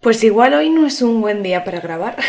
Pues 0.00 0.22
igual 0.22 0.54
hoy 0.54 0.70
no 0.70 0.86
es 0.86 1.02
un 1.02 1.20
buen 1.20 1.42
día 1.42 1.64
para 1.64 1.80
grabar. 1.80 2.16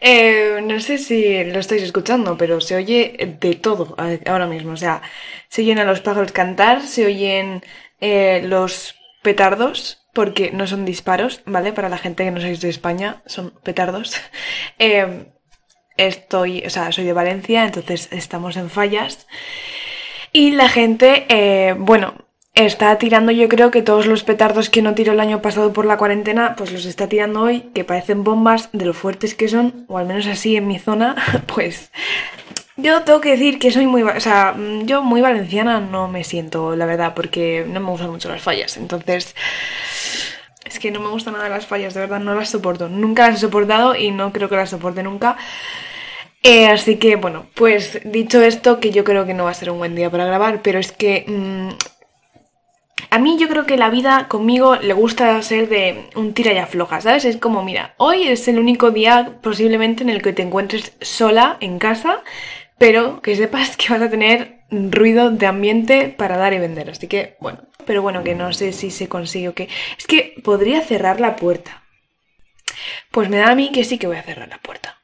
Eh, 0.00 0.60
no 0.62 0.78
sé 0.80 0.96
si 0.96 1.44
lo 1.44 1.58
estáis 1.58 1.82
escuchando, 1.82 2.36
pero 2.38 2.60
se 2.60 2.76
oye 2.76 3.36
de 3.40 3.54
todo 3.56 3.96
ahora 4.26 4.46
mismo. 4.46 4.72
O 4.72 4.76
sea, 4.76 5.02
se 5.48 5.62
oyen 5.62 5.78
a 5.80 5.84
los 5.84 6.00
pájaros 6.00 6.32
cantar, 6.32 6.82
se 6.82 7.04
oyen 7.04 7.62
eh, 8.00 8.42
los 8.44 8.94
petardos, 9.22 9.98
porque 10.14 10.50
no 10.52 10.66
son 10.66 10.84
disparos, 10.84 11.42
¿vale? 11.46 11.72
Para 11.72 11.88
la 11.88 11.98
gente 11.98 12.24
que 12.24 12.30
no 12.30 12.40
sois 12.40 12.60
de 12.60 12.70
España, 12.70 13.22
son 13.26 13.50
petardos. 13.62 14.16
Eh, 14.78 15.26
estoy, 15.96 16.62
o 16.64 16.70
sea, 16.70 16.92
soy 16.92 17.04
de 17.04 17.12
Valencia, 17.12 17.64
entonces 17.64 18.08
estamos 18.12 18.56
en 18.56 18.70
fallas. 18.70 19.26
Y 20.32 20.52
la 20.52 20.68
gente, 20.68 21.26
bueno, 21.78 22.27
está 22.64 22.96
tirando 22.98 23.32
yo 23.32 23.48
creo 23.48 23.70
que 23.70 23.82
todos 23.82 24.06
los 24.06 24.24
petardos 24.24 24.70
que 24.70 24.82
no 24.82 24.94
tiró 24.94 25.12
el 25.12 25.20
año 25.20 25.40
pasado 25.42 25.72
por 25.72 25.84
la 25.84 25.96
cuarentena, 25.96 26.54
pues 26.56 26.72
los 26.72 26.84
está 26.84 27.08
tirando 27.08 27.42
hoy, 27.42 27.70
que 27.74 27.84
parecen 27.84 28.24
bombas 28.24 28.68
de 28.72 28.84
lo 28.84 28.94
fuertes 28.94 29.34
que 29.34 29.48
son, 29.48 29.84
o 29.88 29.98
al 29.98 30.06
menos 30.06 30.26
así 30.26 30.56
en 30.56 30.66
mi 30.66 30.78
zona, 30.78 31.14
pues 31.46 31.90
yo 32.76 33.02
tengo 33.02 33.20
que 33.20 33.30
decir 33.30 33.58
que 33.58 33.70
soy 33.70 33.86
muy, 33.86 34.02
o 34.02 34.20
sea, 34.20 34.56
yo 34.84 35.02
muy 35.02 35.20
valenciana 35.20 35.80
no 35.80 36.08
me 36.08 36.24
siento, 36.24 36.76
la 36.76 36.86
verdad, 36.86 37.12
porque 37.14 37.64
no 37.68 37.80
me 37.80 37.90
gustan 37.90 38.10
mucho 38.10 38.28
las 38.28 38.42
fallas, 38.42 38.76
entonces... 38.76 39.34
Es 40.64 40.78
que 40.78 40.90
no 40.90 41.00
me 41.00 41.08
gustan 41.08 41.32
nada 41.32 41.48
las 41.48 41.66
fallas, 41.66 41.94
de 41.94 42.00
verdad, 42.00 42.20
no 42.20 42.34
las 42.34 42.50
soporto. 42.50 42.90
Nunca 42.90 43.26
las 43.26 43.38
he 43.38 43.40
soportado 43.40 43.94
y 43.94 44.10
no 44.10 44.34
creo 44.34 44.50
que 44.50 44.56
las 44.56 44.68
soporte 44.68 45.02
nunca. 45.02 45.38
Eh, 46.42 46.66
así 46.66 46.96
que, 46.96 47.16
bueno, 47.16 47.46
pues 47.54 48.00
dicho 48.04 48.42
esto, 48.42 48.78
que 48.78 48.90
yo 48.90 49.02
creo 49.02 49.24
que 49.24 49.32
no 49.32 49.44
va 49.44 49.50
a 49.50 49.54
ser 49.54 49.70
un 49.70 49.78
buen 49.78 49.94
día 49.94 50.10
para 50.10 50.26
grabar, 50.26 50.60
pero 50.60 50.78
es 50.78 50.92
que 50.92 51.24
mm, 51.26 51.70
a 53.10 53.18
mí 53.18 53.38
yo 53.38 53.48
creo 53.48 53.66
que 53.66 53.76
la 53.76 53.90
vida 53.90 54.28
conmigo 54.28 54.76
le 54.76 54.92
gusta 54.92 55.40
ser 55.42 55.68
de 55.68 56.08
un 56.14 56.34
tira 56.34 56.52
y 56.52 56.58
afloja, 56.58 57.00
¿sabes? 57.00 57.24
Es 57.24 57.36
como, 57.36 57.62
mira, 57.62 57.94
hoy 57.96 58.28
es 58.28 58.46
el 58.48 58.58
único 58.58 58.90
día 58.90 59.38
posiblemente 59.42 60.02
en 60.02 60.10
el 60.10 60.22
que 60.22 60.32
te 60.32 60.42
encuentres 60.42 60.92
sola 61.00 61.56
en 61.60 61.78
casa, 61.78 62.22
pero 62.78 63.22
que 63.22 63.36
sepas 63.36 63.76
que 63.76 63.92
vas 63.92 64.02
a 64.02 64.10
tener 64.10 64.60
ruido 64.70 65.30
de 65.30 65.46
ambiente 65.46 66.14
para 66.16 66.36
dar 66.36 66.52
y 66.52 66.58
vender. 66.58 66.90
Así 66.90 67.08
que, 67.08 67.36
bueno, 67.40 67.60
pero 67.86 68.02
bueno, 68.02 68.22
que 68.22 68.34
no 68.34 68.52
sé 68.52 68.72
si 68.72 68.90
se 68.90 69.08
consigue 69.08 69.48
o 69.48 69.54
qué. 69.54 69.68
Es 69.96 70.06
que 70.06 70.34
podría 70.44 70.80
cerrar 70.82 71.20
la 71.20 71.36
puerta. 71.36 71.82
Pues 73.10 73.28
me 73.28 73.38
da 73.38 73.50
a 73.50 73.54
mí 73.54 73.72
que 73.72 73.84
sí 73.84 73.98
que 73.98 74.06
voy 74.06 74.16
a 74.16 74.22
cerrar 74.22 74.48
la 74.48 74.58
puerta. 74.58 74.97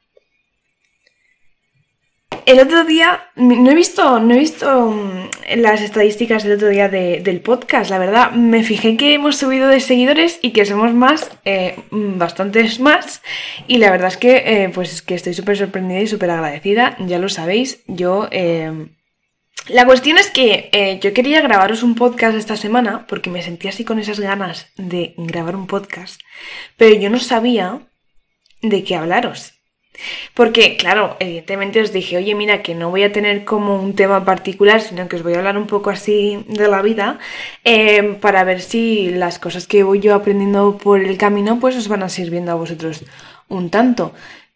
El 2.45 2.59
otro 2.59 2.83
día, 2.83 3.29
no 3.35 3.71
he 3.71 3.75
visto, 3.75 4.19
no 4.19 4.33
he 4.33 4.39
visto 4.39 4.91
mm, 4.91 5.29
las 5.57 5.81
estadísticas 5.81 6.43
del 6.43 6.53
otro 6.53 6.69
día 6.69 6.89
del 6.89 7.41
podcast, 7.41 7.89
la 7.89 7.97
verdad. 7.97 8.31
Me 8.31 8.63
fijé 8.63 8.97
que 8.97 9.13
hemos 9.13 9.37
subido 9.37 9.67
de 9.67 9.79
seguidores 9.79 10.39
y 10.41 10.51
que 10.51 10.65
somos 10.65 10.93
más, 10.93 11.31
eh, 11.45 11.75
mm, 11.91 12.17
bastantes 12.17 12.79
más. 12.79 13.21
Y 13.67 13.77
la 13.77 13.91
verdad 13.91 14.09
es 14.09 14.17
que, 14.17 14.35
eh, 14.45 14.69
pues 14.73 15.01
que 15.01 15.15
estoy 15.15 15.33
súper 15.33 15.57
sorprendida 15.57 16.01
y 16.01 16.07
súper 16.07 16.29
agradecida. 16.31 16.95
Ya 16.99 17.19
lo 17.19 17.29
sabéis, 17.29 17.83
yo... 17.87 18.27
Eh, 18.31 18.87
la 19.67 19.87
cuestión 19.87 20.19
es 20.19 20.29
que 20.29 20.99
yo 21.01 21.11
quería 21.11 21.41
grabaros 21.41 21.81
un 21.81 21.95
podcast 21.95 22.37
esta 22.37 22.55
semana 22.55 23.07
porque 23.07 23.31
me 23.31 23.41
sentía 23.41 23.71
así 23.71 23.83
con 23.83 23.97
esas 23.97 24.19
ganas 24.19 24.67
de 24.77 25.15
grabar 25.17 25.55
un 25.55 25.65
podcast, 25.65 26.21
pero 26.77 26.93
yo 26.95 27.09
no 27.09 27.17
sabía 27.17 27.79
de 28.61 28.83
qué 28.83 28.95
hablaros. 28.95 29.54
Porque, 30.33 30.77
claro, 30.77 31.17
evidentemente 31.19 31.81
os 31.81 31.91
dije, 31.91 32.17
oye, 32.17 32.35
mira, 32.35 32.61
que 32.61 32.75
no 32.75 32.89
voy 32.89 33.03
a 33.03 33.11
tener 33.11 33.45
como 33.45 33.75
un 33.81 33.95
tema 33.95 34.25
particular, 34.25 34.81
sino 34.81 35.07
que 35.07 35.15
os 35.15 35.23
voy 35.23 35.33
a 35.33 35.37
hablar 35.37 35.57
un 35.57 35.67
poco 35.67 35.89
así 35.89 36.43
de 36.47 36.67
la 36.67 36.81
vida, 36.81 37.19
eh, 37.63 38.17
para 38.21 38.43
ver 38.43 38.61
si 38.61 39.09
las 39.09 39.39
cosas 39.39 39.67
que 39.67 39.83
voy 39.83 39.99
yo 39.99 40.15
aprendiendo 40.15 40.77
por 40.77 40.99
el 40.99 41.17
camino, 41.17 41.59
pues 41.59 41.75
os 41.75 41.87
van 41.87 42.03
a 42.03 42.09
sirviendo 42.09 42.51
a 42.51 42.55
vosotros 42.55 43.03
un 43.47 43.69
tanto. 43.69 44.13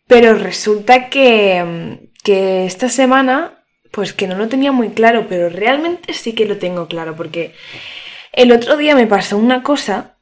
Pero 0.07 0.33
resulta 0.33 1.09
que, 1.09 1.99
que 2.23 2.65
esta 2.65 2.89
semana, 2.89 3.63
pues 3.91 4.13
que 4.13 4.27
no 4.27 4.35
lo 4.35 4.47
tenía 4.47 4.71
muy 4.71 4.89
claro, 4.89 5.27
pero 5.29 5.49
realmente 5.49 6.13
sí 6.13 6.33
que 6.33 6.45
lo 6.45 6.57
tengo 6.57 6.87
claro, 6.87 7.15
porque 7.15 7.53
el 8.31 8.51
otro 8.51 8.77
día 8.77 8.95
me 8.95 9.07
pasó 9.07 9.37
una 9.37 9.63
cosa 9.63 10.15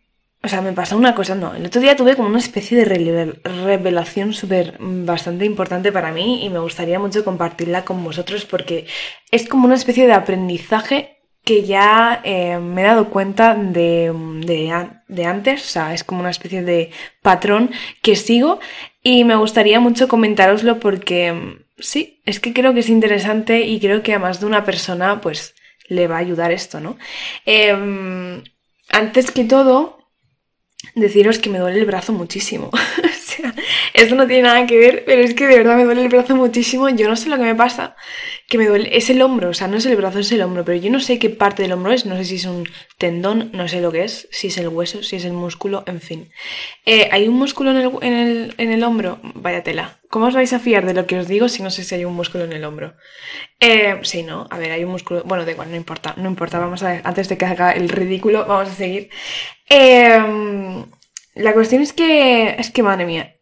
o 0.47 0.49
sea, 0.49 0.61
me 0.61 0.71
pasó 0.71 0.95
una 0.95 1.13
cosa, 1.13 1.35
no. 1.35 1.53
El 1.53 1.65
otro 1.65 1.81
día 1.81 1.97
tuve 1.97 2.15
como 2.15 2.29
una 2.29 2.37
especie 2.39 2.77
de 2.77 3.35
revelación 3.43 4.31
súper 4.33 4.79
mm, 4.79 5.05
bastante 5.05 5.43
importante 5.43 5.91
para 5.91 6.13
mí 6.13 6.45
y 6.45 6.49
me 6.49 6.59
gustaría 6.59 6.99
mucho 6.99 7.25
compartirla 7.25 7.83
con 7.83 8.01
vosotros 8.01 8.45
porque 8.45 8.87
es 9.29 9.45
como 9.45 9.65
una 9.65 9.75
especie 9.75 10.07
de 10.07 10.13
aprendizaje 10.13 11.17
que 11.43 11.65
ya 11.65 12.21
eh, 12.23 12.59
me 12.59 12.81
he 12.81 12.85
dado 12.85 13.09
cuenta 13.09 13.55
de, 13.55 14.13
de, 15.09 15.25
antes, 15.25 15.65
o 15.65 15.67
sea, 15.67 15.93
es 15.93 16.05
como 16.05 16.21
una 16.21 16.29
especie 16.29 16.63
de 16.63 16.91
patrón 17.21 17.71
que 18.01 18.15
sigo 18.15 18.61
y 19.03 19.25
me 19.25 19.35
gustaría 19.35 19.81
mucho 19.81 20.07
comentároslo 20.07 20.79
porque 20.79 21.33
mm, 21.33 21.63
sí, 21.77 22.21
es 22.25 22.39
que 22.39 22.53
creo 22.53 22.73
que 22.73 22.79
es 22.79 22.89
interesante 22.89 23.63
y 23.63 23.81
creo 23.81 24.01
que 24.01 24.13
a 24.13 24.19
más 24.19 24.39
de 24.39 24.45
una 24.45 24.63
persona 24.63 25.19
pues 25.19 25.55
le 25.89 26.07
va 26.07 26.15
a 26.15 26.19
ayudar 26.19 26.53
esto, 26.53 26.79
¿no? 26.79 26.97
Em, 27.45 28.43
antes 28.89 29.31
que 29.31 29.43
todo, 29.43 29.97
deciros 30.95 31.39
que 31.39 31.49
me 31.49 31.59
duele 31.59 31.79
el 31.79 31.85
brazo 31.85 32.13
muchísimo. 32.13 32.69
esto 33.93 34.15
no 34.15 34.27
tiene 34.27 34.43
nada 34.43 34.65
que 34.65 34.77
ver, 34.77 35.03
pero 35.05 35.21
es 35.21 35.33
que 35.33 35.47
de 35.47 35.57
verdad 35.57 35.75
me 35.75 35.83
duele 35.83 36.03
el 36.03 36.09
brazo 36.09 36.35
muchísimo. 36.35 36.89
Yo 36.89 37.07
no 37.07 37.15
sé 37.15 37.29
lo 37.29 37.37
que 37.37 37.43
me 37.43 37.55
pasa, 37.55 37.95
que 38.47 38.57
me 38.57 38.67
duele. 38.67 38.95
Es 38.95 39.09
el 39.09 39.21
hombro, 39.21 39.49
o 39.49 39.53
sea, 39.53 39.67
no 39.67 39.77
es 39.77 39.85
el 39.85 39.95
brazo, 39.95 40.19
es 40.19 40.31
el 40.31 40.41
hombro, 40.41 40.63
pero 40.65 40.77
yo 40.77 40.89
no 40.91 40.99
sé 40.99 41.19
qué 41.19 41.29
parte 41.29 41.63
del 41.63 41.73
hombro 41.73 41.91
es. 41.93 42.05
No 42.05 42.15
sé 42.15 42.25
si 42.25 42.35
es 42.35 42.45
un 42.45 42.67
tendón, 42.97 43.49
no 43.53 43.67
sé 43.67 43.81
lo 43.81 43.91
que 43.91 44.03
es, 44.03 44.27
si 44.31 44.47
es 44.47 44.57
el 44.57 44.67
hueso, 44.69 45.03
si 45.03 45.15
es 45.15 45.25
el 45.25 45.33
músculo, 45.33 45.83
en 45.87 46.01
fin. 46.01 46.29
Eh, 46.85 47.09
¿Hay 47.11 47.27
un 47.27 47.35
músculo 47.35 47.71
en 47.71 47.77
el, 47.77 47.91
en, 48.01 48.13
el, 48.13 48.55
en 48.57 48.71
el 48.71 48.83
hombro? 48.83 49.19
Vaya 49.35 49.63
tela. 49.63 49.99
¿Cómo 50.09 50.27
os 50.27 50.33
vais 50.35 50.53
a 50.53 50.59
fiar 50.59 50.85
de 50.85 50.93
lo 50.93 51.05
que 51.05 51.19
os 51.19 51.27
digo 51.27 51.49
si 51.49 51.61
no 51.61 51.69
sé 51.69 51.83
si 51.83 51.95
hay 51.95 52.05
un 52.05 52.13
músculo 52.13 52.45
en 52.45 52.53
el 52.53 52.63
hombro? 52.63 52.93
Eh, 53.59 53.99
sí, 54.03 54.23
¿no? 54.23 54.47
A 54.49 54.57
ver, 54.57 54.71
hay 54.71 54.83
un 54.85 54.91
músculo... 54.91 55.23
Bueno, 55.25 55.43
da 55.43 55.51
igual, 55.51 55.69
no 55.69 55.75
importa, 55.75 56.13
no 56.17 56.29
importa. 56.29 56.59
Vamos 56.59 56.81
a 56.83 56.91
ver, 56.91 57.01
antes 57.03 57.27
de 57.27 57.37
que 57.37 57.45
haga 57.45 57.71
el 57.71 57.89
ridículo, 57.89 58.45
vamos 58.45 58.69
a 58.69 58.73
seguir. 58.75 59.09
Eh, 59.69 60.17
la 61.35 61.53
cuestión 61.53 61.81
es 61.81 61.93
que... 61.93 62.55
Es 62.57 62.71
que, 62.71 62.83
madre 62.83 63.05
mía, 63.05 63.35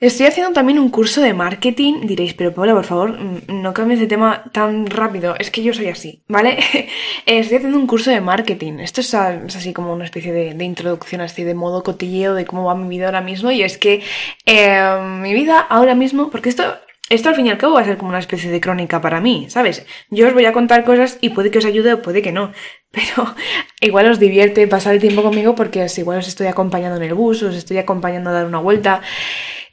Estoy 0.00 0.24
haciendo 0.24 0.54
también 0.54 0.78
un 0.78 0.88
curso 0.88 1.20
de 1.20 1.34
marketing. 1.34 2.06
Diréis, 2.06 2.32
pero 2.32 2.54
Paula, 2.54 2.72
por 2.72 2.84
favor, 2.84 3.18
no 3.48 3.74
cambies 3.74 4.00
de 4.00 4.06
tema 4.06 4.44
tan 4.50 4.86
rápido. 4.86 5.34
Es 5.38 5.50
que 5.50 5.62
yo 5.62 5.74
soy 5.74 5.88
así, 5.88 6.22
¿vale? 6.26 6.56
Estoy 7.26 7.58
haciendo 7.58 7.76
un 7.76 7.86
curso 7.86 8.10
de 8.10 8.22
marketing. 8.22 8.78
Esto 8.78 9.02
es, 9.02 9.14
así 9.14 9.74
como 9.74 9.92
una 9.92 10.06
especie 10.06 10.32
de, 10.32 10.64
introducción, 10.64 11.20
así 11.20 11.44
de 11.44 11.54
modo 11.54 11.82
cotilleo 11.82 12.34
de 12.34 12.46
cómo 12.46 12.64
va 12.64 12.74
mi 12.74 12.88
vida 12.88 13.06
ahora 13.06 13.20
mismo. 13.20 13.50
Y 13.50 13.62
es 13.62 13.76
que 13.76 14.02
eh, 14.46 14.98
mi 15.20 15.34
vida 15.34 15.60
ahora 15.60 15.94
mismo, 15.94 16.30
porque 16.30 16.48
esto 16.48 16.64
esto 17.10 17.28
al 17.28 17.34
fin 17.34 17.46
y 17.46 17.50
al 17.50 17.58
cabo 17.58 17.74
va 17.74 17.80
a 17.80 17.84
ser 17.84 17.98
como 17.98 18.10
una 18.10 18.20
especie 18.20 18.52
de 18.52 18.60
crónica 18.60 19.00
para 19.00 19.20
mí, 19.20 19.46
¿sabes? 19.50 19.84
Yo 20.10 20.28
os 20.28 20.32
voy 20.32 20.44
a 20.44 20.52
contar 20.52 20.84
cosas 20.84 21.18
y 21.20 21.30
puede 21.30 21.50
que 21.50 21.58
os 21.58 21.64
ayude 21.64 21.92
o 21.92 22.02
puede 22.02 22.22
que 22.22 22.30
no. 22.30 22.52
Pero 22.92 23.34
igual 23.80 24.06
os 24.08 24.20
divierte 24.20 24.66
pasar 24.68 24.94
el 24.94 25.00
tiempo 25.00 25.22
conmigo 25.22 25.56
porque 25.56 25.84
igual 25.96 26.18
os 26.18 26.28
estoy 26.28 26.46
acompañando 26.46 26.96
en 26.96 27.02
el 27.02 27.14
bus, 27.14 27.42
os 27.42 27.56
estoy 27.56 27.78
acompañando 27.78 28.30
a 28.30 28.32
dar 28.32 28.46
una 28.46 28.60
vuelta. 28.60 29.02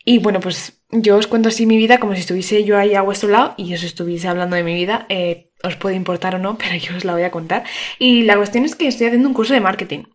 Y 0.09 0.19
bueno, 0.19 0.39
pues 0.39 0.81
yo 0.89 1.17
os 1.17 1.27
cuento 1.27 1.49
así 1.49 1.65
mi 1.65 1.75
vida 1.75 1.99
como 1.99 2.13
si 2.13 2.21
estuviese 2.21 2.63
yo 2.63 2.77
ahí 2.77 2.95
a 2.95 3.01
vuestro 3.01 3.27
lado 3.27 3.55
y 3.57 3.73
os 3.73 3.83
estuviese 3.83 4.29
hablando 4.29 4.55
de 4.55 4.63
mi 4.63 4.73
vida. 4.73 5.05
Eh, 5.09 5.51
os 5.63 5.75
puede 5.75 5.97
importar 5.97 6.35
o 6.35 6.39
no, 6.39 6.57
pero 6.57 6.77
yo 6.77 6.95
os 6.95 7.03
la 7.03 7.11
voy 7.11 7.23
a 7.23 7.29
contar. 7.29 7.65
Y 7.99 8.23
la 8.23 8.37
cuestión 8.37 8.63
es 8.63 8.75
que 8.75 8.87
estoy 8.87 9.07
haciendo 9.07 9.27
un 9.27 9.33
curso 9.33 9.53
de 9.53 9.59
marketing. 9.59 10.05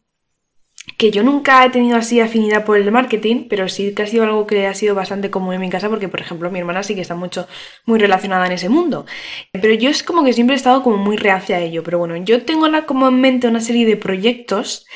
Que 0.97 1.11
yo 1.11 1.23
nunca 1.23 1.63
he 1.63 1.69
tenido 1.69 1.99
así 1.99 2.21
afinidad 2.21 2.65
por 2.65 2.79
el 2.79 2.91
marketing, 2.91 3.49
pero 3.51 3.69
sí 3.69 3.95
que 3.95 4.05
ha 4.05 4.07
sido 4.07 4.25
algo 4.25 4.47
que 4.47 4.67
ha 4.67 4.73
sido 4.73 4.95
bastante 4.95 5.29
común 5.31 5.53
en 5.53 5.61
mi 5.61 5.69
casa, 5.69 5.91
porque 5.91 6.09
por 6.09 6.21
ejemplo 6.23 6.51
mi 6.51 6.59
hermana 6.59 6.83
sí 6.83 6.95
que 6.95 7.03
está 7.03 7.15
mucho, 7.15 7.47
muy 7.85 7.99
relacionada 7.99 8.47
en 8.47 8.53
ese 8.53 8.71
mundo. 8.71 9.05
Pero 9.53 9.75
yo 9.75 9.91
es 9.91 10.03
como 10.03 10.25
que 10.25 10.33
siempre 10.33 10.55
he 10.55 10.57
estado 10.57 10.83
como 10.83 10.97
muy 10.97 11.19
reacia 11.19 11.57
a 11.57 11.61
ello. 11.61 11.83
Pero 11.83 11.99
bueno, 11.99 12.17
yo 12.17 12.45
tengo 12.47 12.67
como 12.87 13.09
en 13.09 13.21
mente 13.21 13.47
una 13.47 13.61
serie 13.61 13.85
de 13.85 13.99
proyectos 13.99 14.87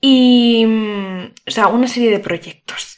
y... 0.00 0.64
Mm, 0.66 1.34
o 1.46 1.50
sea, 1.50 1.66
una 1.66 1.86
serie 1.86 2.10
de 2.10 2.18
proyectos 2.18 2.91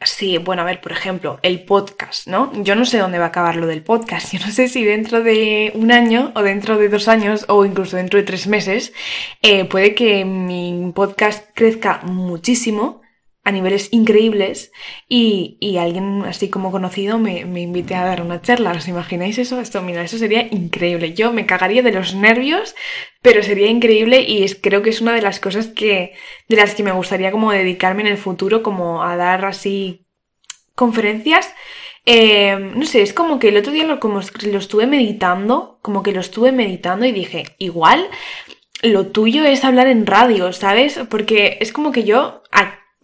Sí, 0.00 0.36
bueno, 0.38 0.62
a 0.62 0.64
ver, 0.66 0.80
por 0.80 0.92
ejemplo, 0.92 1.38
el 1.42 1.64
podcast, 1.64 2.26
¿no? 2.26 2.52
Yo 2.62 2.74
no 2.74 2.84
sé 2.84 2.98
dónde 2.98 3.18
va 3.18 3.26
a 3.26 3.28
acabar 3.28 3.56
lo 3.56 3.66
del 3.66 3.82
podcast. 3.82 4.32
Yo 4.34 4.40
no 4.44 4.52
sé 4.52 4.68
si 4.68 4.84
dentro 4.84 5.22
de 5.22 5.72
un 5.74 5.92
año 5.92 6.32
o 6.34 6.42
dentro 6.42 6.76
de 6.76 6.88
dos 6.88 7.08
años 7.08 7.46
o 7.48 7.64
incluso 7.64 7.96
dentro 7.96 8.18
de 8.18 8.24
tres 8.24 8.46
meses 8.46 8.92
eh, 9.40 9.64
puede 9.64 9.94
que 9.94 10.24
mi 10.24 10.92
podcast 10.94 11.48
crezca 11.54 12.00
muchísimo 12.04 13.03
a 13.44 13.52
niveles 13.52 13.90
increíbles 13.92 14.72
y, 15.06 15.58
y 15.60 15.76
alguien 15.76 16.22
así 16.24 16.48
como 16.48 16.72
conocido 16.72 17.18
me, 17.18 17.44
me, 17.44 17.60
invite 17.60 17.94
a 17.94 18.04
dar 18.04 18.22
una 18.22 18.40
charla. 18.40 18.72
¿Os 18.72 18.88
imagináis 18.88 19.36
eso? 19.36 19.60
Esto, 19.60 19.82
mira, 19.82 20.02
eso 20.02 20.16
sería 20.16 20.48
increíble. 20.50 21.12
Yo 21.12 21.32
me 21.32 21.44
cagaría 21.44 21.82
de 21.82 21.92
los 21.92 22.14
nervios, 22.14 22.74
pero 23.20 23.42
sería 23.42 23.68
increíble 23.68 24.22
y 24.22 24.44
es, 24.44 24.54
creo 24.54 24.82
que 24.82 24.90
es 24.90 25.02
una 25.02 25.12
de 25.12 25.20
las 25.20 25.40
cosas 25.40 25.66
que, 25.66 26.14
de 26.48 26.56
las 26.56 26.74
que 26.74 26.82
me 26.82 26.92
gustaría 26.92 27.30
como 27.30 27.52
dedicarme 27.52 28.00
en 28.02 28.08
el 28.08 28.18
futuro, 28.18 28.62
como 28.62 29.02
a 29.02 29.16
dar 29.16 29.44
así 29.44 30.06
conferencias. 30.74 31.54
Eh, 32.06 32.56
no 32.58 32.86
sé, 32.86 33.02
es 33.02 33.12
como 33.12 33.38
que 33.38 33.48
el 33.48 33.58
otro 33.58 33.72
día 33.72 33.84
lo, 33.84 34.00
como 34.00 34.20
lo 34.20 34.58
estuve 34.58 34.86
meditando, 34.86 35.78
como 35.82 36.02
que 36.02 36.12
lo 36.12 36.20
estuve 36.20 36.50
meditando 36.50 37.04
y 37.04 37.12
dije, 37.12 37.44
igual 37.58 38.08
lo 38.82 39.06
tuyo 39.06 39.44
es 39.44 39.64
hablar 39.64 39.86
en 39.86 40.06
radio, 40.06 40.52
¿sabes? 40.52 41.00
Porque 41.10 41.58
es 41.60 41.72
como 41.72 41.92
que 41.92 42.04
yo 42.04 42.42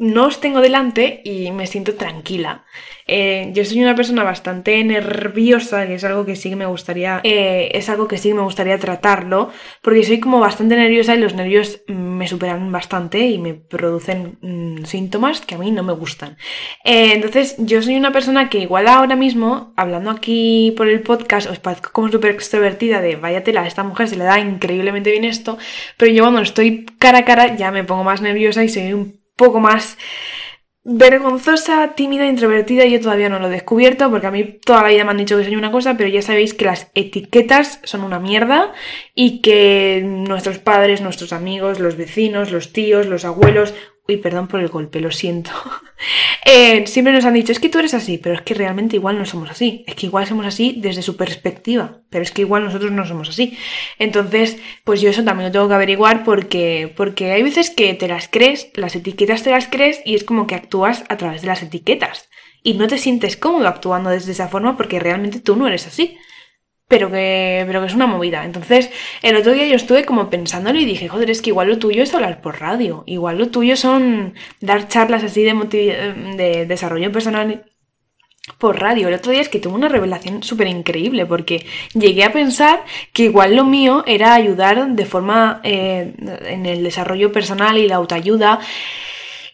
no 0.00 0.28
os 0.28 0.40
tengo 0.40 0.62
delante 0.62 1.20
y 1.24 1.50
me 1.50 1.66
siento 1.66 1.94
tranquila. 1.94 2.64
Eh, 3.06 3.50
yo 3.52 3.66
soy 3.66 3.82
una 3.82 3.94
persona 3.94 4.24
bastante 4.24 4.82
nerviosa, 4.82 5.86
que 5.86 5.96
es 5.96 6.04
algo 6.04 6.24
que 6.24 6.36
sí 6.36 6.48
que 6.48 6.56
me 6.56 6.64
gustaría, 6.64 7.20
eh, 7.22 7.70
es 7.74 7.90
algo 7.90 8.08
que 8.08 8.16
sí 8.16 8.30
que 8.30 8.34
me 8.34 8.40
gustaría 8.40 8.78
tratarlo, 8.78 9.50
porque 9.82 10.02
soy 10.04 10.18
como 10.18 10.40
bastante 10.40 10.74
nerviosa 10.74 11.14
y 11.14 11.18
los 11.18 11.34
nervios 11.34 11.82
me 11.86 12.26
superan 12.26 12.72
bastante 12.72 13.26
y 13.26 13.36
me 13.36 13.52
producen 13.52 14.38
mm, 14.40 14.84
síntomas 14.84 15.42
que 15.42 15.56
a 15.56 15.58
mí 15.58 15.70
no 15.70 15.82
me 15.82 15.92
gustan. 15.92 16.38
Eh, 16.82 17.12
entonces, 17.12 17.56
yo 17.58 17.82
soy 17.82 17.96
una 17.96 18.10
persona 18.10 18.48
que 18.48 18.60
igual 18.60 18.88
ahora 18.88 19.16
mismo, 19.16 19.74
hablando 19.76 20.10
aquí 20.10 20.72
por 20.78 20.88
el 20.88 21.02
podcast, 21.02 21.50
os 21.50 21.58
parezco 21.58 21.90
como 21.92 22.08
súper 22.08 22.30
extrovertida 22.30 23.02
de 23.02 23.16
vaya 23.16 23.44
tela, 23.44 23.62
a 23.62 23.66
esta 23.66 23.82
mujer 23.82 24.08
se 24.08 24.16
le 24.16 24.24
da 24.24 24.40
increíblemente 24.40 25.10
bien 25.10 25.24
esto, 25.24 25.58
pero 25.98 26.10
yo 26.10 26.22
cuando 26.22 26.40
estoy 26.40 26.86
cara 26.98 27.18
a 27.18 27.24
cara 27.26 27.54
ya 27.54 27.70
me 27.70 27.84
pongo 27.84 28.02
más 28.02 28.22
nerviosa 28.22 28.64
y 28.64 28.70
soy 28.70 28.94
un 28.94 29.19
poco 29.40 29.58
más 29.58 29.96
vergonzosa, 30.84 31.94
tímida, 31.94 32.26
introvertida. 32.26 32.84
Yo 32.84 33.00
todavía 33.00 33.30
no 33.30 33.38
lo 33.38 33.46
he 33.46 33.50
descubierto 33.50 34.10
porque 34.10 34.26
a 34.26 34.30
mí 34.30 34.44
toda 34.64 34.82
la 34.82 34.88
vida 34.88 35.04
me 35.04 35.12
han 35.12 35.16
dicho 35.16 35.38
que 35.38 35.44
soy 35.44 35.56
una 35.56 35.72
cosa, 35.72 35.96
pero 35.96 36.10
ya 36.10 36.20
sabéis 36.20 36.52
que 36.52 36.66
las 36.66 36.90
etiquetas 36.94 37.80
son 37.84 38.02
una 38.02 38.20
mierda 38.20 38.74
y 39.14 39.40
que 39.40 40.02
nuestros 40.04 40.58
padres, 40.58 41.00
nuestros 41.00 41.32
amigos, 41.32 41.80
los 41.80 41.96
vecinos, 41.96 42.52
los 42.52 42.72
tíos, 42.74 43.06
los 43.06 43.24
abuelos 43.24 43.74
Uy, 44.10 44.16
perdón 44.16 44.48
por 44.48 44.58
el 44.58 44.66
golpe, 44.68 45.00
lo 45.00 45.10
siento. 45.10 45.50
Eh, 46.46 46.86
siempre 46.86 47.12
nos 47.12 47.26
han 47.26 47.34
dicho, 47.34 47.52
es 47.52 47.60
que 47.60 47.68
tú 47.68 47.78
eres 47.78 47.92
así, 47.92 48.16
pero 48.16 48.34
es 48.34 48.40
que 48.40 48.54
realmente 48.54 48.96
igual 48.96 49.18
no 49.18 49.26
somos 49.26 49.50
así. 49.50 49.84
Es 49.86 49.94
que 49.94 50.06
igual 50.06 50.26
somos 50.26 50.46
así 50.46 50.74
desde 50.78 51.02
su 51.02 51.14
perspectiva, 51.14 52.00
pero 52.08 52.22
es 52.22 52.32
que 52.32 52.40
igual 52.40 52.64
nosotros 52.64 52.90
no 52.90 53.06
somos 53.06 53.28
así. 53.28 53.58
Entonces, 53.98 54.56
pues 54.82 55.02
yo 55.02 55.10
eso 55.10 55.22
también 55.22 55.48
lo 55.48 55.52
tengo 55.52 55.68
que 55.68 55.74
averiguar 55.74 56.24
porque, 56.24 56.92
porque 56.96 57.32
hay 57.32 57.42
veces 57.42 57.68
que 57.68 57.92
te 57.92 58.08
las 58.08 58.28
crees, 58.28 58.70
las 58.74 58.96
etiquetas 58.96 59.42
te 59.42 59.50
las 59.50 59.68
crees 59.68 60.00
y 60.06 60.14
es 60.14 60.24
como 60.24 60.46
que 60.46 60.54
actúas 60.54 61.04
a 61.10 61.18
través 61.18 61.42
de 61.42 61.48
las 61.48 61.62
etiquetas. 61.62 62.30
Y 62.62 62.74
no 62.74 62.88
te 62.88 62.96
sientes 62.96 63.36
cómodo 63.36 63.68
actuando 63.68 64.08
desde 64.08 64.32
esa 64.32 64.48
forma 64.48 64.78
porque 64.78 64.98
realmente 64.98 65.40
tú 65.40 65.54
no 65.54 65.68
eres 65.68 65.86
así 65.86 66.16
pero 66.90 67.08
que, 67.08 67.62
pero 67.68 67.80
que 67.80 67.86
es 67.86 67.94
una 67.94 68.08
movida. 68.08 68.44
Entonces, 68.44 68.90
el 69.22 69.36
otro 69.36 69.52
día 69.52 69.68
yo 69.68 69.76
estuve 69.76 70.04
como 70.04 70.28
pensándolo 70.28 70.80
y 70.80 70.84
dije, 70.84 71.08
joder, 71.08 71.30
es 71.30 71.40
que 71.40 71.50
igual 71.50 71.68
lo 71.68 71.78
tuyo 71.78 72.02
es 72.02 72.12
hablar 72.12 72.40
por 72.40 72.60
radio, 72.60 73.04
igual 73.06 73.38
lo 73.38 73.48
tuyo 73.48 73.76
son 73.76 74.34
dar 74.60 74.88
charlas 74.88 75.22
así 75.22 75.44
de, 75.44 75.54
de 76.36 76.66
desarrollo 76.66 77.12
personal 77.12 77.64
por 78.58 78.80
radio. 78.80 79.06
El 79.06 79.14
otro 79.14 79.30
día 79.30 79.40
es 79.40 79.48
que 79.48 79.60
tuve 79.60 79.74
una 79.74 79.88
revelación 79.88 80.42
súper 80.42 80.66
increíble 80.66 81.26
porque 81.26 81.64
llegué 81.94 82.24
a 82.24 82.32
pensar 82.32 82.84
que 83.12 83.22
igual 83.22 83.54
lo 83.54 83.64
mío 83.64 84.02
era 84.08 84.34
ayudar 84.34 84.88
de 84.88 85.06
forma 85.06 85.60
eh, 85.62 86.12
en 86.46 86.66
el 86.66 86.82
desarrollo 86.82 87.30
personal 87.30 87.78
y 87.78 87.86
la 87.86 87.96
autoayuda 87.96 88.58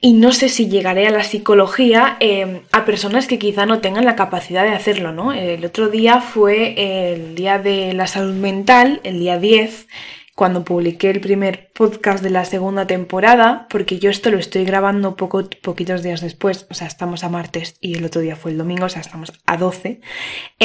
y 0.07 0.13
no 0.13 0.31
sé 0.31 0.49
si 0.49 0.69
llegaré 0.69 1.09
a 1.09 1.11
la 1.11 1.25
psicología 1.25 2.17
em, 2.21 2.61
a 2.71 2.85
personas 2.85 3.27
que 3.27 3.41
quizá 3.41 3.67
no 3.67 3.81
tengan 3.81 4.05
la 4.05 4.15
capacidad 4.15 4.63
de 4.63 4.71
hacerlo, 4.71 5.11
¿no? 5.11 5.33
El 5.33 5.65
otro 5.65 5.89
día 5.89 6.21
fue 6.21 7.13
el 7.13 7.35
día 7.35 7.59
de 7.59 7.93
la 7.93 8.07
salud 8.07 8.37
mental, 8.37 9.01
el 9.03 9.19
día 9.19 9.37
10, 9.41 9.89
cuando 10.37 10.65
publiqué 10.65 11.11
el 11.11 11.21
primer 11.21 11.73
podcast 11.73 12.23
de 12.23 12.31
la 12.31 12.45
segunda 12.45 12.87
temporada, 12.87 13.67
porque 13.69 13.99
yo 13.99 14.09
esto 14.09 14.31
lo 14.31 14.39
estoy 14.39 14.65
grabando 14.65 15.17
poco, 15.17 15.51
poquitos 15.61 16.05
días 16.05 16.21
después, 16.21 16.69
o 16.71 16.75
sea, 16.75 16.87
estamos 16.87 17.25
a 17.25 17.29
martes 17.29 17.77
y 17.81 17.97
el 17.97 18.05
otro 18.05 18.21
día 18.21 18.37
fue 18.37 18.53
el 18.53 18.59
domingo, 18.59 18.85
o 18.85 18.89
sea, 18.89 19.01
estamos 19.01 19.33
a 19.45 19.57
12, 19.57 19.89
eh, 19.89 20.01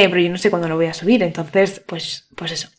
pero 0.07 0.19
yo 0.19 0.29
no 0.29 0.37
sé 0.37 0.51
cuándo 0.51 0.67
lo 0.67 0.75
voy 0.75 0.85
a 0.85 0.93
subir, 0.93 1.23
entonces, 1.23 1.81
pues, 1.87 2.29
pues 2.35 2.51
eso. 2.51 2.69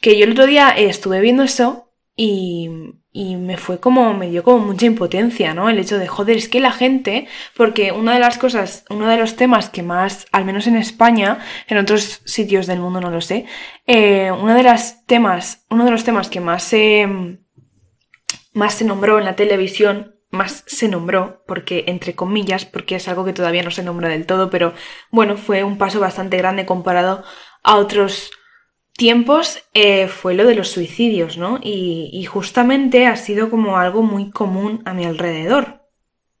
Que 0.00 0.18
yo 0.18 0.24
el 0.24 0.32
otro 0.32 0.46
día 0.46 0.70
estuve 0.70 1.20
viendo 1.20 1.44
eso 1.44 1.88
y, 2.16 2.68
y 3.18 3.34
me 3.34 3.56
fue 3.56 3.80
como, 3.80 4.14
me 4.14 4.30
dio 4.30 4.44
como 4.44 4.64
mucha 4.64 4.86
impotencia, 4.86 5.52
¿no? 5.52 5.68
El 5.68 5.80
hecho 5.80 5.98
de, 5.98 6.06
joder, 6.06 6.36
es 6.36 6.48
que 6.48 6.60
la 6.60 6.70
gente, 6.70 7.26
porque 7.56 7.90
una 7.90 8.14
de 8.14 8.20
las 8.20 8.38
cosas, 8.38 8.84
uno 8.90 9.08
de 9.08 9.16
los 9.16 9.34
temas 9.34 9.68
que 9.68 9.82
más, 9.82 10.28
al 10.30 10.44
menos 10.44 10.68
en 10.68 10.76
España, 10.76 11.40
en 11.66 11.78
otros 11.78 12.20
sitios 12.24 12.68
del 12.68 12.78
mundo 12.78 13.00
no 13.00 13.10
lo 13.10 13.20
sé, 13.20 13.44
eh, 13.88 14.30
uno 14.30 14.54
de 14.54 14.62
los 14.62 15.04
temas, 15.06 15.66
uno 15.68 15.84
de 15.84 15.90
los 15.90 16.04
temas 16.04 16.28
que 16.28 16.38
más 16.38 16.62
se, 16.62 17.08
más 18.52 18.74
se 18.74 18.84
nombró 18.84 19.18
en 19.18 19.24
la 19.24 19.34
televisión, 19.34 20.14
más 20.30 20.62
se 20.68 20.86
nombró, 20.86 21.42
porque 21.48 21.86
entre 21.88 22.14
comillas, 22.14 22.66
porque 22.66 22.94
es 22.94 23.08
algo 23.08 23.24
que 23.24 23.32
todavía 23.32 23.64
no 23.64 23.72
se 23.72 23.82
nombra 23.82 24.10
del 24.10 24.26
todo, 24.26 24.48
pero 24.48 24.74
bueno, 25.10 25.36
fue 25.36 25.64
un 25.64 25.76
paso 25.76 25.98
bastante 25.98 26.36
grande 26.36 26.66
comparado 26.66 27.24
a 27.64 27.74
otros 27.78 28.30
tiempos 28.98 29.62
eh, 29.74 30.08
fue 30.08 30.34
lo 30.34 30.44
de 30.44 30.56
los 30.56 30.68
suicidios, 30.70 31.38
¿no? 31.38 31.60
Y, 31.62 32.24
justamente 32.24 33.06
ha 33.06 33.16
sido 33.16 33.48
como 33.48 33.78
algo 33.78 34.02
muy 34.02 34.30
común 34.30 34.82
a 34.84 34.92
mi 34.92 35.04
alrededor 35.04 35.84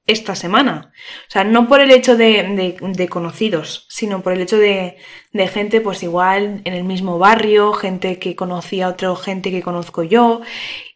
esta 0.06 0.34
semana. 0.34 0.92
O 1.28 1.30
sea, 1.30 1.44
no 1.44 1.68
por 1.68 1.80
el 1.80 1.92
hecho 1.92 2.16
de, 2.16 2.76
de, 2.96 3.08
conocidos, 3.08 3.86
sino 3.88 4.22
por 4.22 4.32
el 4.32 4.40
hecho 4.40 4.58
de, 4.58 4.96
de, 5.32 5.48
gente, 5.48 5.80
pues 5.80 6.02
igual 6.02 6.60
en 6.64 6.74
el 6.74 6.82
mismo 6.82 7.18
barrio, 7.18 7.72
gente 7.72 8.18
que 8.18 8.34
conocía 8.34 8.86
a 8.86 8.90
otra 8.90 9.14
gente 9.16 9.50
que 9.52 9.62
conozco 9.62 10.02
yo. 10.02 10.40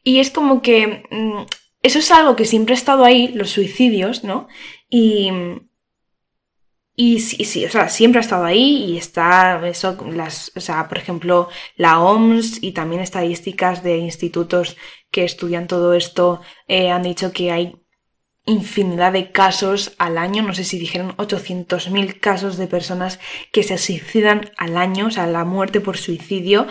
Y 0.03 0.19
es 0.19 0.31
como 0.31 0.63
que 0.63 1.05
mm, 1.11 1.43
eso 1.83 2.01
es 2.01 2.11
algo 2.11 2.35
que 2.35 2.45
siempre 2.45 2.75
ha 2.75 2.79
estado 2.79 3.05
ahí, 3.05 3.29
los 3.29 3.51
suicidios, 3.51 4.25
¿no? 4.25 4.49
Y, 4.91 5.31
y 6.95 7.21
sí, 7.21 7.45
sí, 7.45 7.65
o 7.65 7.71
sea, 7.71 7.89
siempre 7.89 8.19
ha 8.19 8.23
estado 8.23 8.45
ahí 8.45 8.85
y 8.85 8.99
está 8.99 9.67
eso, 9.67 9.97
las, 10.13 10.53
o 10.57 10.61
sea, 10.61 10.89
por 10.89 10.99
ejemplo, 10.99 11.49
la 11.77 12.01
OMS 12.01 12.63
y 12.63 12.73
también 12.73 13.01
estadísticas 13.01 13.83
de 13.83 13.97
institutos 13.99 14.77
que 15.11 15.25
estudian 15.25 15.67
todo 15.67 15.95
esto 15.95 16.43
eh, 16.69 16.91
han 16.91 17.03
dicho 17.03 17.33
que 17.33 17.51
hay 17.51 17.77
infinidad 18.45 19.13
de 19.13 19.31
casos 19.33 19.95
al 19.99 20.19
año, 20.19 20.43
no 20.43 20.55
sé 20.55 20.65
si 20.65 20.79
dijeron 20.79 21.17
800.000 21.17 22.21
casos 22.21 22.57
de 22.59 22.67
personas 22.67 23.21
que 23.53 23.63
se 23.63 23.79
suicidan 23.79 24.51
al 24.59 24.77
año, 24.77 25.07
o 25.07 25.11
sea, 25.11 25.27
la 25.27 25.45
muerte 25.45 25.81
por 25.81 25.97
suicidio. 25.97 26.67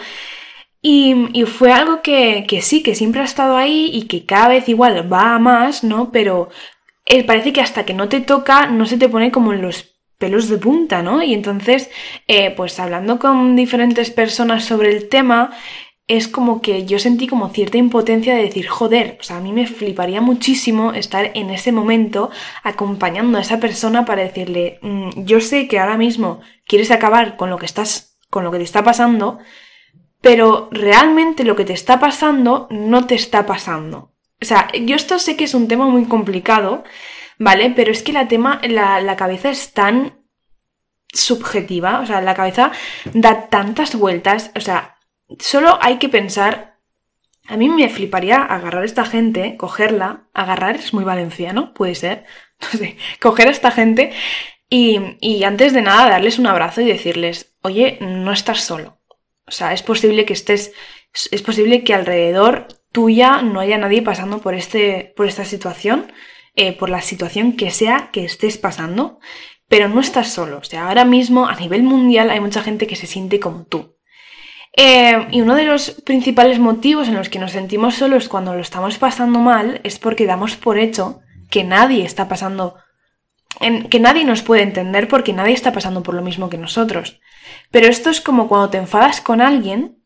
Y, 0.84 1.30
y 1.34 1.46
fue 1.46 1.72
algo 1.72 2.02
que, 2.02 2.46
que, 2.48 2.62
sí, 2.62 2.84
que 2.84 2.96
siempre 2.96 3.22
ha 3.22 3.26
estado 3.26 3.56
ahí 3.56 3.90
y 3.94 4.08
que 4.08 4.26
cada 4.26 4.50
vez 4.50 4.68
igual 4.68 5.12
va 5.12 5.36
a 5.36 5.40
más, 5.40 5.84
¿no? 5.84 6.12
Pero 6.12 6.50
eh, 7.06 7.24
parece 7.24 7.54
que 7.54 7.62
hasta 7.62 7.86
que 7.86 7.94
no 7.94 8.10
te 8.10 8.22
toca 8.22 8.68
no 8.68 8.86
se 8.86 8.98
te 8.98 9.10
pone 9.10 9.32
como 9.32 9.54
en 9.54 9.62
los 9.62 9.91
pelos 10.22 10.48
de 10.48 10.58
punta, 10.58 11.02
¿no? 11.02 11.22
Y 11.24 11.34
entonces, 11.34 11.90
eh, 12.28 12.52
pues 12.56 12.80
hablando 12.80 13.20
con 13.20 13.58
diferentes 13.58 14.12
personas 14.12 14.64
sobre 14.64 14.92
el 14.96 15.10
tema, 15.10 15.52
es 16.08 16.28
como 16.28 16.62
que 16.62 16.86
yo 16.86 17.00
sentí 17.00 17.28
como 17.28 17.50
cierta 17.50 17.78
impotencia 17.78 18.36
de 18.36 18.44
decir, 18.44 18.68
joder, 18.68 19.18
o 19.20 19.24
sea, 19.24 19.38
a 19.38 19.42
mí 19.42 19.52
me 19.52 19.66
fliparía 19.66 20.22
muchísimo 20.22 20.94
estar 20.94 21.32
en 21.34 21.50
ese 21.50 21.72
momento 21.72 22.30
acompañando 22.64 23.38
a 23.38 23.42
esa 23.42 23.60
persona 23.60 24.06
para 24.06 24.22
decirle, 24.22 24.78
mm, 24.82 25.24
yo 25.26 25.42
sé 25.42 25.68
que 25.68 25.80
ahora 25.80 25.98
mismo 25.98 26.42
quieres 26.66 26.92
acabar 26.92 27.36
con 27.38 27.50
lo 27.50 27.58
que 27.58 27.66
estás, 27.66 28.18
con 28.30 28.44
lo 28.44 28.52
que 28.52 28.58
te 28.60 28.64
está 28.64 28.84
pasando, 28.84 29.40
pero 30.22 30.70
realmente 30.72 31.44
lo 31.44 31.56
que 31.56 31.66
te 31.66 31.74
está 31.74 32.00
pasando 32.00 32.68
no 32.70 33.08
te 33.08 33.16
está 33.16 33.46
pasando. 33.46 34.12
O 34.42 34.46
sea, 34.46 34.70
yo 34.74 34.96
esto 34.96 35.18
sé 35.18 35.36
que 35.36 35.46
es 35.46 35.54
un 35.54 35.68
tema 35.68 35.88
muy 35.88 36.06
complicado, 36.06 36.84
¿vale? 37.42 37.74
Pero 37.76 37.92
es 37.92 38.04
que 38.04 38.14
la 38.14 38.28
tema, 38.28 38.62
la, 38.64 39.02
la 39.02 39.16
cabeza 39.16 39.50
es 39.50 39.74
tan 39.74 40.28
subjetiva, 41.12 42.00
o 42.00 42.06
sea, 42.06 42.22
la 42.22 42.36
cabeza 42.36 42.72
da 43.14 43.50
tantas 43.50 43.96
vueltas, 43.96 44.52
o 44.56 44.62
sea, 44.62 45.00
solo 45.40 45.80
hay 45.82 45.98
que 45.98 46.08
pensar, 46.08 46.78
a 47.48 47.58
mí 47.58 47.68
me 47.68 47.90
fliparía 47.90 48.44
agarrar 48.44 48.84
a 48.84 48.86
esta 48.86 49.06
gente, 49.06 49.58
cogerla, 49.58 50.28
agarrar 50.36 50.76
es 50.76 50.94
muy 50.94 51.04
valenciano, 51.04 51.74
puede 51.74 51.96
ser, 51.96 52.26
no 52.62 52.68
sé, 52.78 52.98
coger 53.20 53.48
a 53.48 53.52
esta 53.52 53.72
gente 53.72 54.12
y, 54.70 55.00
y 55.20 55.44
antes 55.44 55.74
de 55.74 55.82
nada 55.82 56.12
darles 56.12 56.38
un 56.38 56.46
abrazo 56.46 56.82
y 56.82 56.86
decirles, 56.86 57.56
oye, 57.64 57.98
no 58.02 58.32
estás 58.32 58.62
solo, 58.62 59.00
o 59.48 59.52
sea, 59.52 59.74
es 59.74 59.82
posible 59.82 60.26
que 60.26 60.34
estés, 60.34 60.74
es 61.32 61.42
posible 61.42 61.84
que 61.84 61.96
alrededor 61.96 62.68
tuya 62.92 63.42
no 63.42 63.62
haya 63.62 63.80
nadie 63.80 64.04
pasando 64.04 64.42
por, 64.42 64.54
este, 64.54 65.12
por 65.18 65.26
esta 65.26 65.44
situación, 65.44 66.12
eh, 66.56 66.78
por 66.78 66.90
la 66.90 67.02
situación 67.02 67.54
que 67.54 67.72
sea 67.72 68.10
que 68.12 68.26
estés 68.26 68.58
pasando, 68.58 69.20
pero 69.68 69.88
no 69.88 70.02
estás 70.02 70.32
solo. 70.34 70.58
O 70.58 70.64
sea, 70.64 70.88
ahora 70.88 71.06
mismo 71.06 71.48
a 71.48 71.56
nivel 71.56 71.84
mundial 71.84 72.30
hay 72.30 72.40
mucha 72.42 72.62
gente 72.62 72.88
que 72.88 72.98
se 72.98 73.08
siente 73.08 73.40
como 73.40 73.64
tú. 73.64 73.96
Eh, 74.76 75.28
y 75.32 75.42
uno 75.42 75.56
de 75.56 75.66
los 75.66 75.92
principales 76.06 76.60
motivos 76.60 77.08
en 77.08 77.16
los 77.16 77.30
que 77.30 77.40
nos 77.40 77.52
sentimos 77.52 77.96
solos 77.96 78.30
cuando 78.30 78.54
lo 78.54 78.62
estamos 78.62 78.98
pasando 78.98 79.40
mal 79.40 79.82
es 79.84 80.00
porque 80.00 80.26
damos 80.26 80.56
por 80.56 80.78
hecho 80.78 81.22
que 81.50 81.64
nadie 81.64 82.06
está 82.06 82.30
pasando, 82.30 82.76
que 83.90 84.00
nadie 84.00 84.24
nos 84.24 84.42
puede 84.42 84.64
entender 84.64 85.10
porque 85.10 85.34
nadie 85.34 85.54
está 85.54 85.74
pasando 85.74 86.04
por 86.04 86.16
lo 86.16 86.22
mismo 86.22 86.50
que 86.50 86.58
nosotros. 86.58 87.20
Pero 87.70 87.88
esto 87.88 88.10
es 88.10 88.22
como 88.22 88.48
cuando 88.48 88.70
te 88.70 88.78
enfadas 88.78 89.22
con 89.22 89.42
alguien 89.42 90.01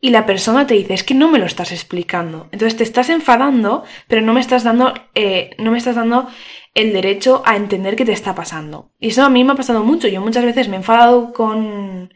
y 0.00 0.10
la 0.10 0.26
persona 0.26 0.66
te 0.66 0.74
dice, 0.74 0.94
es 0.94 1.02
que 1.02 1.14
no 1.14 1.28
me 1.28 1.38
lo 1.38 1.46
estás 1.46 1.72
explicando. 1.72 2.48
Entonces 2.52 2.76
te 2.76 2.84
estás 2.84 3.08
enfadando, 3.10 3.84
pero 4.06 4.22
no 4.22 4.32
me 4.32 4.40
estás 4.40 4.62
dando, 4.62 4.94
eh, 5.14 5.50
no 5.58 5.72
me 5.72 5.78
estás 5.78 5.96
dando 5.96 6.28
el 6.74 6.92
derecho 6.92 7.42
a 7.44 7.56
entender 7.56 7.96
qué 7.96 8.04
te 8.04 8.12
está 8.12 8.34
pasando. 8.34 8.92
Y 9.00 9.08
eso 9.08 9.24
a 9.24 9.30
mí 9.30 9.42
me 9.42 9.52
ha 9.52 9.56
pasado 9.56 9.82
mucho. 9.82 10.06
Yo 10.06 10.20
muchas 10.20 10.44
veces 10.44 10.68
me 10.68 10.76
he 10.76 10.78
enfadado 10.78 11.32
con, 11.32 12.10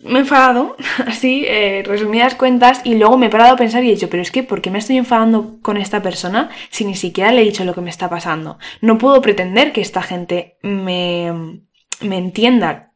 me 0.00 0.18
he 0.18 0.22
enfadado, 0.22 0.76
así, 1.06 1.44
eh, 1.46 1.82
resumidas 1.84 2.34
cuentas, 2.34 2.80
y 2.84 2.94
luego 2.94 3.16
me 3.16 3.26
he 3.26 3.30
parado 3.30 3.54
a 3.54 3.58
pensar 3.58 3.84
y 3.84 3.88
he 3.88 3.94
dicho, 3.94 4.10
pero 4.10 4.22
es 4.22 4.30
que, 4.30 4.42
¿por 4.42 4.60
qué 4.60 4.70
me 4.70 4.78
estoy 4.78 4.96
enfadando 4.96 5.58
con 5.62 5.76
esta 5.76 6.02
persona 6.02 6.50
si 6.70 6.84
ni 6.84 6.94
siquiera 6.94 7.32
le 7.32 7.42
he 7.42 7.44
dicho 7.44 7.64
lo 7.64 7.74
que 7.74 7.80
me 7.80 7.90
está 7.90 8.08
pasando? 8.08 8.58
No 8.80 8.98
puedo 8.98 9.20
pretender 9.22 9.72
que 9.72 9.80
esta 9.80 10.02
gente 10.02 10.56
me, 10.62 11.62
me 12.00 12.18
entienda 12.18 12.87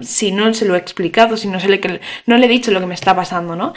si 0.00 0.32
no 0.32 0.52
se 0.54 0.64
lo 0.64 0.74
he 0.74 0.78
explicado, 0.78 1.36
si 1.36 1.48
no, 1.48 1.60
se 1.60 1.68
le, 1.68 2.00
no 2.26 2.36
le 2.36 2.46
he 2.46 2.48
dicho 2.48 2.70
lo 2.70 2.80
que 2.80 2.86
me 2.86 2.94
está 2.94 3.14
pasando, 3.14 3.56
¿no? 3.56 3.72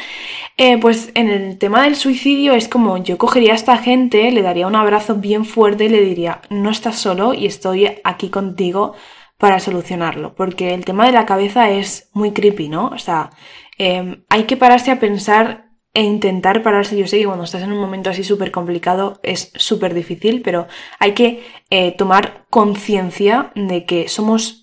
Eh, 0.57 0.77
pues 0.79 1.11
en 1.15 1.29
el 1.29 1.57
tema 1.57 1.83
del 1.83 1.95
suicidio 1.95 2.53
es 2.53 2.67
como 2.67 2.97
yo 2.97 3.17
cogería 3.17 3.53
a 3.53 3.55
esta 3.55 3.77
gente, 3.77 4.31
le 4.31 4.41
daría 4.41 4.67
un 4.67 4.75
abrazo 4.75 5.15
bien 5.15 5.45
fuerte 5.45 5.85
y 5.85 5.89
le 5.89 6.01
diría, 6.01 6.41
no 6.49 6.69
estás 6.69 6.97
solo 6.97 7.33
y 7.33 7.45
estoy 7.45 7.89
aquí 8.03 8.29
contigo 8.29 8.93
para 9.37 9.59
solucionarlo, 9.59 10.35
porque 10.35 10.73
el 10.73 10.85
tema 10.85 11.05
de 11.05 11.11
la 11.11 11.25
cabeza 11.25 11.69
es 11.69 12.09
muy 12.13 12.31
creepy, 12.31 12.69
¿no? 12.69 12.87
O 12.87 12.97
sea, 12.97 13.31
em, 13.77 14.23
hay 14.29 14.43
que 14.43 14.57
pararse 14.57 14.91
a 14.91 14.99
pensar 14.99 15.73
e 15.93 16.01
intentar 16.03 16.63
pararse. 16.63 16.97
Yo 16.97 17.07
sé 17.07 17.19
que 17.19 17.25
cuando 17.25 17.43
estás 17.43 17.61
en 17.61 17.71
un 17.71 17.79
momento 17.79 18.09
así 18.09 18.23
súper 18.23 18.51
complicado 18.51 19.19
es 19.23 19.51
súper 19.55 19.93
difícil, 19.93 20.41
pero 20.41 20.67
hay 20.99 21.13
que 21.13 21.43
eh, 21.69 21.91
tomar 21.91 22.45
conciencia 22.49 23.51
de 23.55 23.85
que 23.85 24.07
somos, 24.09 24.62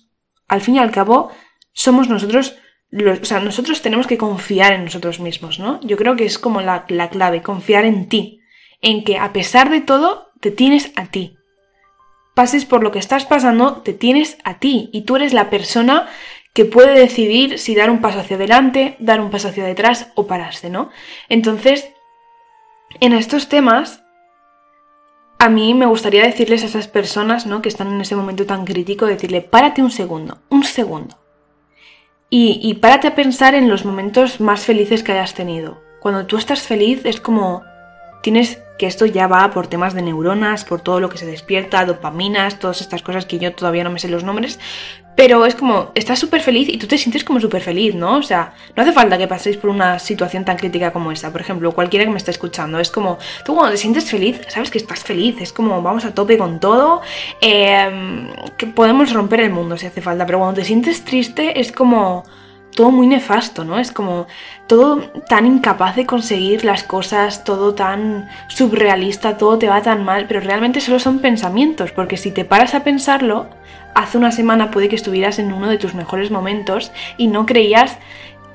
al 0.51 0.61
fin 0.61 0.75
y 0.75 0.79
al 0.79 0.91
cabo, 0.91 1.31
somos 1.73 2.07
nosotros, 2.09 2.55
o 2.93 3.25
sea, 3.25 3.39
nosotros 3.39 3.81
tenemos 3.81 4.05
que 4.05 4.17
confiar 4.17 4.73
en 4.73 4.83
nosotros 4.83 5.19
mismos, 5.19 5.57
¿no? 5.57 5.79
Yo 5.81 5.97
creo 5.97 6.15
que 6.15 6.25
es 6.25 6.37
como 6.37 6.61
la, 6.61 6.85
la 6.89 7.09
clave, 7.09 7.41
confiar 7.41 7.85
en 7.85 8.07
ti, 8.07 8.41
en 8.81 9.03
que 9.03 9.17
a 9.17 9.33
pesar 9.33 9.69
de 9.71 9.81
todo, 9.81 10.31
te 10.39 10.51
tienes 10.51 10.91
a 10.95 11.07
ti 11.07 11.37
pases 12.33 12.65
por 12.65 12.83
lo 12.83 12.91
que 12.91 12.99
estás 12.99 13.25
pasando, 13.25 13.81
te 13.81 13.93
tienes 13.93 14.37
a 14.43 14.59
ti 14.59 14.89
y 14.93 15.01
tú 15.01 15.15
eres 15.15 15.33
la 15.33 15.49
persona 15.49 16.07
que 16.53 16.65
puede 16.65 16.99
decidir 16.99 17.59
si 17.59 17.75
dar 17.75 17.89
un 17.89 18.01
paso 18.01 18.19
hacia 18.19 18.35
adelante, 18.35 18.95
dar 18.99 19.21
un 19.21 19.29
paso 19.29 19.49
hacia 19.49 19.63
detrás 19.63 20.11
o 20.15 20.27
pararse, 20.27 20.69
¿no? 20.69 20.89
Entonces, 21.29 21.91
en 22.99 23.13
estos 23.13 23.47
temas, 23.47 24.00
a 25.41 25.49
mí 25.49 25.73
me 25.73 25.87
gustaría 25.87 26.23
decirles 26.23 26.61
a 26.61 26.67
esas 26.67 26.87
personas, 26.87 27.47
¿no? 27.47 27.63
Que 27.63 27.69
están 27.69 27.87
en 27.87 27.99
ese 27.99 28.15
momento 28.15 28.45
tan 28.45 28.63
crítico, 28.63 29.07
decirle, 29.07 29.41
párate 29.41 29.81
un 29.81 29.89
segundo, 29.89 30.37
un 30.49 30.63
segundo. 30.63 31.17
Y, 32.29 32.59
y 32.61 32.75
párate 32.75 33.07
a 33.07 33.15
pensar 33.15 33.55
en 33.55 33.67
los 33.67 33.83
momentos 33.83 34.39
más 34.39 34.63
felices 34.63 35.01
que 35.01 35.13
hayas 35.13 35.33
tenido. 35.33 35.81
Cuando 35.99 36.27
tú 36.27 36.37
estás 36.37 36.61
feliz 36.61 37.05
es 37.05 37.19
como 37.19 37.63
tienes 38.21 38.61
que 38.77 38.85
esto 38.85 39.07
ya 39.07 39.25
va 39.25 39.49
por 39.49 39.65
temas 39.65 39.95
de 39.95 40.03
neuronas, 40.03 40.63
por 40.63 40.81
todo 40.81 40.99
lo 40.99 41.09
que 41.09 41.17
se 41.17 41.25
despierta, 41.25 41.85
dopaminas, 41.85 42.59
todas 42.59 42.79
estas 42.81 43.01
cosas 43.01 43.25
que 43.25 43.39
yo 43.39 43.51
todavía 43.53 43.83
no 43.83 43.89
me 43.89 43.97
sé 43.97 44.09
los 44.09 44.23
nombres, 44.23 44.59
pero 45.15 45.45
es 45.45 45.55
como, 45.55 45.91
estás 45.93 46.19
súper 46.19 46.41
feliz 46.41 46.69
y 46.69 46.77
tú 46.77 46.87
te 46.87 46.97
sientes 46.97 47.23
como 47.23 47.39
súper 47.39 47.61
feliz, 47.61 47.93
¿no? 47.95 48.17
O 48.17 48.23
sea, 48.23 48.53
no 48.75 48.83
hace 48.83 48.91
falta 48.91 49.17
que 49.17 49.27
paséis 49.27 49.57
por 49.57 49.69
una 49.69 49.99
situación 49.99 50.45
tan 50.45 50.57
crítica 50.57 50.91
como 50.91 51.11
esta. 51.11 51.31
Por 51.31 51.41
ejemplo, 51.41 51.71
cualquiera 51.73 52.05
que 52.05 52.11
me 52.11 52.17
esté 52.17 52.31
escuchando, 52.31 52.79
es 52.79 52.89
como, 52.89 53.17
tú 53.45 53.53
cuando 53.53 53.71
te 53.71 53.77
sientes 53.77 54.09
feliz, 54.09 54.41
sabes 54.47 54.71
que 54.71 54.77
estás 54.77 55.03
feliz, 55.03 55.35
es 55.41 55.53
como, 55.53 55.81
vamos 55.81 56.05
a 56.05 56.13
tope 56.13 56.37
con 56.37 56.59
todo, 56.59 57.01
em, 57.41 58.29
que 58.57 58.67
podemos 58.67 59.13
romper 59.13 59.41
el 59.41 59.51
mundo 59.51 59.77
si 59.77 59.85
hace 59.85 60.01
falta, 60.01 60.25
pero 60.25 60.39
cuando 60.39 60.61
te 60.61 60.65
sientes 60.65 61.03
triste 61.03 61.59
es 61.59 61.71
como 61.71 62.23
todo 62.75 62.91
muy 62.91 63.07
nefasto, 63.07 63.63
¿no? 63.63 63.79
Es 63.79 63.91
como 63.91 64.27
todo 64.67 65.01
tan 65.27 65.45
incapaz 65.45 65.95
de 65.95 66.05
conseguir 66.05 66.63
las 66.63 66.83
cosas, 66.83 67.43
todo 67.43 67.73
tan 67.73 68.29
surrealista, 68.47 69.37
todo 69.37 69.57
te 69.57 69.67
va 69.67 69.81
tan 69.81 70.03
mal, 70.03 70.25
pero 70.27 70.39
realmente 70.39 70.81
solo 70.81 70.99
son 70.99 71.19
pensamientos, 71.19 71.91
porque 71.91 72.17
si 72.17 72.31
te 72.31 72.45
paras 72.45 72.73
a 72.73 72.83
pensarlo, 72.83 73.47
hace 73.93 74.17
una 74.17 74.31
semana 74.31 74.71
puede 74.71 74.89
que 74.89 74.95
estuvieras 74.95 75.39
en 75.39 75.51
uno 75.51 75.67
de 75.69 75.77
tus 75.77 75.93
mejores 75.93 76.31
momentos 76.31 76.91
y 77.17 77.27
no 77.27 77.45
creías 77.45 77.97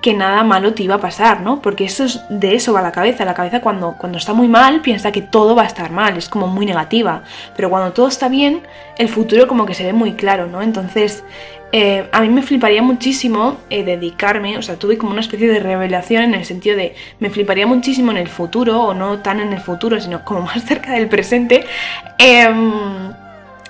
que 0.00 0.14
nada 0.14 0.44
malo 0.44 0.72
te 0.72 0.84
iba 0.84 0.96
a 0.96 1.00
pasar, 1.00 1.40
¿no? 1.40 1.60
Porque 1.60 1.84
eso 1.84 2.04
es, 2.04 2.20
de 2.28 2.54
eso 2.54 2.72
va 2.72 2.82
la 2.82 2.92
cabeza. 2.92 3.24
La 3.24 3.34
cabeza 3.34 3.60
cuando, 3.60 3.96
cuando 3.98 4.18
está 4.18 4.34
muy 4.34 4.46
mal 4.46 4.80
piensa 4.80 5.10
que 5.10 5.22
todo 5.22 5.56
va 5.56 5.62
a 5.62 5.66
estar 5.66 5.90
mal, 5.90 6.16
es 6.16 6.28
como 6.28 6.46
muy 6.46 6.64
negativa. 6.64 7.22
Pero 7.56 7.70
cuando 7.70 7.92
todo 7.92 8.06
está 8.06 8.28
bien, 8.28 8.62
el 8.98 9.08
futuro 9.08 9.48
como 9.48 9.66
que 9.66 9.74
se 9.74 9.84
ve 9.84 9.92
muy 9.92 10.12
claro, 10.12 10.46
¿no? 10.46 10.62
Entonces, 10.62 11.24
eh, 11.78 12.08
a 12.10 12.22
mí 12.22 12.30
me 12.30 12.40
fliparía 12.40 12.80
muchísimo 12.80 13.58
eh, 13.68 13.84
dedicarme, 13.84 14.56
o 14.56 14.62
sea, 14.62 14.76
tuve 14.76 14.96
como 14.96 15.12
una 15.12 15.20
especie 15.20 15.46
de 15.46 15.60
revelación 15.60 16.22
en 16.22 16.32
el 16.32 16.46
sentido 16.46 16.74
de 16.74 16.94
me 17.20 17.28
fliparía 17.28 17.66
muchísimo 17.66 18.12
en 18.12 18.16
el 18.16 18.28
futuro, 18.28 18.80
o 18.80 18.94
no 18.94 19.18
tan 19.18 19.40
en 19.40 19.52
el 19.52 19.60
futuro, 19.60 20.00
sino 20.00 20.24
como 20.24 20.40
más 20.46 20.64
cerca 20.64 20.92
del 20.92 21.06
presente. 21.06 21.66
Em, 22.16 23.12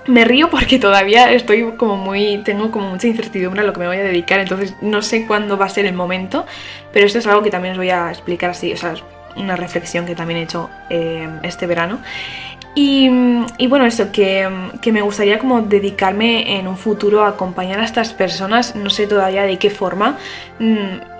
me 0.06 0.24
río 0.24 0.50
porque 0.50 0.78
todavía 0.78 1.32
estoy 1.32 1.72
como 1.76 1.96
muy, 1.96 2.38
tengo 2.44 2.70
como 2.70 2.90
mucha 2.90 3.08
incertidumbre 3.08 3.62
a 3.62 3.64
lo 3.64 3.72
que 3.72 3.80
me 3.80 3.88
voy 3.88 3.96
a 3.96 4.04
dedicar, 4.04 4.38
entonces 4.38 4.76
no 4.82 5.02
sé 5.02 5.26
cuándo 5.26 5.58
va 5.58 5.66
a 5.66 5.68
ser 5.68 5.84
el 5.84 5.94
momento, 5.94 6.46
pero 6.92 7.06
esto 7.06 7.18
es 7.18 7.26
algo 7.26 7.42
que 7.42 7.50
también 7.50 7.72
os 7.72 7.78
voy 7.78 7.90
a 7.90 8.10
explicar 8.10 8.50
así, 8.50 8.72
o 8.72 8.76
sea, 8.76 8.94
una 9.34 9.56
reflexión 9.56 10.06
que 10.06 10.14
también 10.14 10.38
he 10.38 10.42
hecho 10.44 10.70
eh, 10.90 11.28
este 11.42 11.66
verano. 11.66 11.98
Y, 12.78 13.08
bueno, 13.68 13.86
eso, 13.86 14.12
que, 14.12 14.46
me 14.92 15.00
gustaría 15.00 15.38
como 15.38 15.62
dedicarme 15.62 16.58
en 16.58 16.68
un 16.68 16.76
futuro 16.76 17.24
a 17.24 17.28
acompañar 17.28 17.80
a 17.80 17.84
estas 17.84 18.12
personas, 18.12 18.76
no 18.76 18.90
sé 18.90 19.06
todavía 19.06 19.44
de 19.44 19.58
qué 19.58 19.70
forma, 19.70 20.18
mm, 20.58 21.16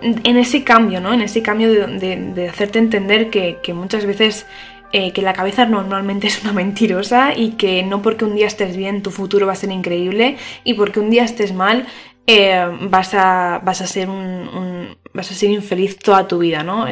en 0.00 0.36
ese 0.38 0.64
cambio, 0.64 1.02
¿no? 1.02 1.12
En 1.12 1.20
ese 1.20 1.42
cambio 1.42 1.68
de, 1.68 2.48
hacerte 2.48 2.78
entender 2.78 3.28
que, 3.28 3.60
muchas 3.74 4.06
veces 4.06 4.46
eh, 4.92 5.12
que 5.12 5.20
la 5.20 5.34
cabeza 5.34 5.66
normalmente 5.66 6.26
es 6.28 6.42
una 6.42 6.54
mentirosa 6.54 7.34
y 7.36 7.50
que 7.50 7.82
no 7.82 8.00
porque 8.00 8.24
un 8.24 8.34
día 8.34 8.46
estés 8.46 8.74
bien 8.74 9.02
tu 9.02 9.10
futuro 9.10 9.46
va 9.46 9.52
a 9.52 9.56
ser 9.56 9.72
increíble 9.72 10.38
y 10.64 10.72
porque 10.72 11.00
un 11.00 11.10
día 11.10 11.24
estés 11.24 11.52
mal 11.52 11.86
eh, 12.26 12.66
vas, 12.80 13.12
a, 13.12 13.60
vas, 13.62 13.82
a 13.82 13.86
ser 13.86 14.08
un, 14.08 14.96
vas 15.12 15.30
a 15.30 15.34
ser 15.34 15.50
infeliz 15.50 15.98
toda 15.98 16.26
tu 16.26 16.38
vida, 16.38 16.62
¿no? 16.62 16.86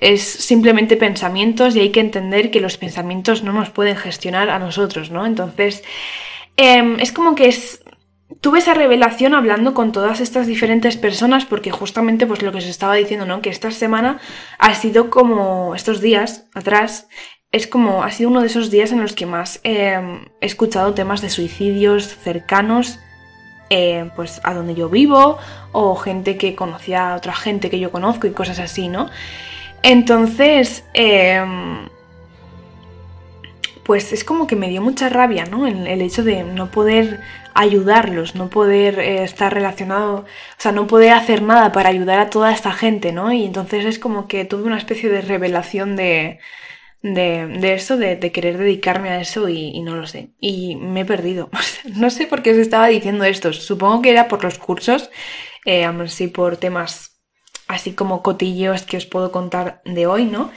Es 0.00 0.22
simplemente 0.22 0.96
pensamientos 0.96 1.76
y 1.76 1.80
hay 1.80 1.90
que 1.90 2.00
entender 2.00 2.50
que 2.50 2.60
los 2.60 2.78
pensamientos 2.78 3.44
no 3.44 3.52
nos 3.52 3.70
pueden 3.70 3.96
gestionar 3.96 4.50
a 4.50 4.58
nosotros, 4.58 5.10
¿no? 5.10 5.26
Entonces, 5.26 5.84
em, 6.56 6.98
es 6.98 7.12
como 7.12 7.34
que 7.34 7.48
es... 7.48 7.82
Tuve 8.40 8.60
esa 8.60 8.74
revelación 8.74 9.34
hablando 9.34 9.74
con 9.74 9.92
todas 9.92 10.20
estas 10.20 10.46
diferentes 10.46 10.96
personas 10.96 11.44
porque 11.44 11.72
justamente 11.72 12.26
pues 12.26 12.42
lo 12.42 12.52
que 12.52 12.58
os 12.58 12.66
estaba 12.66 12.94
diciendo, 12.94 13.26
¿no? 13.26 13.42
Que 13.42 13.50
esta 13.50 13.70
semana 13.72 14.20
ha 14.58 14.74
sido 14.74 15.10
como 15.10 15.74
estos 15.74 16.00
días 16.00 16.46
atrás 16.54 17.08
es 17.52 17.66
como, 17.66 18.04
ha 18.04 18.10
sido 18.12 18.30
uno 18.30 18.40
de 18.40 18.46
esos 18.46 18.70
días 18.70 18.92
en 18.92 19.00
los 19.00 19.12
que 19.12 19.26
más 19.26 19.60
em, 19.64 20.26
he 20.40 20.46
escuchado 20.46 20.94
temas 20.94 21.20
de 21.20 21.30
suicidios 21.30 22.06
cercanos, 22.06 23.00
eh, 23.70 24.08
pues 24.14 24.40
a 24.44 24.54
donde 24.54 24.74
yo 24.74 24.88
vivo, 24.88 25.38
o 25.72 25.96
gente 25.96 26.36
que 26.36 26.54
conocía 26.54 27.12
a 27.12 27.16
otra 27.16 27.34
gente 27.34 27.68
que 27.68 27.80
yo 27.80 27.90
conozco 27.90 28.28
y 28.28 28.30
cosas 28.30 28.60
así, 28.60 28.88
¿no? 28.88 29.10
Entonces, 29.82 30.84
em, 30.94 31.88
pues 33.84 34.12
es 34.12 34.24
como 34.24 34.46
que 34.46 34.56
me 34.56 34.68
dio 34.68 34.82
mucha 34.82 35.08
rabia, 35.08 35.46
¿no? 35.46 35.66
El, 35.66 36.00
hecho 36.00 36.22
de 36.22 36.44
no 36.44 36.70
poder 36.70 37.20
ayudarlos, 37.54 38.34
no 38.36 38.48
poder 38.48 38.98
eh, 38.98 39.24
estar 39.24 39.52
relacionado, 39.52 40.18
o 40.18 40.24
sea, 40.58 40.72
no 40.72 40.86
poder 40.86 41.12
hacer 41.12 41.42
nada 41.42 41.72
para 41.72 41.88
ayudar 41.88 42.20
a 42.20 42.30
toda 42.30 42.52
esta 42.52 42.72
gente, 42.72 43.12
¿no? 43.12 43.32
Y 43.32 43.44
entonces 43.44 43.84
es 43.84 43.98
como 43.98 44.28
que 44.28 44.44
tuve 44.44 44.64
una 44.64 44.78
especie 44.78 45.08
de 45.08 45.22
revelación 45.22 45.96
de, 45.96 46.38
de, 47.02 47.74
eso, 47.74 47.96
de, 47.96 48.18
querer 48.32 48.58
dedicarme 48.58 49.08
a 49.10 49.20
eso 49.20 49.48
y, 49.48 49.80
no 49.80 49.96
lo 49.96 50.06
sé. 50.06 50.30
Y 50.40 50.76
me 50.76 51.00
he 51.00 51.04
perdido. 51.04 51.50
no 51.96 52.10
sé 52.10 52.26
por 52.26 52.42
qué 52.42 52.52
os 52.52 52.58
estaba 52.58 52.86
diciendo 52.88 53.24
esto. 53.24 53.52
Supongo 53.52 54.02
que 54.02 54.10
era 54.10 54.28
por 54.28 54.44
los 54.44 54.58
cursos, 54.58 55.10
eh, 55.64 55.88
sí 56.06 56.28
por 56.28 56.56
temas 56.58 57.09
así 57.70 57.92
como 57.92 58.22
cotillos 58.22 58.82
que 58.82 58.96
os 58.96 59.06
puedo 59.06 59.30
contar 59.30 59.80
de 59.84 60.06
hoy, 60.06 60.24
¿no? 60.24 60.50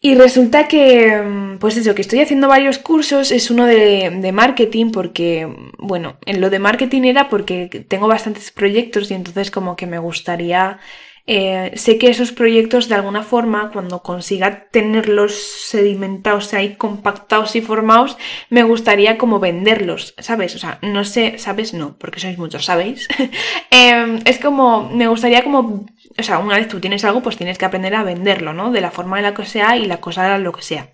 Y 0.00 0.14
resulta 0.14 0.68
que, 0.68 1.20
mm, 1.20 1.58
pues 1.58 1.76
eso, 1.76 1.94
que 1.94 2.02
estoy 2.02 2.20
haciendo 2.20 2.46
varios 2.46 2.78
cursos, 2.78 3.32
es 3.32 3.50
uno 3.50 3.66
de, 3.66 4.30
marketing, 4.32 4.92
porque, 4.92 5.48
bueno, 5.78 6.18
en 6.24 6.40
lo 6.40 6.50
de 6.50 6.60
marketing 6.60 7.02
era 7.02 7.28
porque 7.28 7.66
tengo 7.88 8.06
bastantes 8.06 8.52
proyectos 8.52 9.10
y 9.10 9.14
entonces 9.14 9.50
como 9.50 9.74
que 9.74 9.86
me 9.86 9.98
gustaría, 9.98 10.78
eh, 11.26 11.72
sé 11.74 11.98
que 11.98 12.10
esos 12.10 12.30
proyectos 12.30 12.88
de 12.88 12.94
alguna 12.94 13.22
forma, 13.24 13.70
cuando 13.72 14.02
consiga 14.02 14.68
tenerlos 14.70 15.34
sedimentados 15.34 16.54
ahí, 16.54 16.76
compactados 16.76 17.56
y 17.56 17.60
formados, 17.60 18.16
me 18.50 18.62
gustaría 18.62 19.18
como 19.18 19.40
venderlos, 19.40 20.14
¿sabes? 20.18 20.54
O 20.54 20.58
sea, 20.58 20.78
no 20.82 21.04
sé, 21.04 21.38
¿sabes? 21.38 21.74
No, 21.74 21.96
porque 21.98 22.20
sois 22.20 22.38
muchos, 22.38 22.64
¿sabéis? 22.64 23.08
Em, 23.70 24.20
es 24.24 24.38
como, 24.38 24.88
me 24.90 25.08
gustaría 25.08 25.42
como 25.44 25.86
o 26.18 26.22
sea, 26.22 26.38
una 26.38 26.56
vez 26.56 26.68
tú 26.68 26.80
tienes 26.80 27.04
algo, 27.04 27.22
pues 27.22 27.36
tienes 27.36 27.58
que 27.58 27.64
aprender 27.64 27.94
a 27.94 28.02
venderlo, 28.02 28.52
¿no? 28.52 28.72
De 28.72 28.80
la 28.80 28.90
forma 28.90 29.18
en 29.18 29.22
la 29.22 29.34
que 29.34 29.44
sea 29.46 29.76
y 29.76 29.86
la 29.86 29.98
cosa 29.98 30.38
lo 30.38 30.52
que 30.52 30.62
sea. 30.62 30.88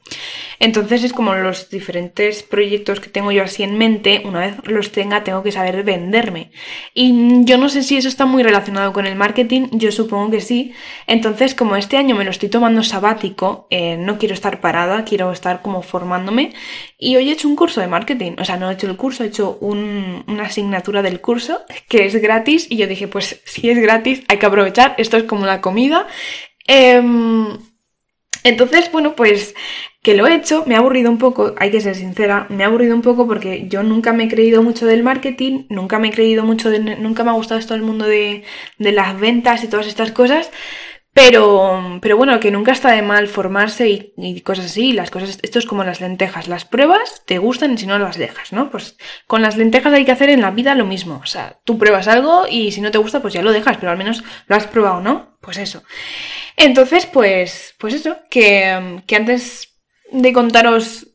Entonces 0.60 1.02
es 1.02 1.12
como 1.12 1.34
los 1.34 1.70
diferentes 1.70 2.42
proyectos 2.42 3.00
que 3.00 3.08
tengo 3.08 3.32
yo 3.32 3.42
así 3.42 3.62
en 3.62 3.76
mente, 3.76 4.22
una 4.24 4.40
vez 4.40 4.56
los 4.64 4.92
tenga 4.92 5.24
tengo 5.24 5.42
que 5.42 5.50
saber 5.50 5.82
venderme. 5.82 6.50
Y 6.92 7.44
yo 7.44 7.58
no 7.58 7.68
sé 7.68 7.82
si 7.82 7.96
eso 7.96 8.08
está 8.08 8.26
muy 8.26 8.42
relacionado 8.42 8.92
con 8.92 9.06
el 9.06 9.16
marketing, 9.16 9.68
yo 9.72 9.90
supongo 9.92 10.30
que 10.30 10.40
sí. 10.40 10.72
Entonces 11.06 11.54
como 11.54 11.76
este 11.76 11.96
año 11.96 12.14
me 12.14 12.24
lo 12.24 12.30
estoy 12.30 12.48
tomando 12.48 12.82
sabático, 12.82 13.66
eh, 13.70 13.96
no 13.96 14.18
quiero 14.18 14.34
estar 14.34 14.60
parada, 14.60 15.04
quiero 15.04 15.32
estar 15.32 15.62
como 15.62 15.82
formándome. 15.82 16.52
Y 16.98 17.16
hoy 17.16 17.28
he 17.28 17.32
hecho 17.32 17.48
un 17.48 17.56
curso 17.56 17.80
de 17.80 17.86
marketing, 17.86 18.32
o 18.38 18.44
sea, 18.44 18.56
no 18.56 18.70
he 18.70 18.74
hecho 18.74 18.88
el 18.88 18.96
curso, 18.96 19.24
he 19.24 19.28
hecho 19.28 19.58
una 19.60 20.44
asignatura 20.44 21.02
del 21.02 21.20
curso 21.20 21.60
que 21.88 22.06
es 22.06 22.14
gratis 22.20 22.66
y 22.70 22.76
yo 22.76 22.86
dije, 22.86 23.08
pues 23.08 23.40
si 23.44 23.68
es 23.70 23.78
gratis 23.78 24.22
hay 24.28 24.38
que 24.38 24.46
aprovechar, 24.46 24.94
esto 24.98 25.13
es 25.16 25.24
como 25.24 25.46
la 25.46 25.60
comida. 25.60 26.06
Em, 26.66 27.58
entonces, 28.44 28.90
bueno, 28.92 29.14
pues 29.16 29.54
que 30.02 30.14
lo 30.14 30.26
he 30.26 30.34
hecho, 30.34 30.64
me 30.66 30.74
ha 30.74 30.78
aburrido 30.78 31.10
un 31.10 31.18
poco, 31.18 31.54
hay 31.58 31.70
que 31.70 31.80
ser 31.80 31.94
sincera, 31.94 32.46
me 32.50 32.62
ha 32.62 32.66
aburrido 32.66 32.94
un 32.94 33.00
poco 33.00 33.26
porque 33.26 33.66
yo 33.68 33.82
nunca 33.82 34.12
me 34.12 34.24
he 34.24 34.28
creído 34.28 34.62
mucho 34.62 34.84
del 34.86 35.02
marketing, 35.02 35.64
nunca 35.70 35.98
me 35.98 36.08
he 36.08 36.12
creído 36.12 36.44
mucho, 36.44 36.70
nunca 37.00 37.24
me 37.24 37.30
ha 37.30 37.34
gustado 37.34 37.60
todo 37.62 37.74
el 37.74 37.82
mundo 37.82 38.06
de, 38.06 38.44
de 38.78 38.92
las 38.92 39.18
ventas 39.18 39.64
y 39.64 39.68
todas 39.68 39.86
estas 39.86 40.12
cosas. 40.12 40.50
Pero, 41.14 42.00
pero 42.02 42.16
bueno, 42.16 42.40
que 42.40 42.50
nunca 42.50 42.72
está 42.72 42.90
de 42.90 43.00
mal 43.00 43.28
formarse 43.28 44.12
y, 44.16 44.40
cosas 44.40 44.66
así. 44.66 44.92
Las 44.92 45.12
cosas, 45.12 45.38
esto 45.42 45.60
es 45.60 45.64
como 45.64 45.84
las 45.84 46.00
lentejas. 46.00 46.48
Las 46.48 46.64
pruebas 46.64 47.22
te 47.24 47.38
gustan 47.38 47.72
y 47.72 47.78
si 47.78 47.86
no 47.86 48.00
las 48.00 48.18
dejas, 48.18 48.52
¿no? 48.52 48.68
Pues 48.68 48.96
con 49.28 49.40
las 49.40 49.56
lentejas 49.56 49.92
hay 49.92 50.04
que 50.04 50.10
hacer 50.10 50.28
en 50.28 50.40
la 50.40 50.50
vida 50.50 50.74
lo 50.74 50.84
mismo. 50.84 51.20
O 51.22 51.26
sea, 51.26 51.60
tú 51.62 51.78
pruebas 51.78 52.08
algo 52.08 52.46
y 52.50 52.72
si 52.72 52.80
no 52.80 52.90
te 52.90 52.98
gusta, 52.98 53.22
pues 53.22 53.32
ya 53.32 53.42
lo 53.42 53.52
dejas, 53.52 53.76
pero 53.76 53.92
al 53.92 53.98
menos 53.98 54.24
lo 54.48 54.56
has 54.56 54.66
probado, 54.66 55.00
¿no? 55.00 55.38
Pues 55.40 55.56
eso. 55.58 55.84
Entonces, 56.56 57.06
pues, 57.06 57.76
pues 57.78 57.94
eso, 57.94 58.16
que, 58.28 59.00
que 59.06 59.16
antes 59.16 59.72
de 60.10 60.32
contaros 60.32 61.06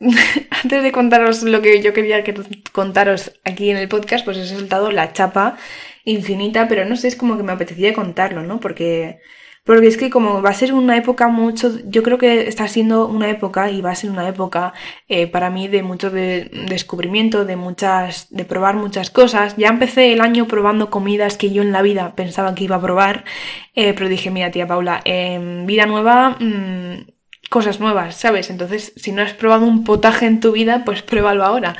antes 0.62 0.82
de 0.82 0.92
contaros 0.92 1.42
lo 1.42 1.60
que 1.60 1.82
yo 1.82 1.92
quería 1.92 2.22
que 2.22 2.34
contaros 2.72 3.32
aquí 3.44 3.70
en 3.70 3.78
el 3.78 3.88
podcast, 3.88 4.24
pues 4.24 4.36
he 4.36 4.46
soltado 4.46 4.92
la 4.92 5.12
chapa 5.12 5.56
infinita, 6.04 6.68
pero 6.68 6.84
no 6.84 6.96
sé, 6.96 7.08
es 7.08 7.16
como 7.16 7.36
que 7.36 7.42
me 7.42 7.52
apetecía 7.52 7.92
contarlo, 7.94 8.42
¿no? 8.42 8.60
Porque, 8.60 9.20
porque 9.68 9.86
es 9.86 9.98
que 9.98 10.08
como 10.08 10.40
va 10.40 10.48
a 10.48 10.54
ser 10.54 10.72
una 10.72 10.96
época 10.96 11.28
mucho, 11.28 11.70
yo 11.84 12.02
creo 12.02 12.16
que 12.16 12.48
está 12.48 12.66
siendo 12.68 13.06
una 13.06 13.28
época 13.28 13.70
y 13.70 13.82
va 13.82 13.90
a 13.90 13.94
ser 13.94 14.08
una 14.08 14.26
época 14.26 14.72
eh, 15.08 15.26
para 15.26 15.50
mí 15.50 15.68
de 15.68 15.82
mucho 15.82 16.08
de 16.08 16.50
descubrimiento, 16.70 17.44
de 17.44 17.56
muchas, 17.56 18.28
de 18.30 18.46
probar 18.46 18.76
muchas 18.76 19.10
cosas. 19.10 19.58
Ya 19.58 19.68
empecé 19.68 20.14
el 20.14 20.22
año 20.22 20.46
probando 20.46 20.88
comidas 20.88 21.36
que 21.36 21.52
yo 21.52 21.60
en 21.60 21.72
la 21.72 21.82
vida 21.82 22.14
pensaba 22.16 22.54
que 22.54 22.64
iba 22.64 22.76
a 22.76 22.80
probar, 22.80 23.26
eh, 23.74 23.92
pero 23.92 24.08
dije, 24.08 24.30
mira 24.30 24.50
tía 24.50 24.66
Paula, 24.66 25.02
en 25.04 25.66
vida 25.66 25.84
nueva... 25.84 26.38
Mmm, 26.40 27.04
cosas 27.50 27.80
nuevas, 27.80 28.14
¿sabes? 28.16 28.50
Entonces, 28.50 28.92
si 28.96 29.10
no 29.10 29.22
has 29.22 29.32
probado 29.32 29.64
un 29.64 29.82
potaje 29.82 30.26
en 30.26 30.40
tu 30.40 30.52
vida, 30.52 30.82
pues 30.84 31.00
pruébalo 31.00 31.44
ahora. 31.44 31.76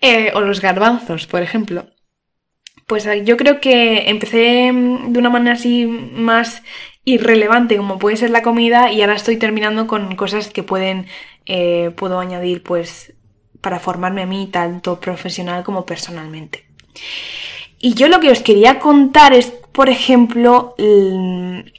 Eh, 0.00 0.30
o 0.34 0.40
los 0.40 0.60
garbanzos, 0.60 1.26
por 1.26 1.42
ejemplo. 1.42 1.86
Pues 2.88 3.04
eh, 3.04 3.22
yo 3.22 3.36
creo 3.36 3.60
que 3.60 4.08
empecé 4.08 4.72
mm, 4.72 5.12
de 5.12 5.18
una 5.18 5.28
manera 5.28 5.52
así 5.54 5.86
más 5.86 6.62
irrelevante 7.12 7.76
como 7.76 7.98
puede 7.98 8.16
ser 8.16 8.30
la 8.30 8.42
comida 8.42 8.92
y 8.92 9.00
ahora 9.00 9.14
estoy 9.14 9.36
terminando 9.36 9.86
con 9.86 10.14
cosas 10.16 10.48
que 10.48 10.62
pueden, 10.62 11.06
eh, 11.46 11.90
puedo 11.96 12.20
añadir 12.20 12.62
pues 12.62 13.14
para 13.60 13.80
formarme 13.80 14.22
a 14.22 14.26
mí 14.26 14.48
tanto 14.52 15.00
profesional 15.00 15.64
como 15.64 15.86
personalmente. 15.86 16.66
Y 17.78 17.94
yo 17.94 18.08
lo 18.08 18.20
que 18.20 18.30
os 18.30 18.40
quería 18.40 18.78
contar 18.78 19.32
es, 19.32 19.46
por 19.46 19.88
ejemplo, 19.88 20.74
el, 20.76 21.72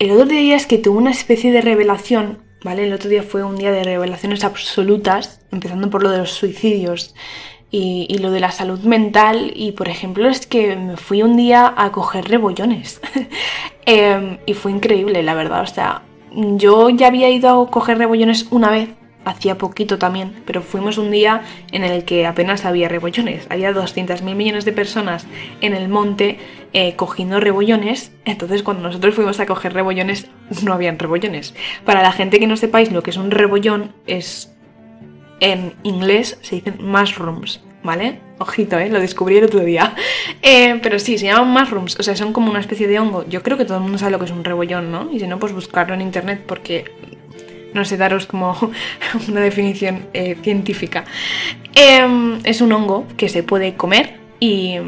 otro 0.00 0.24
día 0.26 0.56
es 0.56 0.66
que 0.66 0.78
tuve 0.78 0.96
una 0.96 1.10
especie 1.10 1.52
de 1.52 1.60
revelación, 1.60 2.38
¿vale? 2.62 2.84
El 2.84 2.92
otro 2.92 3.10
día 3.10 3.22
fue 3.22 3.42
un 3.42 3.56
día 3.56 3.72
de 3.72 3.84
revelaciones 3.84 4.44
absolutas, 4.44 5.40
empezando 5.50 5.90
por 5.90 6.02
lo 6.02 6.10
de 6.10 6.18
los 6.18 6.32
suicidios 6.32 7.14
y, 7.72 8.18
lo 8.18 8.30
de 8.30 8.38
la 8.38 8.52
salud 8.52 8.80
mental. 8.80 9.52
Y 9.56 9.72
por 9.72 9.88
ejemplo, 9.88 10.28
es 10.28 10.46
que 10.46 10.76
me 10.76 10.96
fui 10.96 11.22
un 11.22 11.36
día 11.36 11.72
a 11.76 11.90
coger 11.90 12.28
rebollones. 12.28 13.00
Em, 13.84 14.38
y 14.46 14.54
fue 14.54 14.70
increíble, 14.70 15.24
la 15.24 15.34
verdad. 15.34 15.62
O 15.62 15.66
sea, 15.66 16.02
yo 16.30 16.88
ya 16.90 17.08
había 17.08 17.28
ido 17.30 17.62
a 17.62 17.68
coger 17.68 17.98
rebollones 17.98 18.46
una 18.52 18.70
vez, 18.70 18.90
hacía 19.24 19.58
poquito 19.58 19.98
también, 19.98 20.34
pero 20.46 20.62
fuimos 20.62 20.98
un 20.98 21.10
día 21.10 21.42
en 21.72 21.82
el 21.82 22.04
que 22.04 22.24
apenas 22.24 22.64
había 22.64 22.88
rebollones. 22.88 23.48
Había 23.50 23.72
200.000 23.72 24.36
millones 24.36 24.64
de 24.64 24.72
personas 24.72 25.26
en 25.60 25.74
el 25.74 25.88
monte 25.88 26.38
eh, 26.72 26.94
cogiendo 26.94 27.40
rebollones. 27.40 28.12
Entonces, 28.24 28.62
cuando 28.62 28.84
nosotros 28.84 29.16
fuimos 29.16 29.40
a 29.40 29.46
coger 29.46 29.72
rebollones, 29.72 30.28
no 30.62 30.72
habían 30.72 31.00
rebollones. 31.00 31.52
Para 31.84 32.02
la 32.02 32.12
gente 32.12 32.38
que 32.38 32.46
no 32.46 32.56
sepáis 32.56 32.92
lo 32.92 33.02
que 33.02 33.10
es 33.10 33.16
un 33.16 33.32
rebollón, 33.32 33.92
es 34.06 34.52
en 35.42 35.74
inglés 35.82 36.38
se 36.40 36.54
dicen 36.54 36.76
mushrooms, 36.80 37.60
¿vale? 37.82 38.20
Ojito, 38.38 38.78
¿eh? 38.78 38.88
Lo 38.88 39.00
descubrí 39.00 39.36
el 39.36 39.44
otro 39.44 39.60
día. 39.60 39.94
Eh, 40.44 40.80
pero 40.82 40.98
sí, 40.98 41.18
se 41.18 41.26
llaman 41.26 41.48
mushrooms, 41.48 41.96
o 42.00 42.02
sea, 42.02 42.16
son 42.16 42.32
como 42.32 42.50
una 42.50 42.58
especie 42.58 42.88
de 42.88 42.98
hongo. 42.98 43.24
Yo 43.28 43.44
creo 43.44 43.56
que 43.56 43.64
todo 43.64 43.76
el 43.76 43.84
mundo 43.84 43.96
sabe 43.96 44.10
lo 44.10 44.18
que 44.18 44.24
es 44.24 44.32
un 44.32 44.42
rebollón, 44.42 44.90
¿no? 44.90 45.08
Y 45.12 45.20
si 45.20 45.28
no, 45.28 45.38
pues 45.38 45.52
buscarlo 45.52 45.94
en 45.94 46.00
internet 46.00 46.42
porque 46.44 46.84
no 47.74 47.84
sé 47.84 47.96
daros 47.96 48.26
como 48.26 48.56
una 49.28 49.40
definición 49.40 50.06
eh, 50.14 50.36
científica. 50.42 51.04
Em, 51.74 52.40
es 52.42 52.60
un 52.60 52.72
hongo 52.72 53.06
que 53.16 53.28
se 53.28 53.44
puede 53.44 53.74
comer 53.74 54.16
y, 54.40 54.78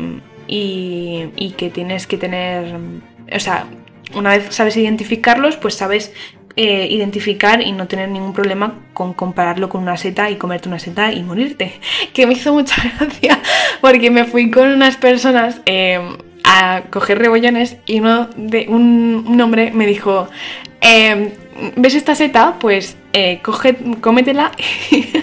que 1.57 1.71
tienes 1.73 2.09
que 2.09 2.17
tener, 2.17 2.75
o 3.33 3.41
sea, 3.41 3.67
una 4.15 4.31
vez 4.31 4.49
sabes 4.51 4.77
identificarlos, 4.77 5.57
pues 5.57 5.75
sabes 5.77 6.13
eh, 6.57 6.87
identificar 6.89 7.63
y 7.63 7.73
no 7.73 7.89
tener 7.89 8.09
ningún 8.09 8.33
problema 8.33 8.75
con 8.93 9.13
compararlo 9.13 9.69
con 9.69 9.83
una 9.83 9.97
seta 9.97 10.31
y 10.31 10.37
comerte 10.37 10.69
una 10.69 10.79
seta 10.79 11.13
y 11.13 11.23
morirte. 11.23 11.81
Que 12.13 12.29
me 12.29 12.35
hizo 12.35 12.53
mucha 12.53 12.77
gracia 12.99 13.41
porque 13.81 14.11
me 14.11 14.25
fui 14.25 14.51
con 14.53 14.69
unas 14.69 14.97
personas 14.97 15.61
eh, 15.67 15.99
a 16.45 16.83
coger 16.91 17.19
rebollones 17.19 17.77
y 17.87 17.99
uno 17.99 18.29
de 18.37 18.67
un, 18.69 19.41
hombre 19.41 19.73
me 19.73 19.85
dijo, 19.87 20.29
em, 20.81 21.31
¿ves 21.75 21.97
esta 21.97 22.15
seta? 22.15 22.57
Pues 22.61 22.97
eh, 23.13 23.41
coge, 23.43 23.77
cómetela 24.01 24.53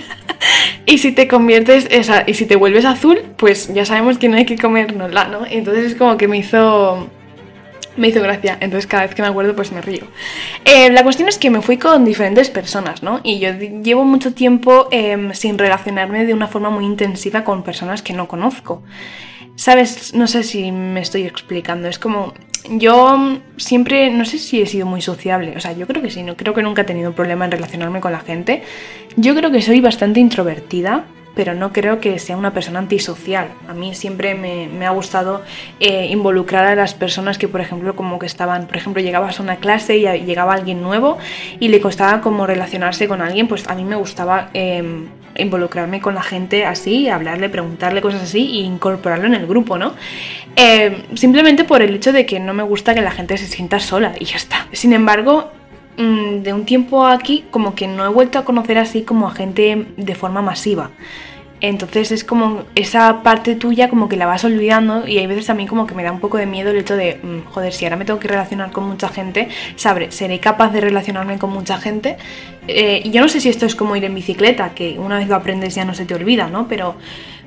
y 0.86 0.98
si 0.98 1.13
te 1.13 1.30
conviertes, 1.30 1.88
esa, 1.91 2.26
y 2.28 2.34
si 2.34 2.46
te 2.46 2.58
vuelves 2.58 2.84
azul, 2.84 3.22
pues 3.38 3.74
ya 3.74 3.86
sabemos 3.86 4.17
que 4.17 4.28
no 4.28 4.36
hay 4.36 4.46
que 4.46 4.58
comérnosla, 4.58 5.30
¿no? 5.30 5.46
entonces 5.50 5.94
es 5.94 5.96
como 5.96 6.17
que 6.17 6.28
me 6.28 6.39
hizo 6.39 7.10
me 7.97 8.08
hizo 8.08 8.21
gracia, 8.21 8.58
entonces 8.60 8.88
cada 8.88 9.04
vez 9.04 9.15
que 9.15 9.21
me 9.21 9.27
acuerdo 9.27 9.56
pues 9.56 9.71
me 9.71 9.82
río. 9.82 10.06
Eh, 10.65 10.91
la 10.91 11.04
cuestión 11.04 11.27
es 11.30 11.38
que 11.38 11.49
me 11.49 11.62
fui 11.62 11.77
con 11.77 12.06
diferentes 12.06 12.49
personas, 12.49 13.04
¿no? 13.04 13.19
Y 13.23 13.39
yo 13.39 13.51
llevo 13.51 14.04
mucho 14.04 14.34
tiempo 14.34 14.88
em, 14.91 15.34
sin 15.34 15.58
relacionarme 15.58 16.25
de 16.25 16.34
una 16.34 16.47
forma 16.47 16.69
muy 16.69 16.86
intensiva 16.86 17.43
con 17.43 17.63
personas 17.63 18.01
que 18.01 18.13
no 18.13 18.27
conozco. 18.27 18.84
¿Sabes? 19.56 20.13
No 20.13 20.27
sé 20.27 20.43
si 20.43 20.71
me 20.71 21.01
estoy 21.01 21.23
explicando, 21.23 21.88
es 21.88 21.99
como... 21.99 22.34
Yo 22.69 23.39
siempre, 23.58 24.12
no 24.12 24.23
sé 24.23 24.38
si 24.38 24.62
he 24.62 24.67
sido 24.67 24.86
muy 24.86 25.01
sociable, 25.01 25.54
o 25.58 25.60
sea, 25.60 25.73
yo 25.73 25.88
creo 25.88 26.01
que 26.01 26.12
sí, 26.12 26.21
no 26.21 26.38
creo 26.38 26.54
que 26.54 26.62
nunca 26.62 26.84
he 26.84 26.86
tenido 26.86 27.12
problema 27.12 27.45
en 27.45 27.51
relacionarme 27.51 28.01
con 28.01 28.12
la 28.12 28.19
gente. 28.19 28.62
Yo 29.15 29.34
creo 29.34 29.51
que 29.51 29.63
soy 29.63 29.82
bastante 29.82 30.19
introvertida, 30.19 31.06
pero 31.36 31.54
no 31.54 31.72
creo 31.72 32.00
que 32.00 32.20
sea 32.20 32.38
una 32.38 32.54
persona 32.54 32.80
antisocial. 32.80 33.50
A 33.67 33.74
mí 33.74 33.96
siempre 33.96 34.36
me, 34.36 34.86
ha 34.86 34.91
gustado 34.91 35.41
eh, 35.80 36.08
involucrar 36.08 36.65
a 36.65 36.76
las 36.76 36.94
personas 36.94 37.38
que, 37.38 37.48
por 37.48 37.62
ejemplo, 37.62 37.96
como 37.96 38.20
que 38.20 38.26
estaban, 38.26 38.67
por 38.67 38.78
ejemplo, 38.78 39.02
llegabas 39.02 39.39
a 39.39 39.44
una 39.44 39.58
clase 39.58 39.98
y 39.98 40.04
llegaba 40.26 40.54
alguien 40.54 40.82
nuevo 40.82 41.17
y 41.60 41.70
le 41.70 41.80
costaba 41.80 42.22
como 42.22 42.46
relacionarse 42.46 43.08
con 43.08 43.22
alguien, 43.22 43.48
pues 43.48 43.67
a 43.67 43.76
mí 43.76 43.84
me 43.84 43.96
gustaba 43.96 44.50
em, 44.54 45.08
involucrarme 45.38 46.02
con 46.02 46.15
la 46.15 46.22
gente 46.22 46.65
así, 46.65 47.10
hablarle, 47.10 47.50
preguntarle 47.50 48.02
cosas 48.02 48.24
así 48.24 48.60
e 48.60 48.63
incorporarlo 48.63 49.28
en 49.28 49.36
el 49.36 49.48
grupo, 49.48 49.78
¿no? 49.78 49.94
Em, 50.56 51.15
simplemente 51.15 51.63
por 51.63 51.82
el 51.82 51.96
hecho 51.96 52.12
de 52.12 52.26
que 52.26 52.39
no 52.39 52.54
me 52.54 52.63
gusta 52.63 52.94
que 52.94 53.02
la 53.02 53.12
gente 53.12 53.38
se 53.38 53.48
sienta 53.48 53.80
sola 53.80 54.13
y 54.20 54.26
ya 54.26 54.36
está. 54.36 54.67
Sin 54.74 54.91
embargo, 54.91 55.52
de 55.97 56.54
un 56.54 56.65
tiempo 56.65 57.06
aquí 57.06 57.45
como 57.51 57.75
que 57.75 57.88
no 57.88 58.06
he 58.06 58.10
vuelto 58.10 58.39
a 58.39 58.45
conocer 58.45 58.77
así 58.77 59.04
como 59.04 59.27
a 59.27 59.32
gente 59.32 59.88
de 59.97 60.15
forma 60.15 60.41
masiva. 60.41 60.91
Entonces 61.62 62.12
es 62.12 62.23
como 62.23 62.63
esa 62.73 63.21
parte 63.21 63.56
tuya 63.56 63.88
como 63.88 64.10
que 64.10 64.17
la 64.17 64.25
vas 64.25 64.43
olvidando 64.43 65.08
y 65.08 65.19
hay 65.19 65.27
veces 65.27 65.54
mí 65.56 65.67
como 65.67 65.86
que 65.86 65.93
me 65.93 66.04
da 66.04 66.12
un 66.12 66.19
poco 66.19 66.38
de 66.38 66.47
miedo 66.47 66.71
el 66.71 66.77
hecho 66.77 66.95
de, 66.95 67.19
mm, 67.21 67.51
joder, 67.51 67.71
si 67.71 67.86
ahora 67.86 67.97
me 67.97 68.06
tengo 68.06 68.19
que 68.19 68.27
relacionar 68.27 68.71
con 68.71 68.86
mucha 68.86 69.10
gente, 69.10 69.47
sabré, 69.75 70.12
seré 70.12 70.39
capaz 70.39 70.71
de 70.71 70.82
relacionarme 70.82 71.38
con 71.38 71.51
mucha 71.51 71.77
gente. 71.77 72.17
Eh, 72.67 73.04
yo 73.12 73.21
no 73.21 73.30
sé 73.30 73.39
si 73.39 73.49
esto 73.49 73.67
es 73.67 73.75
como 73.75 73.95
ir 73.95 74.04
en 74.06 74.15
bicicleta, 74.15 74.71
que 74.73 74.97
una 74.97 75.19
vez 75.19 75.27
lo 75.27 75.36
aprendes 75.36 75.75
ya 75.75 75.86
no 75.86 75.93
se 75.93 76.06
te 76.06 76.15
olvida, 76.15 76.47
¿no? 76.47 76.67
Pero 76.67 76.95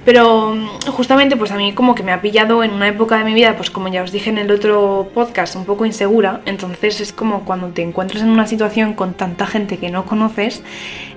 pero 0.05 0.55
mm, 0.55 0.91
justamente 0.91 1.37
pues 1.37 1.51
a 1.51 1.57
mí 1.57 1.73
como 1.73 1.95
que 1.95 2.03
me 2.03 2.13
ha 2.13 2.21
pillado 2.21 2.63
en 2.63 2.73
una 2.73 2.89
época 2.89 3.19
de 3.19 3.25
mi 3.25 3.35
vida, 3.35 3.57
pues 3.57 3.71
como 3.71 3.89
ya 3.89 4.03
os 4.03 4.13
dije 4.13 4.31
en 4.31 4.39
el 4.39 4.51
otro 4.51 5.11
podcast, 5.15 5.57
un 5.57 5.65
poco 5.65 5.87
insegura. 5.87 6.41
Entonces 6.47 7.01
es 7.01 7.13
como 7.13 7.45
cuando 7.45 7.69
te 7.69 7.83
encuentras 7.83 8.23
en 8.23 8.31
una 8.31 8.47
situación 8.47 8.95
con 8.95 9.15
tanta 9.15 9.47
gente 9.47 9.79
que 9.79 9.91
no 9.91 10.05
conoces, 10.05 10.63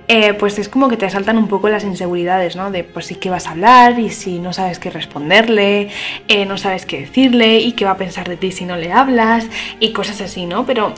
eh, 0.07 0.33
pues 0.33 0.57
es 0.57 0.69
como 0.69 0.87
que 0.87 0.95
te 0.95 1.05
asaltan 1.05 1.37
un 1.37 1.47
poco 1.47 1.67
las 1.69 1.83
inseguridades, 1.83 2.55
¿no? 2.55 2.71
De 2.71 2.83
pues 2.83 3.07
sí 3.07 3.15
que 3.15 3.29
vas 3.29 3.47
a 3.47 3.51
hablar 3.51 3.99
y 3.99 4.09
si 4.09 4.39
no 4.39 4.53
sabes 4.53 4.79
qué 4.79 4.89
responderle, 4.89 5.89
eh, 6.27 6.45
no 6.45 6.57
sabes 6.57 6.85
qué 6.85 7.01
decirle 7.01 7.59
y 7.59 7.73
qué 7.73 7.83
va 7.83 7.91
a 7.91 7.97
pensar 7.97 8.29
de 8.29 8.37
ti 8.37 8.51
si 8.51 8.65
no 8.65 8.77
le 8.77 8.93
hablas 8.93 9.47
y 9.79 9.91
cosas 9.91 10.21
así, 10.21 10.45
¿no? 10.45 10.65
Pero 10.65 10.93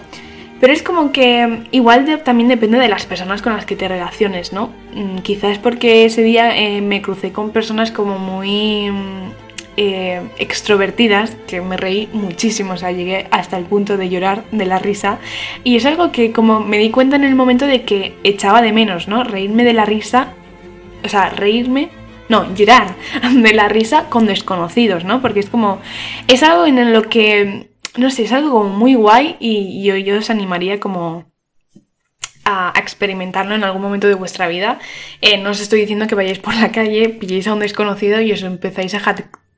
Pero 0.59 0.73
es 0.73 0.83
como 0.83 1.11
que 1.11 1.63
igual 1.71 2.21
también 2.23 2.49
depende 2.49 2.77
de 2.79 2.89
las 2.89 3.05
personas 3.05 3.41
con 3.41 3.53
las 3.53 3.65
que 3.65 3.75
te 3.75 3.87
relaciones, 3.87 4.51
¿no? 4.51 4.71
Mm, 4.93 5.19
quizás 5.19 5.57
porque 5.57 6.05
ese 6.05 6.21
día 6.21 6.57
eh, 6.57 6.81
me 6.81 7.01
crucé 7.01 7.31
con 7.31 7.51
personas 7.51 7.91
como 7.91 8.19
muy 8.19 8.91
mm, 8.91 9.31
eh, 9.77 10.21
extrovertidas, 10.37 11.37
que 11.47 11.61
me 11.61 11.77
reí 11.77 12.09
muchísimo, 12.11 12.73
o 12.73 12.77
sea, 12.77 12.91
llegué 12.91 13.27
hasta 13.31 13.57
el 13.57 13.63
punto 13.63 13.95
de 13.95 14.09
llorar 14.09 14.43
de 14.51 14.65
la 14.65 14.79
risa. 14.79 15.19
Y 15.63 15.77
es 15.77 15.85
algo 15.85 16.11
que 16.11 16.33
como 16.33 16.59
me 16.59 16.77
di 16.77 16.89
cuenta 16.89 17.15
en 17.15 17.23
el 17.23 17.35
momento 17.35 17.65
de 17.65 17.83
que 17.83 18.15
echaba 18.23 18.61
de 18.61 18.73
menos, 18.73 19.07
¿no? 19.07 19.23
Reírme 19.23 19.63
de 19.63 19.73
la 19.73 19.85
risa, 19.85 20.33
o 21.05 21.07
sea, 21.07 21.29
reírme 21.29 21.89
no, 22.27 22.53
llorar 22.53 22.95
de 23.33 23.53
la 23.53 23.69
risa 23.69 24.09
con 24.09 24.25
desconocidos, 24.25 25.05
¿no? 25.05 25.21
Porque 25.21 25.39
es 25.39 25.49
como, 25.49 25.79
es 26.27 26.43
algo 26.43 26.65
en 26.65 26.91
lo 26.91 27.03
que 27.03 27.68
no 27.99 28.09
sé, 28.09 28.23
es 28.23 28.31
algo 28.31 28.51
como 28.51 28.69
muy 28.69 28.95
guay 28.95 29.37
y 29.39 29.83
yo, 29.83 29.95
yo 29.97 30.17
os 30.17 30.29
animaría 30.29 30.79
como 30.79 31.25
a, 32.45 32.73
experimentarlo 32.77 33.55
en 33.55 33.63
algún 33.63 33.81
momento 33.81 34.07
de 34.07 34.15
vuestra 34.15 34.47
vida. 34.47 34.79
Eh, 35.21 35.37
no 35.37 35.51
os 35.51 35.61
estoy 35.61 35.81
diciendo 35.81 36.07
que 36.07 36.15
vayáis 36.15 36.39
por 36.39 36.55
la 36.55 36.71
calle, 36.71 37.09
pilléis 37.09 37.47
a 37.47 37.53
un 37.53 37.59
desconocido 37.59 38.21
y 38.21 38.31
os 38.31 38.43
empezáis 38.43 38.93
a 38.95 38.99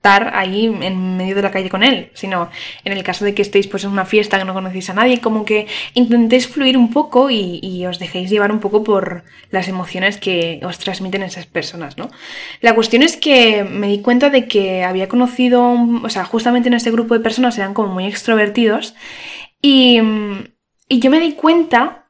estar 0.01 0.31
ahí 0.33 0.65
en 0.65 1.15
medio 1.15 1.35
de 1.35 1.43
la 1.43 1.51
calle 1.51 1.69
con 1.69 1.83
él, 1.83 2.09
sino 2.15 2.49
en 2.83 2.93
el 2.93 3.03
caso 3.03 3.23
de 3.23 3.35
que 3.35 3.43
estéis 3.43 3.67
pues 3.67 3.83
en 3.83 3.91
una 3.91 4.03
fiesta 4.03 4.39
que 4.39 4.45
no 4.45 4.55
conocéis 4.55 4.89
a 4.89 4.95
nadie, 4.95 5.21
como 5.21 5.45
que 5.45 5.67
intentéis 5.93 6.47
fluir 6.47 6.75
un 6.75 6.89
poco 6.89 7.29
y, 7.29 7.85
os 7.85 7.99
dejéis 7.99 8.31
llevar 8.31 8.51
un 8.51 8.59
poco 8.59 8.83
por 8.83 9.23
las 9.51 9.67
emociones 9.67 10.17
que 10.17 10.59
os 10.63 10.79
transmiten 10.79 11.21
esas 11.21 11.45
personas, 11.45 11.99
¿no? 11.99 12.09
La 12.61 12.73
cuestión 12.73 13.03
es 13.03 13.15
que 13.15 13.63
me 13.63 13.89
di 13.89 14.01
cuenta 14.01 14.31
de 14.31 14.47
que 14.47 14.83
había 14.83 15.07
conocido, 15.07 15.61
o 16.03 16.09
sea, 16.09 16.25
justamente 16.25 16.69
en 16.69 16.73
este 16.73 16.89
grupo 16.89 17.13
de 17.13 17.19
personas 17.19 17.59
eran 17.59 17.75
como 17.75 17.93
muy 17.93 18.07
extrovertidos 18.07 18.95
y, 19.61 19.99
y 20.87 20.99
yo 20.99 21.11
me 21.11 21.19
di 21.19 21.33
cuenta 21.33 22.07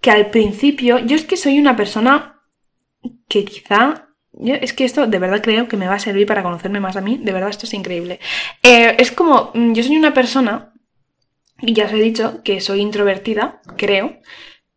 que 0.00 0.10
al 0.10 0.30
principio, 0.30 0.98
yo 0.98 1.14
es 1.14 1.24
que 1.24 1.36
soy 1.36 1.60
una 1.60 1.76
persona 1.76 2.40
que 3.28 3.44
quizá 3.44 4.07
es 4.44 4.72
que 4.72 4.84
esto 4.84 5.06
de 5.06 5.18
verdad 5.18 5.42
creo 5.42 5.68
que 5.68 5.76
me 5.76 5.88
va 5.88 5.94
a 5.94 5.98
servir 5.98 6.26
para 6.26 6.42
conocerme 6.42 6.80
más 6.80 6.96
a 6.96 7.00
mí. 7.00 7.18
De 7.18 7.32
verdad, 7.32 7.50
esto 7.50 7.66
es 7.66 7.74
increíble. 7.74 8.20
Eh, 8.62 8.96
es 8.98 9.10
como, 9.12 9.50
mm, 9.54 9.72
yo 9.72 9.82
soy 9.82 9.96
una 9.96 10.14
persona, 10.14 10.72
y 11.60 11.72
ya 11.72 11.86
os 11.86 11.92
he 11.92 11.96
dicho 11.96 12.42
que 12.44 12.60
soy 12.60 12.80
introvertida, 12.80 13.60
creo, 13.76 14.18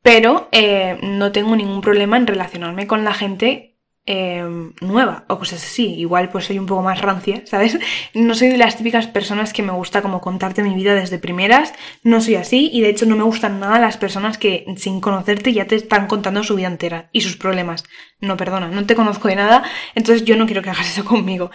pero 0.02 0.50
eh, 0.52 0.98
no 1.04 1.32
tengo 1.32 1.56
ningún 1.56 1.82
problema 1.82 2.18
en 2.18 2.28
relacionarme 2.28 2.88
con 2.88 3.04
la 3.04 3.14
gente 3.14 3.71
Em, 4.08 4.74
nueva 4.82 5.26
o 5.28 5.38
cosas 5.38 5.64
así. 5.64 5.94
Igual 5.94 6.30
pues 6.30 6.46
soy 6.46 6.58
un 6.58 6.66
poco 6.66 6.82
más 6.82 7.02
rancia, 7.02 7.44
¿sabes? 7.46 7.78
No 8.16 8.34
soy 8.34 8.48
de 8.48 8.58
las 8.58 8.76
típicas 8.76 9.06
personas 9.06 9.54
que 9.54 9.62
me 9.62 9.72
gusta 9.74 10.02
como 10.02 10.22
contarte 10.22 10.64
mi 10.64 10.74
vida 10.74 10.96
desde 10.96 11.20
primeras, 11.20 11.74
no 12.04 12.20
soy 12.20 12.36
así 12.36 12.70
y 12.74 12.82
de 12.82 12.90
hecho 12.90 13.06
no 13.06 13.16
me 13.16 13.24
gustan 13.24 13.60
nada 13.60 13.80
las 13.80 13.98
personas 13.98 14.40
que 14.40 14.66
sin 14.76 15.02
conocerte 15.02 15.54
ya 15.54 15.66
te 15.68 15.76
están 15.76 16.08
contando 16.08 16.44
su 16.44 16.56
vida 16.56 16.68
entera 16.68 17.10
y 17.12 17.22
sus 17.22 17.38
problemas. 17.38 17.84
No, 18.20 18.38
perdona, 18.38 18.70
no 18.70 18.86
te 18.88 18.96
conozco 18.96 19.28
de 19.28 19.36
nada, 19.36 19.64
entonces 19.94 20.26
yo 20.26 20.36
no 20.36 20.48
quiero 20.48 20.64
que 20.64 20.72
hagas 20.72 20.90
eso 20.90 21.06
conmigo. 21.06 21.52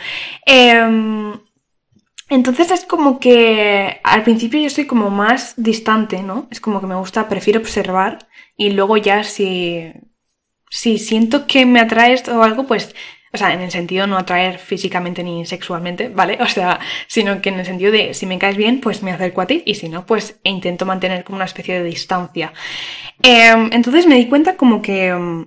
Em, 0.47 1.33
entonces 2.29 2.71
es 2.71 2.85
como 2.85 3.19
que 3.19 4.01
al 4.05 4.23
principio 4.23 4.61
yo 4.61 4.71
soy 4.71 4.87
como 4.87 5.11
más 5.11 5.55
distante, 5.57 6.23
¿no? 6.23 6.47
Es 6.53 6.61
como 6.61 6.81
que 6.81 6.87
me 6.87 6.95
gusta, 6.97 7.29
prefiero 7.29 7.61
observar 7.61 8.29
y 8.57 8.71
luego 8.71 8.97
ya 8.97 9.25
si 9.25 9.93
si 10.71 10.99
siento 10.99 11.47
que 11.47 11.67
me 11.67 11.81
atraes 11.81 12.29
o 12.29 12.43
algo, 12.43 12.67
pues, 12.67 12.95
o 13.33 13.39
sea, 13.39 13.53
en 13.53 13.61
el 13.61 13.71
sentido 13.71 14.07
no 14.07 14.17
atraer 14.17 14.59
físicamente 14.59 15.23
ni 15.23 15.45
sexualmente, 15.47 16.09
¿vale? 16.09 16.39
O 16.41 16.47
sea, 16.47 16.81
sino 17.07 17.41
que 17.43 17.51
en 17.51 17.61
el 17.61 17.67
sentido 17.67 17.93
de 17.93 18.15
si 18.15 18.27
me 18.27 18.39
caes 18.39 18.57
bien, 18.57 18.81
pues 18.81 19.03
me 19.03 19.13
acerco 19.13 19.41
a 19.43 19.47
ti 19.47 19.63
y 19.67 19.75
si 19.75 19.89
no, 19.89 20.07
pues 20.07 20.39
intento 20.43 20.87
mantener 20.87 21.25
como 21.25 21.37
una 21.37 21.45
especie 21.45 21.75
de 21.75 21.85
distancia. 21.85 22.53
Em, 23.23 23.71
entonces 23.73 24.07
me 24.07 24.17
di 24.17 24.27
cuenta 24.27 24.57
como 24.57 24.83
que 24.83 25.09
em, 25.09 25.47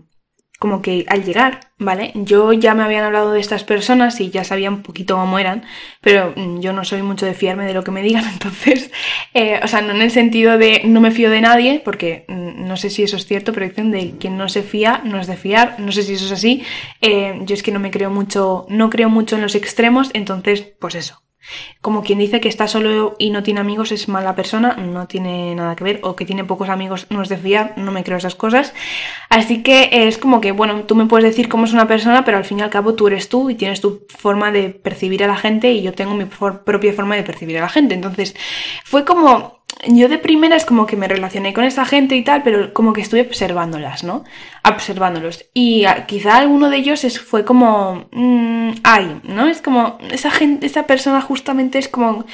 como 0.60 0.82
que 0.82 1.06
al 1.08 1.24
llegar, 1.24 1.62
¿vale? 1.78 2.12
Yo 2.16 2.52
ya 2.52 2.76
me 2.76 2.84
habían 2.84 3.06
hablado 3.06 3.32
de 3.32 3.40
estas 3.40 3.64
personas 3.64 4.20
y 4.20 4.30
ya 4.30 4.44
sabía 4.44 4.70
un 4.70 4.84
poquito 4.84 5.16
cómo 5.16 5.40
eran, 5.40 5.64
pero 6.02 6.34
mm, 6.36 6.60
yo 6.60 6.74
no 6.74 6.84
soy 6.84 7.02
mucho 7.02 7.26
de 7.26 7.34
fiarme 7.34 7.66
de 7.66 7.74
lo 7.74 7.86
que 7.86 7.92
me 7.92 8.04
digan, 8.04 8.26
entonces, 8.34 8.92
eh, 9.34 9.62
o 9.64 9.68
sea, 9.68 9.82
no 9.82 9.96
en 9.96 10.02
el 10.02 10.12
sentido 10.12 10.58
de 10.58 10.82
no 10.84 11.00
me 11.00 11.12
fío 11.12 11.30
de 11.30 11.40
nadie, 11.40 11.82
porque 11.84 12.26
mm, 12.28 12.68
no 12.68 12.76
sé 12.76 12.90
si 12.90 13.04
eso 13.04 13.16
es 13.16 13.26
cierto, 13.26 13.54
pero 13.54 13.70
dicen 13.70 13.92
de 13.92 14.16
quien 14.20 14.38
no 14.38 14.50
se 14.50 14.62
fía 14.62 15.02
no 15.06 15.20
es 15.20 15.28
de 15.28 15.38
fiar, 15.38 15.80
no 15.80 15.94
sé 15.94 16.04
si 16.04 16.14
eso 16.14 16.26
es 16.26 16.34
así, 16.34 16.64
eh, 17.02 17.40
yo 17.44 17.54
es 17.54 17.64
que 17.64 17.72
no 17.72 17.80
me 17.80 17.90
creo 17.90 18.10
mucho, 18.10 18.66
no 18.70 18.90
creo 18.90 19.10
mucho 19.10 19.38
en 19.38 19.42
los 19.42 19.56
extremos, 19.56 20.12
entonces, 20.14 20.62
pues 20.78 20.96
eso, 20.96 21.22
como 21.82 22.04
quien 22.04 22.20
dice 22.20 22.40
que 22.40 22.50
está 22.50 22.68
solo 22.68 23.16
y 23.20 23.30
no 23.30 23.44
tiene 23.44 23.60
amigos 23.60 23.92
es 23.92 24.08
mala 24.08 24.36
persona, 24.36 24.76
no 24.76 25.08
tiene 25.08 25.56
nada 25.56 25.76
que 25.76 25.84
ver, 25.84 26.00
o 26.04 26.16
que 26.16 26.26
tiene 26.26 26.44
pocos 26.44 26.70
amigos 26.70 27.08
no 27.10 27.22
es 27.22 27.30
de 27.30 27.38
fiar, 27.38 27.74
no 27.78 27.92
me 27.92 28.04
creo 28.04 28.18
esas 28.18 28.36
cosas. 28.36 28.74
Así 29.30 29.64
que 29.64 29.90
es 29.92 30.18
como 30.18 30.42
que, 30.42 30.52
bueno, 30.52 30.84
tú 30.84 30.96
me 30.96 31.06
puedes 31.06 31.26
decir 31.26 31.50
cómo 31.50 31.66
es 31.66 31.74
una 31.74 31.88
persona, 31.88 32.26
pero 32.26 32.38
al 32.38 32.46
fin 32.46 32.60
y 32.60 32.62
al 32.62 32.70
cabo 32.70 32.96
tú 32.96 33.08
eres 33.08 33.30
tú 33.30 33.50
y 33.50 33.56
tienes 33.56 33.82
tu 33.82 34.06
forma 34.10 34.52
de 34.52 34.70
percibir 34.70 35.24
a 35.24 35.28
la 35.28 35.38
gente 35.38 35.72
y 35.72 35.82
yo 35.82 35.94
tengo 35.94 36.14
mi 36.14 36.26
propia 36.26 36.94
forma 36.94 37.16
de 37.16 37.24
percibir 37.24 37.58
a 37.58 37.62
la 37.62 37.70
gente. 37.70 37.96
Entonces, 37.96 38.36
fue 38.84 39.06
como 39.06 39.59
yo 39.88 40.10
de 40.10 40.18
primera 40.18 40.56
es 40.56 40.66
como 40.66 40.86
que 40.86 40.98
me 40.98 41.08
relacioné 41.08 41.54
con 41.54 41.64
esa 41.64 41.86
gente 41.86 42.16
y 42.16 42.24
tal, 42.24 42.44
pero 42.44 42.74
como 42.74 42.94
que 42.94 43.02
estuve 43.02 43.22
observándolas, 43.22 44.04
¿no? 44.04 44.24
Observándolos. 44.64 45.46
Y 45.54 45.86
quizá 46.08 46.38
alguno 46.38 46.70
de 46.70 46.78
ellos 46.78 47.04
es, 47.04 47.20
fue 47.20 47.46
como, 47.46 48.08
mmm, 48.12 48.72
ay, 48.84 49.22
¿no? 49.24 49.48
Es 49.48 49.62
como, 49.62 49.98
esa 50.12 50.32
gente, 50.32 50.66
esa 50.66 50.84
persona 50.84 51.22
justamente 51.22 51.80
es 51.80 51.88
como 51.88 52.26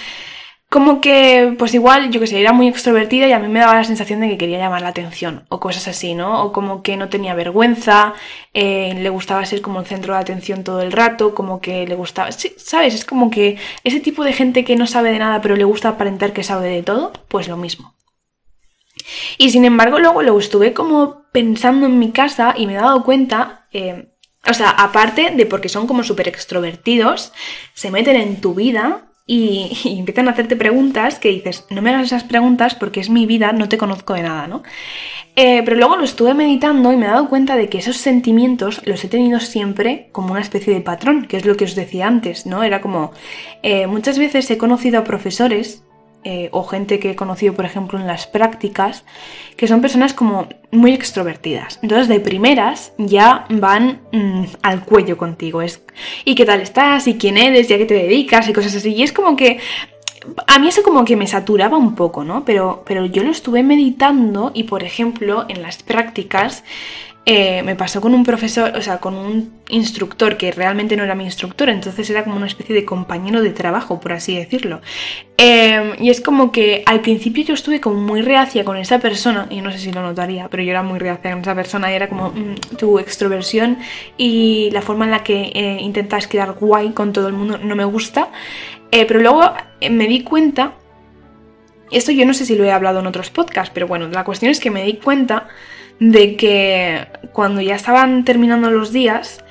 como 0.69 0.99
que, 0.99 1.56
pues 1.58 1.73
igual, 1.73 2.12
yo 2.12 2.19
que 2.19 2.28
sé, 2.28 2.41
era 2.41 2.51
muy 2.51 2.67
extrovertida 2.67 3.28
y 3.28 3.32
a 3.32 3.39
mí 3.39 3.47
me 3.47 3.60
daba 3.60 3.75
la 3.75 3.84
sensación 3.84 4.19
de 4.19 4.30
que 4.30 4.38
quería 4.38 4.58
llamar 4.58 4.82
la 4.82 4.89
atención 4.89 5.45
o 5.49 5.60
cosas 5.60 5.88
así, 5.88 6.15
¿no? 6.15 6.43
O 6.43 6.51
como 6.51 6.82
que 6.82 6.97
no 6.97 7.08
tenía 7.08 7.34
vergüenza, 7.34 8.13
eh, 8.54 8.93
le 8.99 9.10
gustaba 9.10 9.45
ser 9.45 9.62
como 9.62 9.80
el 9.80 9.86
centro 9.86 10.13
de 10.15 10.19
atención 10.19 10.63
todo 10.63 10.82
el 10.82 10.91
rato, 10.91 11.36
como 11.36 11.62
que 11.62 11.88
le 11.88 11.95
gustaba, 11.95 12.32
sí, 12.32 12.54
¿sabes? 12.58 12.93
Es 12.95 13.06
como 13.06 13.30
que 13.30 13.58
ese 13.84 13.99
tipo 13.99 14.23
de 14.23 14.34
gente 14.34 14.65
que 14.65 14.75
no 14.75 14.88
sabe 14.88 15.12
de 15.12 15.19
nada 15.19 15.41
pero 15.41 15.56
le 15.56 15.63
gusta 15.63 15.89
aparentar 15.89 16.34
que 16.34 16.43
sabe 16.43 16.67
de 16.69 16.84
todo, 16.84 17.13
pues 17.30 17.47
lo 17.47 17.58
mismo. 17.58 17.95
Y 19.38 19.51
sin 19.51 19.65
embargo, 19.65 19.99
luego 19.99 20.23
lo 20.23 20.38
estuve 20.39 20.73
como 20.73 21.25
pensando 21.32 21.86
en 21.86 21.99
mi 21.99 22.12
casa 22.12 22.54
y 22.58 22.65
me 22.65 22.73
he 22.73 22.78
dado 22.78 23.04
cuenta, 23.04 23.67
eh, 23.71 24.10
o 24.49 24.54
sea, 24.54 24.69
aparte 24.71 25.32
de 25.32 25.45
porque 25.45 25.69
son 25.69 25.88
como 25.88 26.04
súper 26.04 26.28
extrovertidos, 26.28 27.34
se 27.73 27.91
meten 27.91 28.15
en 28.15 28.41
tu 28.41 28.54
vida 28.54 29.06
y, 29.27 29.97
empiezan 29.97 30.27
a 30.27 30.31
hacerte 30.31 30.55
preguntas 30.55 31.19
que 31.19 31.29
dices, 31.29 31.65
no 31.69 31.81
me 31.81 31.89
hagas 31.89 32.07
esas 32.07 32.23
preguntas 32.23 32.75
porque 32.75 32.99
es 32.99 33.09
mi 33.09 33.25
vida, 33.25 33.51
no 33.53 33.69
te 33.69 33.77
conozco 33.77 34.13
de 34.13 34.23
nada, 34.23 34.47
¿no? 34.47 34.63
Eh, 35.35 35.63
pero 35.65 35.77
luego 35.77 35.97
lo 35.97 36.03
estuve 36.03 36.33
meditando 36.33 36.93
y 36.93 36.97
me 36.97 37.05
he 37.05 37.09
dado 37.09 37.27
cuenta 37.27 37.57
de 37.57 37.67
que 37.67 37.79
esos 37.79 37.97
sentimientos 37.97 38.81
los 38.85 39.03
he 39.03 39.09
tenido 39.09 39.39
siempre 39.39 40.09
como 40.11 40.31
una 40.31 40.41
especie 40.41 40.73
de 40.73 40.81
patrón, 40.81 41.25
que 41.25 41.38
es 41.38 41.45
lo 41.45 41.57
que 41.57 41.65
os 41.65 41.75
decía 41.75 42.07
antes, 42.07 42.45
¿no? 42.45 42.63
Era 42.63 42.81
como, 42.81 43.11
eh, 43.63 43.88
muchas 43.88 44.17
veces 44.17 44.49
he 44.51 44.57
conocido 44.57 44.99
a 44.99 45.03
profesores 45.03 45.83
eh, 46.27 46.49
o 46.51 46.63
gente 46.63 46.97
que 46.97 47.11
he 47.11 47.15
conocido, 47.15 47.53
por 47.53 47.65
ejemplo, 47.65 47.99
en 47.99 48.07
las 48.07 48.25
prácticas, 48.25 49.05
que 49.57 49.67
son 49.67 49.79
personas 49.79 50.15
como 50.15 50.47
muy 50.71 50.91
extrovertidas. 50.91 51.77
Entonces, 51.83 52.07
de 52.07 52.19
primeras 52.19 52.93
ya 52.97 53.45
van 53.49 54.01
mm, 54.11 54.43
al 54.63 54.83
cuello 54.83 55.17
contigo. 55.17 55.61
Es, 55.61 55.83
¿y 56.25 56.33
qué 56.33 56.43
tal 56.43 56.61
estás? 56.61 57.07
¿Y 57.07 57.19
quién 57.19 57.38
eres? 57.38 57.69
¿Y 57.69 57.75
a 57.75 57.77
qué 57.77 57.85
te 57.85 57.93
dedicas? 57.93 58.49
Y 58.49 58.53
cosas 58.53 58.75
así. 58.75 58.95
Y 58.95 59.03
es 59.03 59.13
como 59.13 59.35
que 59.35 59.59
a 60.47 60.57
mí 60.57 60.67
eso 60.67 60.81
como 60.81 61.05
que 61.05 61.15
me 61.15 61.27
saturaba 61.27 61.77
un 61.77 61.93
poco, 61.93 62.23
¿no? 62.23 62.43
Pero, 62.43 62.83
pero 62.88 63.05
yo 63.05 63.23
lo 63.23 63.29
estuve 63.29 63.61
meditando 63.61 64.51
y, 64.55 64.63
por 64.63 64.81
ejemplo, 64.81 65.45
en 65.47 65.61
las 65.61 65.83
prácticas 65.83 66.63
eh, 67.27 67.63
me 67.63 67.75
pasó 67.75 68.01
con 68.01 68.13
un 68.13 68.23
profesor, 68.23 68.73
o 68.77 68.81
sea, 68.83 68.99
con 68.99 69.15
un 69.15 69.51
instructor 69.69 70.38
que 70.38 70.51
realmente 70.51 70.95
no 70.95 71.03
era 71.03 71.15
mi 71.15 71.23
instructor, 71.23 71.69
entonces 71.69 72.07
era 72.11 72.23
como 72.23 72.35
una 72.35 72.45
especie 72.45 72.75
de 72.75 72.85
compañero 72.85 73.41
de 73.41 73.49
trabajo, 73.49 73.99
por 73.99 74.13
así 74.13 74.35
decirlo. 74.35 74.81
Em, 75.38 75.93
y 75.99 76.11
es 76.11 76.21
como 76.21 76.51
que 76.51 76.83
al 76.85 77.01
principio 77.01 77.43
yo 77.43 77.55
estuve 77.55 77.81
como 77.81 77.99
muy 77.99 78.21
reacia 78.21 78.63
con 78.63 78.77
esa 78.77 78.99
persona, 78.99 79.47
y 79.49 79.61
no 79.61 79.71
sé 79.71 79.79
si 79.79 79.91
lo 79.91 80.03
notaría, 80.03 80.49
pero 80.49 80.61
yo 80.61 80.69
era 80.69 80.83
muy 80.83 80.99
reacia 80.99 81.31
con 81.31 81.41
esa 81.41 81.55
persona 81.55 81.91
y 81.91 81.95
era 81.95 82.09
como 82.09 82.29
mm, 82.29 82.77
tu 82.77 82.99
extroversión 82.99 83.79
y 84.17 84.69
la 84.71 84.83
forma 84.83 85.05
en 85.05 85.11
la 85.11 85.23
que 85.23 85.51
eh, 85.55 85.77
intentas 85.81 86.27
quedar 86.27 86.53
guay 86.53 86.91
con 86.91 87.11
todo 87.11 87.27
el 87.27 87.33
mundo 87.33 87.57
no 87.57 87.75
me 87.75 87.85
gusta. 87.85 88.29
Eh, 88.91 89.05
pero 89.07 89.19
luego 89.19 89.51
me 89.89 90.07
di 90.07 90.21
cuenta, 90.21 90.73
esto 91.89 92.11
yo 92.11 92.25
no 92.25 92.35
sé 92.35 92.45
si 92.45 92.55
lo 92.55 92.63
he 92.65 92.71
hablado 92.71 92.99
en 92.99 93.07
otros 93.07 93.31
podcasts, 93.31 93.71
pero 93.73 93.88
bueno, 93.88 94.07
la 94.09 94.23
cuestión 94.23 94.51
es 94.51 94.59
que 94.59 94.69
me 94.69 94.83
di 94.83 94.97
cuenta 94.97 95.47
de 95.99 96.36
que 96.36 97.08
cuando 97.34 97.62
ya 97.62 97.75
estaban 97.75 98.25
terminando 98.25 98.69
los 98.71 98.91
días, 98.91 99.43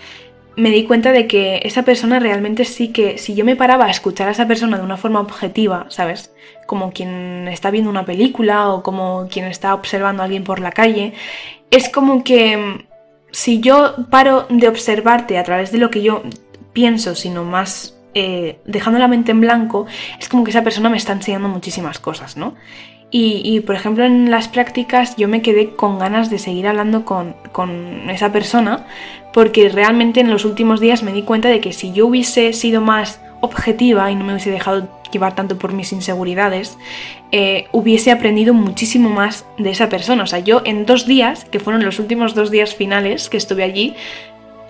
me 0.57 0.71
di 0.71 0.85
cuenta 0.85 1.13
de 1.13 1.27
que 1.27 1.61
esa 1.65 1.83
persona 1.83 2.21
realmente 2.21 2.65
sí 2.65 2.89
que, 2.89 3.19
si 3.19 3.35
yo 3.35 3.45
me 3.45 3.57
paraba 3.57 3.87
a 3.87 3.91
escuchar 3.91 4.29
a 4.29 4.33
esa 4.33 4.47
persona 4.47 4.79
de 4.79 4.85
una 4.85 4.97
forma 4.97 5.21
objetiva, 5.21 5.87
¿sabes? 5.89 6.33
Como 6.67 6.93
quien 6.93 7.49
está 7.49 7.71
viendo 7.71 7.91
una 7.91 8.05
película 8.05 8.69
o 8.69 8.83
como 8.83 9.27
quien 9.31 9.47
está 9.47 9.75
observando 9.75 10.23
a 10.23 10.27
alguien 10.27 10.45
por 10.45 10.61
la 10.61 10.71
calle, 10.71 11.15
es 11.71 11.89
como 11.89 12.23
que 12.23 12.87
si 13.33 13.61
yo 13.61 13.97
paro 14.11 14.47
de 14.49 14.69
observarte 14.69 15.39
a 15.39 15.45
través 15.45 15.73
de 15.73 15.79
lo 15.79 15.91
que 15.91 16.03
yo 16.03 16.23
pienso, 16.73 17.17
sino 17.17 17.43
más 17.45 17.99
eh, 18.15 18.61
dejando 18.65 19.01
la 19.01 19.09
mente 19.09 19.33
en 19.33 19.41
blanco, 19.41 19.87
es 20.21 20.29
como 20.29 20.45
que 20.45 20.51
esa 20.51 20.63
persona 20.63 20.89
me 20.89 20.97
está 20.97 21.13
enseñando 21.13 21.49
muchísimas 21.49 21.99
cosas, 21.99 22.37
¿no? 22.37 22.55
Y, 23.17 23.61
por 23.61 23.77
ejemplo, 23.77 24.05
en 24.05 24.29
las 24.29 24.49
prácticas 24.49 25.15
yo 25.15 25.29
me 25.29 25.41
quedé 25.41 25.77
con 25.77 26.01
ganas 26.01 26.31
de 26.31 26.41
seguir 26.41 26.67
hablando 26.67 27.05
con, 27.05 27.37
con 27.53 28.11
esa 28.11 28.33
persona, 28.33 28.87
porque 29.33 29.69
realmente 29.69 30.19
en 30.19 30.33
los 30.33 30.45
últimos 30.45 30.81
días 30.81 31.05
me 31.05 31.13
di 31.13 31.23
cuenta 31.23 31.49
de 31.49 31.61
que 31.61 31.73
si 31.73 31.93
yo 31.93 32.09
hubiese 32.09 32.53
sido 32.53 32.81
más 32.81 33.21
objetiva 33.41 34.11
y 34.11 34.17
no 34.17 34.25
me 34.25 34.33
hubiese 34.33 34.51
dejado 34.51 34.89
llevar 35.13 35.37
tanto 35.37 35.59
por 35.59 35.73
mis 35.73 35.93
inseguridades, 35.93 36.77
eh, 37.31 37.69
hubiese 37.71 38.11
aprendido 38.11 38.53
muchísimo 38.53 39.11
más 39.11 39.47
de 39.59 39.71
esa 39.71 39.89
persona. 39.89 40.25
O 40.25 40.27
sea, 40.27 40.41
yo 40.41 40.63
en 40.65 40.85
dos 40.85 41.07
días, 41.07 41.45
que 41.45 41.61
fueron 41.61 41.85
los 41.85 42.01
últimos 42.01 42.35
dos 42.35 42.51
días 42.51 42.75
finales 42.75 43.29
que 43.29 43.37
estuve 43.37 43.63
allí, 43.63 43.95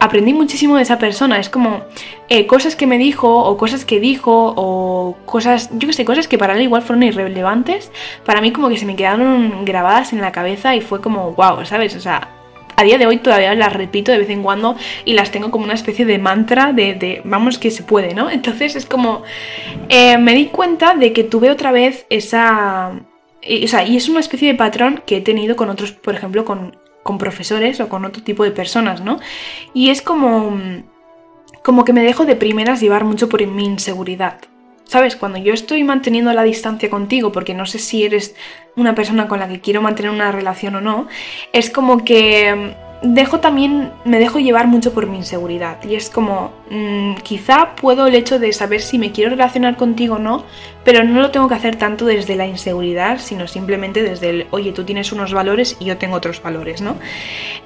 aprendí 0.05 0.35
muchísimo 0.35 0.77
de 0.77 0.83
esa 0.83 0.99
persona. 0.99 1.39
Es 1.39 1.49
como 1.49 1.85
eh, 2.29 2.47
cosas 2.47 2.77
que 2.77 2.87
me 2.87 2.99
dijo, 2.99 3.45
o 3.45 3.57
cosas 3.57 3.85
que 3.85 4.01
dijo, 4.01 4.53
o 4.57 5.17
cosas, 5.25 5.71
yo 5.73 5.89
que 5.89 5.95
sé, 5.95 6.05
cosas 6.05 6.29
que 6.29 6.39
para 6.39 6.55
él 6.55 6.63
igual 6.63 6.83
fueron 6.83 7.03
irrelevantes. 7.03 7.91
Para 8.25 8.41
mí, 8.41 8.53
como 8.53 8.69
que 8.69 8.77
se 8.77 8.85
me 8.85 8.97
quedaron 8.97 9.65
grabadas 9.65 10.13
en 10.13 10.21
la 10.21 10.31
cabeza 10.31 10.77
y 10.77 10.83
fue 10.83 11.01
como, 11.01 11.33
wow, 11.33 11.65
¿sabes? 11.65 11.97
O 11.97 12.01
sea, 12.01 12.29
a 12.77 12.83
día 12.83 12.99
de 12.99 13.07
hoy 13.07 13.17
todavía 13.19 13.55
las 13.55 13.73
repito 13.73 14.13
de 14.13 14.19
vez 14.19 14.31
en 14.31 14.43
cuando 14.43 14.77
y 15.05 15.15
las 15.15 15.31
tengo 15.31 15.51
como 15.51 15.65
una 15.65 15.75
especie 15.75 16.05
de 16.05 16.19
mantra 16.19 16.73
de, 16.73 17.23
vamos 17.25 17.59
que 17.59 17.71
se 17.71 17.83
puede, 17.83 18.15
¿no? 18.15 18.31
Entonces 18.39 18.77
es 18.77 18.85
como, 18.85 19.23
eh, 19.89 20.19
me 20.19 20.35
di 20.35 20.47
cuenta 20.47 20.95
de 20.95 21.13
que 21.13 21.25
tuve 21.25 21.51
otra 21.51 21.73
vez 21.73 22.07
esa... 22.11 22.93
O 23.47 23.69
sea, 23.69 23.87
y 23.87 23.99
es 23.99 24.09
una 24.09 24.21
especie 24.21 24.49
de 24.49 24.55
patrón 24.55 25.03
que 25.05 25.19
he 25.19 25.21
tenido 25.21 25.55
con 25.55 25.69
otros, 25.69 25.93
por 25.93 26.15
ejemplo, 26.15 26.47
con, 26.47 26.79
con 27.05 27.19
profesores 27.19 27.79
o 27.79 27.89
con 27.89 28.05
otro 28.05 28.25
tipo 28.25 28.43
de 28.43 28.51
personas, 28.51 29.01
¿no? 29.01 29.21
Y 29.73 29.91
es 29.91 30.03
como, 30.03 30.59
como 31.63 31.85
que 31.85 31.93
me 31.93 32.03
dejo 32.03 32.25
de 32.25 32.35
primeras 32.35 32.81
llevar 32.81 33.05
mucho 33.05 33.29
por 33.29 33.47
mi 33.47 33.65
inseguridad. 33.65 34.41
¿Sabes? 34.87 35.17
Cuando 35.17 35.39
yo 35.39 35.55
estoy 35.55 35.83
manteniendo 35.83 36.33
la 36.35 36.43
distancia 36.43 36.91
contigo, 36.91 37.33
porque 37.33 37.55
no 37.55 37.65
sé 37.65 37.79
si 37.79 38.05
eres 38.05 38.35
una 38.77 38.95
persona 38.95 39.29
con 39.29 39.41
la 39.41 39.49
que 39.49 39.61
quiero 39.61 39.81
mantener 39.81 40.11
una 40.11 40.31
relación 40.31 40.77
o 40.77 40.81
no, 40.81 41.09
es 41.55 41.71
como 41.71 42.05
que 42.05 42.75
dejo 43.05 43.41
también, 43.41 43.93
me 44.05 44.19
dejo 44.19 44.39
llevar 44.39 44.67
mucho 44.67 44.95
por 44.95 45.07
mi 45.07 45.19
inseguridad. 45.19 45.83
Y 45.85 45.95
es 45.95 46.09
como, 46.09 46.53
mm, 46.71 47.17
quizá 47.23 47.77
puedo 47.77 48.07
el 48.07 48.15
hecho 48.15 48.39
de 48.39 48.53
saber 48.53 48.81
si 48.81 48.99
me 48.99 49.13
quiero 49.13 49.31
relacionar 49.31 49.77
contigo 49.77 50.17
o 50.17 50.19
no, 50.19 50.45
pero 50.85 51.05
no 51.05 51.21
lo 51.21 51.31
tengo 51.31 51.47
que 51.49 51.55
hacer 51.55 51.77
tanto 51.77 52.07
desde 52.07 52.35
la 52.35 52.47
inseguridad, 52.47 53.19
sino 53.19 53.47
simplemente 53.47 54.03
desde 54.03 54.31
el, 54.31 54.47
oye, 54.51 54.73
tú 54.73 54.85
tienes 54.85 55.13
unos 55.13 55.33
valores 55.33 55.77
y 55.81 55.85
yo 55.85 55.99
tengo 55.99 56.17
otros 56.17 56.43
valores, 56.43 56.81
¿no? 56.81 56.97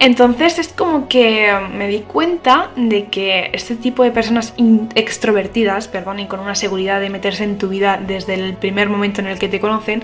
Entonces 0.00 0.58
es 0.58 0.68
como 0.68 1.08
que 1.08 1.52
me 1.72 1.88
di 1.88 2.00
cuenta 2.00 2.70
de 2.76 3.06
que 3.06 3.50
este 3.52 3.76
tipo 3.76 4.02
de 4.02 4.10
personas 4.10 4.54
extrovertidas, 4.94 5.88
perdón, 5.88 6.20
y 6.20 6.26
con 6.26 6.40
una 6.40 6.56
seguridad 6.56 7.00
de 7.00 7.10
meterse 7.10 7.44
en 7.44 7.58
tu 7.58 7.68
vida 7.68 8.00
desde 8.04 8.34
el 8.34 8.54
primer 8.54 8.88
momento 8.88 9.20
en 9.20 9.28
el 9.28 9.38
que 9.38 9.48
te 9.48 9.60
conocen, 9.60 10.02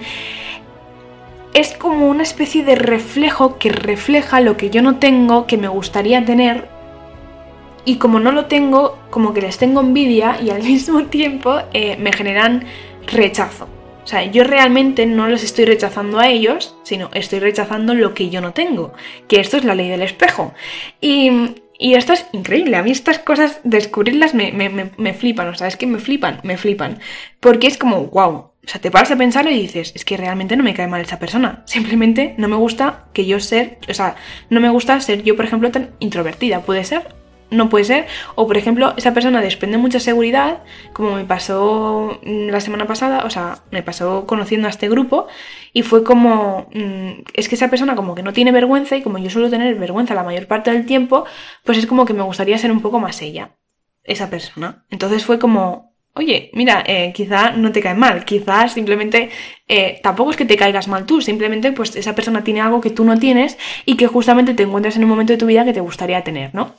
es 1.55 1.73
como 1.73 2.09
una 2.09 2.25
especie 2.25 2.65
de 2.65 2.75
reflejo 2.75 3.59
que 3.59 3.71
refleja 3.71 4.41
lo 4.41 4.57
que 4.57 4.71
yo 4.71 4.83
no 4.83 4.99
tengo, 4.99 5.47
que 5.47 5.57
me 5.57 5.69
gustaría 5.69 6.25
tener. 6.25 6.69
Y 7.85 7.97
como 7.97 8.19
no 8.19 8.33
lo 8.33 8.47
tengo, 8.47 8.99
como 9.11 9.33
que 9.33 9.41
les 9.41 9.57
tengo 9.57 9.81
envidia 9.81 10.39
y 10.43 10.51
al 10.51 10.63
mismo 10.65 11.05
tiempo 11.05 11.61
eh, 11.73 11.97
me 11.99 12.13
generan 12.13 12.65
rechazo. 13.07 13.69
O 14.03 14.07
sea, 14.07 14.25
yo 14.25 14.45
realmente 14.45 15.07
no 15.07 15.29
los 15.29 15.43
estoy 15.45 15.65
rechazando 15.65 16.19
a 16.19 16.29
ellos, 16.29 16.77
sino 16.83 17.09
estoy 17.15 17.39
rechazando 17.39 17.95
lo 17.95 18.13
que 18.13 18.29
yo 18.29 18.43
no 18.43 18.53
tengo. 18.53 18.93
Que 19.29 19.41
esto 19.41 19.57
es 19.57 19.65
la 19.65 19.75
ley 19.75 19.89
del 19.89 20.03
espejo. 20.03 20.53
Y, 21.01 21.55
esto 21.79 22.13
es 22.13 22.27
increíble. 22.33 22.77
A 22.77 22.83
mí 22.83 22.91
estas 22.91 23.19
cosas, 23.19 23.61
descubrirlas 23.65 24.35
me, 24.35 24.53
me, 24.53 24.91
me 24.97 25.15
flipan. 25.15 25.49
O 25.49 25.55
sea, 25.55 25.69
es 25.69 25.77
que 25.77 25.87
me 25.87 25.99
flipan, 26.01 26.41
me 26.43 26.59
flipan. 26.59 26.99
Porque 27.41 27.67
es 27.67 27.79
como, 27.79 28.07
wow, 28.09 28.51
o 28.65 28.69
sea, 28.69 28.81
te 28.81 28.91
paras 28.91 29.11
a 29.11 29.17
pensar 29.17 29.47
y 29.47 29.61
dices, 29.61 29.93
es 29.95 30.05
que 30.05 30.17
realmente 30.17 30.57
no 30.57 30.65
me 30.65 30.75
cae 30.75 30.87
mal 30.87 31.01
esa 31.01 31.19
persona. 31.19 31.63
Simplemente 31.67 32.35
no 32.39 32.49
me 32.49 32.57
gusta 32.57 33.05
que 33.13 33.27
yo 33.27 33.41
ser, 33.41 33.79
o 33.89 33.95
sea, 33.95 34.17
no 34.51 34.61
me 34.61 34.71
gusta 34.71 34.99
ser 35.01 35.23
yo, 35.23 35.37
por 35.37 35.45
ejemplo, 35.45 35.71
tan 35.71 35.91
introvertida. 35.99 36.61
¿Puede 36.61 36.85
ser? 36.85 37.15
No 37.51 37.69
puede 37.69 37.85
ser. 37.85 38.07
O, 38.35 38.47
por 38.47 38.57
ejemplo, 38.57 38.95
esa 38.97 39.15
persona 39.15 39.41
desprende 39.41 39.79
mucha 39.79 40.01
seguridad, 40.01 40.63
como 40.93 41.17
me 41.17 41.25
pasó 41.25 42.19
mm, 42.25 42.49
la 42.49 42.61
semana 42.61 42.87
pasada, 42.87 43.25
o 43.25 43.31
sea, 43.31 43.59
me 43.71 43.83
pasó 43.83 44.27
conociendo 44.27 44.67
a 44.67 44.71
este 44.71 44.89
grupo, 44.89 45.29
y 45.73 45.83
fue 45.83 46.03
como, 46.03 46.69
mm, 46.73 47.23
es 47.35 47.49
que 47.49 47.55
esa 47.55 47.69
persona 47.71 47.95
como 47.95 48.15
que 48.15 48.23
no 48.23 48.33
tiene 48.33 48.51
vergüenza, 48.51 48.97
y 48.97 49.03
como 49.03 49.19
yo 49.19 49.31
suelo 49.31 49.51
tener 49.51 49.75
vergüenza 49.77 50.15
la 50.15 50.25
mayor 50.25 50.47
parte 50.47 50.73
del 50.73 50.87
tiempo, 50.87 51.25
pues 51.65 51.79
es 51.79 51.87
como 51.87 52.05
que 52.07 52.15
me 52.15 52.23
gustaría 52.23 52.59
ser 52.59 52.73
un 52.73 52.81
poco 52.81 52.99
más 52.99 53.21
ella, 53.23 53.51
esa 54.05 54.31
persona. 54.31 54.85
Entonces 54.91 55.25
fue 55.25 55.39
como, 55.39 55.94
oye, 56.15 56.51
mira, 56.55 56.83
eh, 56.87 57.13
quizá 57.15 57.51
no 57.53 57.73
te 57.73 57.81
cae 57.81 57.95
mal, 57.95 58.25
quizás 58.25 58.73
simplemente 58.73 59.31
eh, 59.69 60.01
tampoco 60.03 60.31
es 60.31 60.37
que 60.37 60.47
te 60.47 60.57
caigas 60.57 60.89
mal 60.89 61.07
tú, 61.07 61.21
simplemente 61.21 61.73
pues 61.73 61.97
esa 61.97 62.15
persona 62.15 62.45
tiene 62.45 62.61
algo 62.61 62.81
que 62.81 62.91
tú 62.91 63.05
no 63.05 63.19
tienes 63.19 63.59
y 63.85 63.97
que 63.97 64.07
justamente 64.07 64.55
te 64.55 64.63
encuentras 64.63 64.97
en 64.97 65.05
un 65.05 65.11
momento 65.11 65.33
de 65.33 65.39
tu 65.39 65.47
vida 65.47 65.65
que 65.65 65.73
te 65.73 65.81
gustaría 65.81 66.23
tener, 66.23 66.55
¿no? 66.55 66.75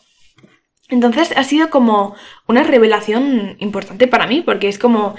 Entonces 0.88 1.34
ha 1.36 1.44
sido 1.44 1.72
como 1.72 2.16
una 2.48 2.64
revelación 2.64 3.58
importante 3.60 4.08
para 4.08 4.28
mí, 4.28 4.44
porque 4.46 4.68
es 4.68 4.78
como 4.78 5.16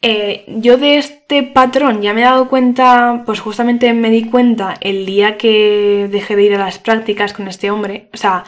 eh, 0.00 0.44
yo 0.48 0.78
de 0.78 0.96
este 0.96 1.42
patrón 1.42 2.00
ya 2.00 2.14
me 2.14 2.22
he 2.22 2.24
dado 2.24 2.48
cuenta, 2.48 3.22
pues 3.26 3.38
justamente 3.40 3.92
me 3.92 4.10
di 4.10 4.24
cuenta 4.24 4.76
el 4.80 5.04
día 5.04 5.36
que 5.36 6.08
dejé 6.10 6.36
de 6.36 6.44
ir 6.44 6.54
a 6.54 6.58
las 6.58 6.78
prácticas 6.78 7.34
con 7.34 7.48
este 7.48 7.70
hombre, 7.70 8.08
o 8.14 8.16
sea, 8.16 8.44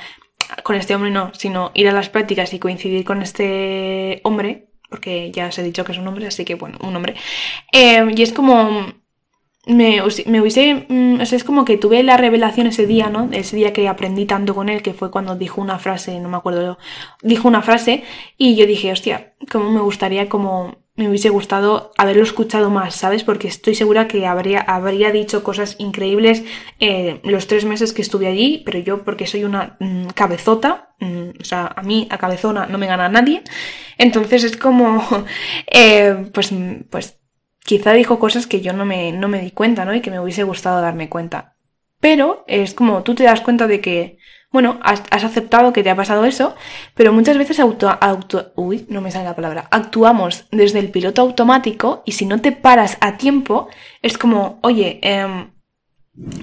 con 0.63 0.77
este 0.77 0.95
hombre 0.95 1.11
no, 1.11 1.31
sino 1.35 1.73
ir 1.75 1.89
a 1.89 1.93
las 1.93 2.09
prácticas 2.09 2.55
y 2.55 2.59
coincidir 2.59 3.05
con 3.05 3.21
este 3.21 4.21
hombre, 4.25 4.72
porque 4.93 5.33
ya 5.33 5.49
os 5.49 5.59
he 5.59 5.63
dicho 5.65 5.85
que 5.85 5.93
es 5.93 5.99
un 5.99 6.07
hombre, 6.07 6.27
así 6.29 6.45
que 6.45 6.55
bueno, 6.55 6.79
un 6.83 6.95
hombre. 6.95 7.17
Eh, 7.73 8.05
y 8.15 8.23
es 8.23 8.33
como. 8.33 8.93
Me, 9.65 10.03
me 10.27 10.41
hubiese. 10.41 10.87
Mm, 10.89 11.21
o 11.21 11.27
sea, 11.27 11.37
es 11.37 11.45
como 11.45 11.65
que 11.65 11.79
tuve 11.79 12.03
la 12.03 12.17
revelación 12.17 12.67
ese 12.67 12.87
día, 12.87 13.09
¿no? 13.11 13.29
Ese 13.33 13.57
día 13.57 13.73
que 13.73 13.89
aprendí 13.89 14.27
tanto 14.27 14.55
con 14.55 14.69
él, 14.69 14.83
que 14.83 14.93
fue 14.93 15.11
cuando 15.11 15.37
dijo 15.37 15.61
una 15.61 15.79
frase, 15.79 16.21
no 16.21 16.29
me 16.29 16.37
acuerdo, 16.37 16.79
dijo 17.23 17.49
una 17.49 17.63
frase, 17.63 18.05
y 18.37 18.57
yo 18.57 18.67
dije, 18.67 18.93
hostia, 18.93 19.35
cómo 19.51 19.71
me 19.71 19.81
gustaría 19.81 20.29
como 20.29 20.82
me 20.95 21.09
hubiese 21.09 21.31
gustado 21.31 21.93
haberlo 21.97 22.23
escuchado 22.23 22.69
más, 22.69 22.95
¿sabes? 22.95 23.25
Porque 23.25 23.49
estoy 23.49 23.75
segura 23.75 24.09
que 24.09 24.27
habría, 24.27 24.61
habría 24.61 25.11
dicho 25.11 25.43
cosas 25.43 25.77
increíbles 25.79 26.45
eh, 26.81 27.21
los 27.25 27.47
tres 27.47 27.65
meses 27.65 27.93
que 27.95 28.03
estuve 28.03 28.27
allí, 28.27 28.63
pero 28.67 28.79
yo 28.79 29.03
porque 29.03 29.27
soy 29.27 29.45
una 29.45 29.77
mm, 29.81 30.09
cabezota, 30.09 30.95
mm, 31.01 31.31
o 31.41 31.45
sea, 31.45 31.73
a 31.75 31.83
mí 31.83 32.07
a 32.11 32.19
cabezona 32.19 32.67
no 32.67 32.77
me 32.77 32.87
gana 32.87 33.09
nadie, 33.09 33.43
entonces 33.97 34.45
es 34.45 34.57
como, 34.57 35.03
eh, 35.67 36.31
pues, 36.35 36.51
pues 36.91 37.19
quizá 37.61 37.93
dijo 37.93 38.19
cosas 38.19 38.47
que 38.47 38.61
yo 38.61 38.75
no 38.75 38.85
me, 38.85 39.13
no 39.13 39.29
me 39.29 39.41
di 39.41 39.51
cuenta, 39.51 39.85
¿no? 39.87 39.95
Y 39.95 40.03
que 40.03 40.11
me 40.11 40.21
hubiese 40.21 40.43
gustado 40.43 40.83
darme 40.83 41.09
cuenta. 41.09 41.57
Pero 42.01 42.45
es 42.49 42.75
como 42.75 43.03
tú 43.03 43.15
te 43.15 43.25
das 43.25 43.41
cuenta 43.41 43.67
de 43.67 43.81
que 43.81 44.19
bueno, 44.53 44.79
has, 44.83 45.03
aceptado 45.11 45.73
que 45.73 45.83
te 45.83 45.91
ha 45.91 45.97
pasado 45.97 46.25
eso, 46.25 46.55
pero 46.95 47.13
muchas 47.13 47.39
veces 47.39 47.59
auto, 47.59 47.89
auto, 47.89 48.53
no 48.89 49.01
me 49.01 49.11
sale 49.11 49.25
la 49.25 49.35
palabra, 49.35 49.67
actuamos 49.71 50.45
desde 50.51 50.79
el 50.79 50.91
piloto 50.91 51.23
automático 51.23 52.03
y 52.05 52.13
si 52.13 52.27
no 52.27 52.41
te 52.41 52.53
paras 52.53 52.99
a 53.01 53.17
tiempo, 53.17 53.69
es 54.03 54.19
como, 54.19 54.59
oye, 54.63 55.01
eh, 55.03 55.47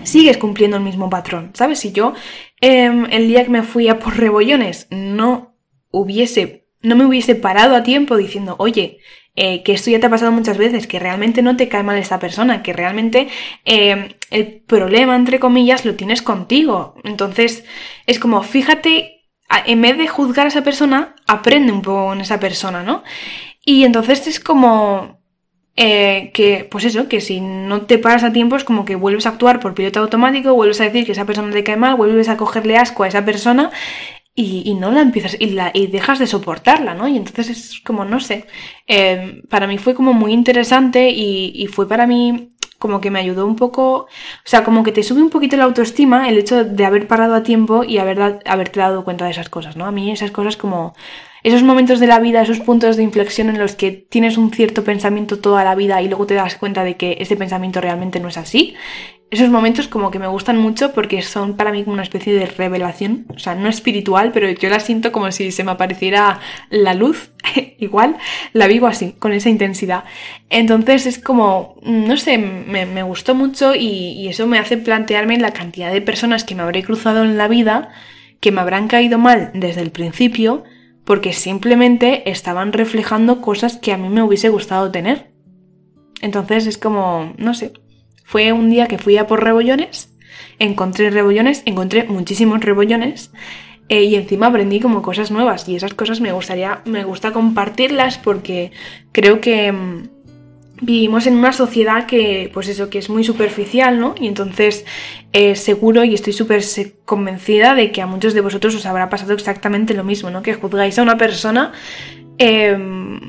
sigues 0.04 0.38
cumpliendo 0.38 0.78
el 0.78 0.84
mismo 0.84 1.10
patrón, 1.10 1.52
¿sabes? 1.54 1.80
Si 1.80 1.92
yo 1.92 2.14
eh, 2.62 2.92
el 3.12 3.28
día 3.28 3.44
que 3.44 3.52
me 3.52 3.64
fui 3.64 3.88
a 3.88 4.00
por 4.00 4.18
rebollones 4.18 4.88
no 4.90 5.56
hubiese, 5.92 6.68
no 6.82 6.96
me 6.96 7.06
hubiese 7.06 7.36
parado 7.36 7.76
a 7.76 7.84
tiempo 7.84 8.18
diciendo, 8.18 8.56
oye, 8.58 9.00
eh, 9.42 9.64
que 9.64 9.72
esto 9.72 9.90
ya 9.90 10.02
te 10.02 10.08
ha 10.08 10.10
pasado 10.10 10.34
muchas 10.34 10.58
veces, 10.58 10.86
que 10.86 11.00
realmente 11.00 11.42
no 11.42 11.56
te 11.56 11.70
cae 11.70 11.82
mal 11.82 11.98
esta 11.98 12.20
persona, 12.20 12.62
que 12.62 12.74
realmente 12.74 13.30
eh, 13.64 14.18
el 14.32 14.62
problema, 14.68 15.16
entre 15.16 15.40
comillas, 15.40 15.86
lo 15.86 15.96
tienes 15.96 16.22
contigo. 16.22 16.96
Entonces, 17.06 17.64
es 18.06 18.20
como, 18.20 18.44
fíjate, 18.44 19.24
en 19.66 19.82
vez 19.82 19.98
de 19.98 20.10
juzgar 20.10 20.46
a 20.46 20.50
esa 20.50 20.62
persona, 20.66 21.16
aprende 21.26 21.72
un 21.72 21.82
poco 21.82 22.12
en 22.12 22.20
esa 22.20 22.42
persona, 22.42 22.84
¿no? 22.84 23.02
Y 23.64 23.86
entonces 23.86 24.28
es 24.28 24.42
como 24.42 25.22
eh, 25.78 26.32
que, 26.34 26.68
pues 26.70 26.84
eso, 26.84 27.08
que 27.08 27.22
si 27.22 27.40
no 27.40 27.84
te 27.84 27.98
paras 27.98 28.26
a 28.26 28.34
tiempo 28.34 28.58
es 28.58 28.66
como 28.66 28.84
que 28.84 28.98
vuelves 28.98 29.26
a 29.26 29.30
actuar 29.30 29.62
por 29.62 29.74
piloto 29.74 30.02
automático, 30.02 30.54
vuelves 30.54 30.82
a 30.82 30.84
decir 30.84 31.06
que 31.06 31.14
esa 31.14 31.24
persona 31.24 31.54
te 31.54 31.64
cae 31.64 31.78
mal, 31.78 31.96
vuelves 31.96 32.28
a 32.28 32.36
cogerle 32.36 32.76
asco 32.76 33.04
a 33.04 33.08
esa 33.08 33.24
persona 33.24 33.72
y, 34.42 34.74
no 34.76 34.92
la 34.92 35.02
empiezas 35.02 35.36
y, 35.40 35.52
la, 35.52 35.72
y 35.74 35.88
dejas 35.88 36.20
de 36.20 36.28
soportarla, 36.28 36.94
¿no? 36.94 37.08
Y 37.08 37.18
entonces 37.18 37.50
es 37.50 37.80
como, 37.82 38.06
no 38.06 38.20
sé, 38.20 38.46
eh, 38.88 39.42
para 39.50 39.68
mí 39.68 39.78
fue 39.78 39.94
como 39.94 40.14
muy 40.14 40.32
interesante 40.32 41.10
y, 41.10 41.52
y, 41.54 41.68
fue 41.68 41.88
para 41.88 42.08
mí 42.08 42.50
como 42.78 43.02
que 43.02 43.12
me 43.12 43.20
ayudó 43.20 43.46
un 43.46 43.58
poco, 43.58 43.94
o 44.04 44.08
sea, 44.46 44.64
como 44.64 44.84
que 44.84 44.94
te 44.94 45.04
sube 45.04 45.22
un 45.22 45.30
poquito 45.30 45.58
la 45.58 45.66
autoestima 45.66 46.30
el 46.30 46.38
hecho 46.38 46.64
de 46.64 46.86
haber 46.86 47.08
parado 47.08 47.36
a 47.36 47.44
tiempo 47.44 47.84
y 47.84 47.98
haber, 47.98 48.40
haberte 48.46 48.80
dado 48.80 49.04
cuenta 49.04 49.26
de 49.26 49.32
esas 49.32 49.50
cosas, 49.50 49.76
¿no? 49.76 49.86
A 49.86 49.92
mí 49.92 50.10
esas 50.12 50.32
cosas 50.32 50.56
como 50.56 50.94
esos 51.44 51.64
momentos 51.64 52.00
de 52.00 52.08
la 52.08 52.20
vida, 52.20 52.42
esos 52.42 52.60
puntos 52.62 52.96
de 52.96 53.04
inflexión 53.04 53.50
en 53.50 53.60
los 53.60 53.76
que 53.76 53.92
tienes 53.92 54.38
un 54.38 54.52
cierto 54.52 54.84
pensamiento 54.86 55.40
toda 55.40 55.64
la 55.66 55.76
vida 55.76 56.02
y 56.02 56.08
luego 56.08 56.26
te 56.26 56.36
das 56.36 56.56
cuenta 56.56 56.84
de 56.86 56.96
que 56.96 57.18
ese 57.20 57.36
pensamiento 57.36 57.82
realmente 57.82 58.20
no 58.22 58.30
es 58.30 58.38
así, 58.38 58.76
esos 59.32 59.50
momentos 59.50 59.88
como 59.88 60.10
que 60.10 60.18
me 60.18 60.28
gustan 60.28 60.58
mucho 60.58 60.92
porque 60.92 61.22
son 61.22 61.56
para 61.56 61.72
mí 61.72 61.84
como 61.84 61.94
una 61.94 62.04
especie 62.04 62.34
de 62.34 62.48
revelación, 62.48 63.28
o 63.34 63.38
sea, 63.38 63.54
no 63.54 63.70
espiritual, 63.70 64.32
pero 64.32 64.50
yo 64.50 64.70
la 64.70 64.80
siento 64.80 65.12
como 65.12 65.32
si 65.32 65.52
se 65.52 65.64
me 65.64 65.72
apareciera 65.72 66.40
la 66.72 66.96
luz, 66.96 67.32
igual, 67.78 68.18
la 68.54 68.66
vivo 68.66 68.88
así, 68.88 69.14
con 69.20 69.32
esa 69.32 69.50
intensidad. 69.50 70.04
Entonces 70.50 71.06
es 71.06 71.20
como, 71.20 71.76
no 71.84 72.18
sé, 72.18 72.40
me, 72.40 73.04
gustó 73.04 73.36
mucho 73.36 73.76
y, 73.76 74.14
y 74.14 74.28
eso 74.30 74.48
me 74.48 74.58
hace 74.58 74.78
plantearme 74.78 75.38
la 75.38 75.52
cantidad 75.52 75.92
de 75.92 76.02
personas 76.02 76.44
que 76.44 76.56
me 76.56 76.64
habré 76.64 76.84
cruzado 76.84 77.24
en 77.24 77.38
la 77.38 77.48
vida, 77.48 77.90
que 78.40 78.52
me 78.52 78.62
habrán 78.62 78.88
caído 78.88 79.20
mal 79.20 79.52
desde 79.54 79.82
el 79.82 79.92
principio, 79.92 80.64
porque 81.06 81.34
simplemente 81.34 82.30
estaban 82.32 82.74
reflejando 82.74 83.42
cosas 83.42 83.78
que 83.78 83.94
a 83.94 83.98
mí 83.98 84.10
me 84.10 84.24
hubiese 84.24 84.50
gustado 84.50 84.92
tener. 84.92 85.32
Entonces 86.22 86.68
es 86.68 86.78
como, 86.78 87.34
no 87.38 87.54
sé, 87.54 87.74
fue 88.30 88.54
un 88.54 88.70
día 88.70 88.86
que 88.86 89.00
fui 89.00 89.18
a 89.18 89.26
por 89.26 89.44
rebollones, 89.44 90.14
encontré 90.60 91.10
rebollones, 91.10 91.64
encontré 91.66 92.04
muchísimos 92.04 92.60
rebollones 92.60 93.32
eh, 93.88 94.04
y 94.04 94.14
encima 94.14 94.46
aprendí 94.46 94.80
como 94.80 95.02
cosas 95.02 95.32
nuevas 95.32 95.68
y 95.68 95.76
esas 95.76 95.96
cosas 95.96 96.22
me 96.22 96.32
gustaría, 96.32 96.84
me 96.86 97.04
gusta 97.06 97.34
compartirlas 97.34 98.20
porque 98.20 98.72
creo 99.14 99.42
que 99.42 99.72
mm, 99.72 100.10
vivimos 100.80 101.26
en 101.26 101.38
una 101.38 101.54
sociedad 101.54 102.06
que, 102.06 102.52
pues 102.54 102.68
eso, 102.68 102.92
que 102.92 103.00
es 103.00 103.10
muy 103.10 103.24
superficial, 103.24 104.00
¿no? 104.00 104.14
Y 104.22 104.28
entonces 104.28 104.86
eh, 105.34 105.56
seguro 105.56 106.04
y 106.04 106.14
estoy 106.14 106.34
súper 106.34 106.62
convencida 107.06 107.74
de 107.74 107.92
que 107.92 108.04
a 108.04 108.06
muchos 108.06 108.36
de 108.36 108.42
vosotros 108.42 108.76
os 108.76 108.86
habrá 108.86 109.10
pasado 109.10 109.34
exactamente 109.34 109.96
lo 109.96 110.04
mismo, 110.04 110.30
¿no? 110.30 110.44
Que 110.44 110.54
juzgáis 110.54 111.00
a 111.00 111.02
una 111.02 111.18
persona 111.18 111.72
em, 112.38 113.20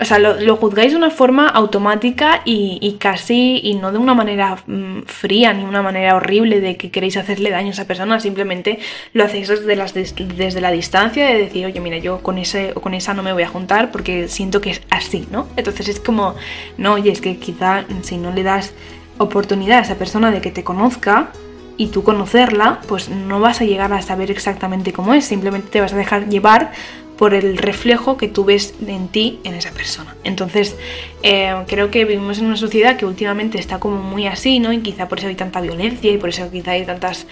o 0.00 0.04
sea, 0.04 0.18
lo, 0.18 0.56
juzgáis 0.56 0.92
de 0.92 0.96
una 0.96 1.10
forma 1.10 1.48
automática 1.48 2.42
y, 2.44 2.96
casi, 3.00 3.60
y 3.62 3.74
no 3.74 3.90
de 3.90 3.98
una 3.98 4.14
manera 4.14 4.56
mm, 4.66 5.02
fría 5.06 5.52
ni 5.52 5.64
una 5.64 5.82
manera 5.82 6.14
horrible 6.14 6.60
de 6.60 6.76
que 6.76 6.90
queréis 6.90 7.16
hacerle 7.16 7.50
daño 7.50 7.68
a 7.68 7.72
esa 7.72 7.86
persona, 7.86 8.20
simplemente 8.20 8.78
lo 9.12 9.24
hacéis 9.24 9.48
desde, 9.48 10.24
desde 10.36 10.60
la 10.60 10.70
distancia 10.70 11.26
de 11.26 11.38
decir, 11.38 11.66
oye, 11.66 11.80
mira, 11.80 11.98
yo 11.98 12.18
con 12.22 12.38
ese 12.38 12.72
o 12.76 12.80
con 12.80 12.94
esa 12.94 13.12
no 13.12 13.24
me 13.24 13.32
voy 13.32 13.42
a 13.42 13.48
juntar 13.48 13.90
porque 13.90 14.28
siento 14.28 14.60
que 14.60 14.70
es 14.70 14.82
así, 14.90 15.26
¿no? 15.32 15.48
Entonces 15.56 15.88
es 15.88 15.98
como, 15.98 16.36
no, 16.76 16.94
oye, 16.94 17.10
es 17.10 17.20
que 17.20 17.36
quizá 17.38 17.84
si 18.02 18.18
no 18.18 18.32
le 18.32 18.44
das 18.44 18.72
oportunidad 19.18 19.78
a 19.78 19.82
esa 19.82 19.96
persona 19.96 20.30
de 20.30 20.40
que 20.40 20.52
te 20.52 20.62
conozca, 20.62 21.32
y 21.80 21.86
tú 21.86 22.02
conocerla, 22.02 22.80
pues 22.88 23.08
no 23.08 23.38
vas 23.38 23.60
a 23.60 23.64
llegar 23.64 23.92
a 23.92 24.02
saber 24.02 24.32
exactamente 24.32 24.92
cómo 24.92 25.14
es, 25.14 25.24
simplemente 25.24 25.68
te 25.70 25.80
vas 25.80 25.92
a 25.92 25.96
dejar 25.96 26.28
llevar 26.28 26.72
por 27.18 27.34
el 27.34 27.58
reflejo 27.58 28.16
que 28.16 28.28
tú 28.28 28.44
ves 28.44 28.74
en 28.86 29.08
ti, 29.08 29.40
en 29.42 29.54
esa 29.54 29.72
persona. 29.72 30.14
Entonces, 30.22 30.76
eh, 31.24 31.52
creo 31.66 31.90
que 31.90 32.04
vivimos 32.04 32.38
en 32.38 32.46
una 32.46 32.56
sociedad 32.56 32.96
que 32.96 33.04
últimamente 33.04 33.58
está 33.58 33.80
como 33.80 34.00
muy 34.00 34.28
así, 34.28 34.60
¿no? 34.60 34.72
Y 34.72 34.78
quizá 34.78 35.08
por 35.08 35.18
eso 35.18 35.26
hay 35.26 35.34
tanta 35.34 35.60
violencia 35.60 36.12
y 36.12 36.16
por 36.16 36.28
eso 36.28 36.48
quizá 36.50 36.72
hay 36.72 36.86
tantas, 36.86 37.26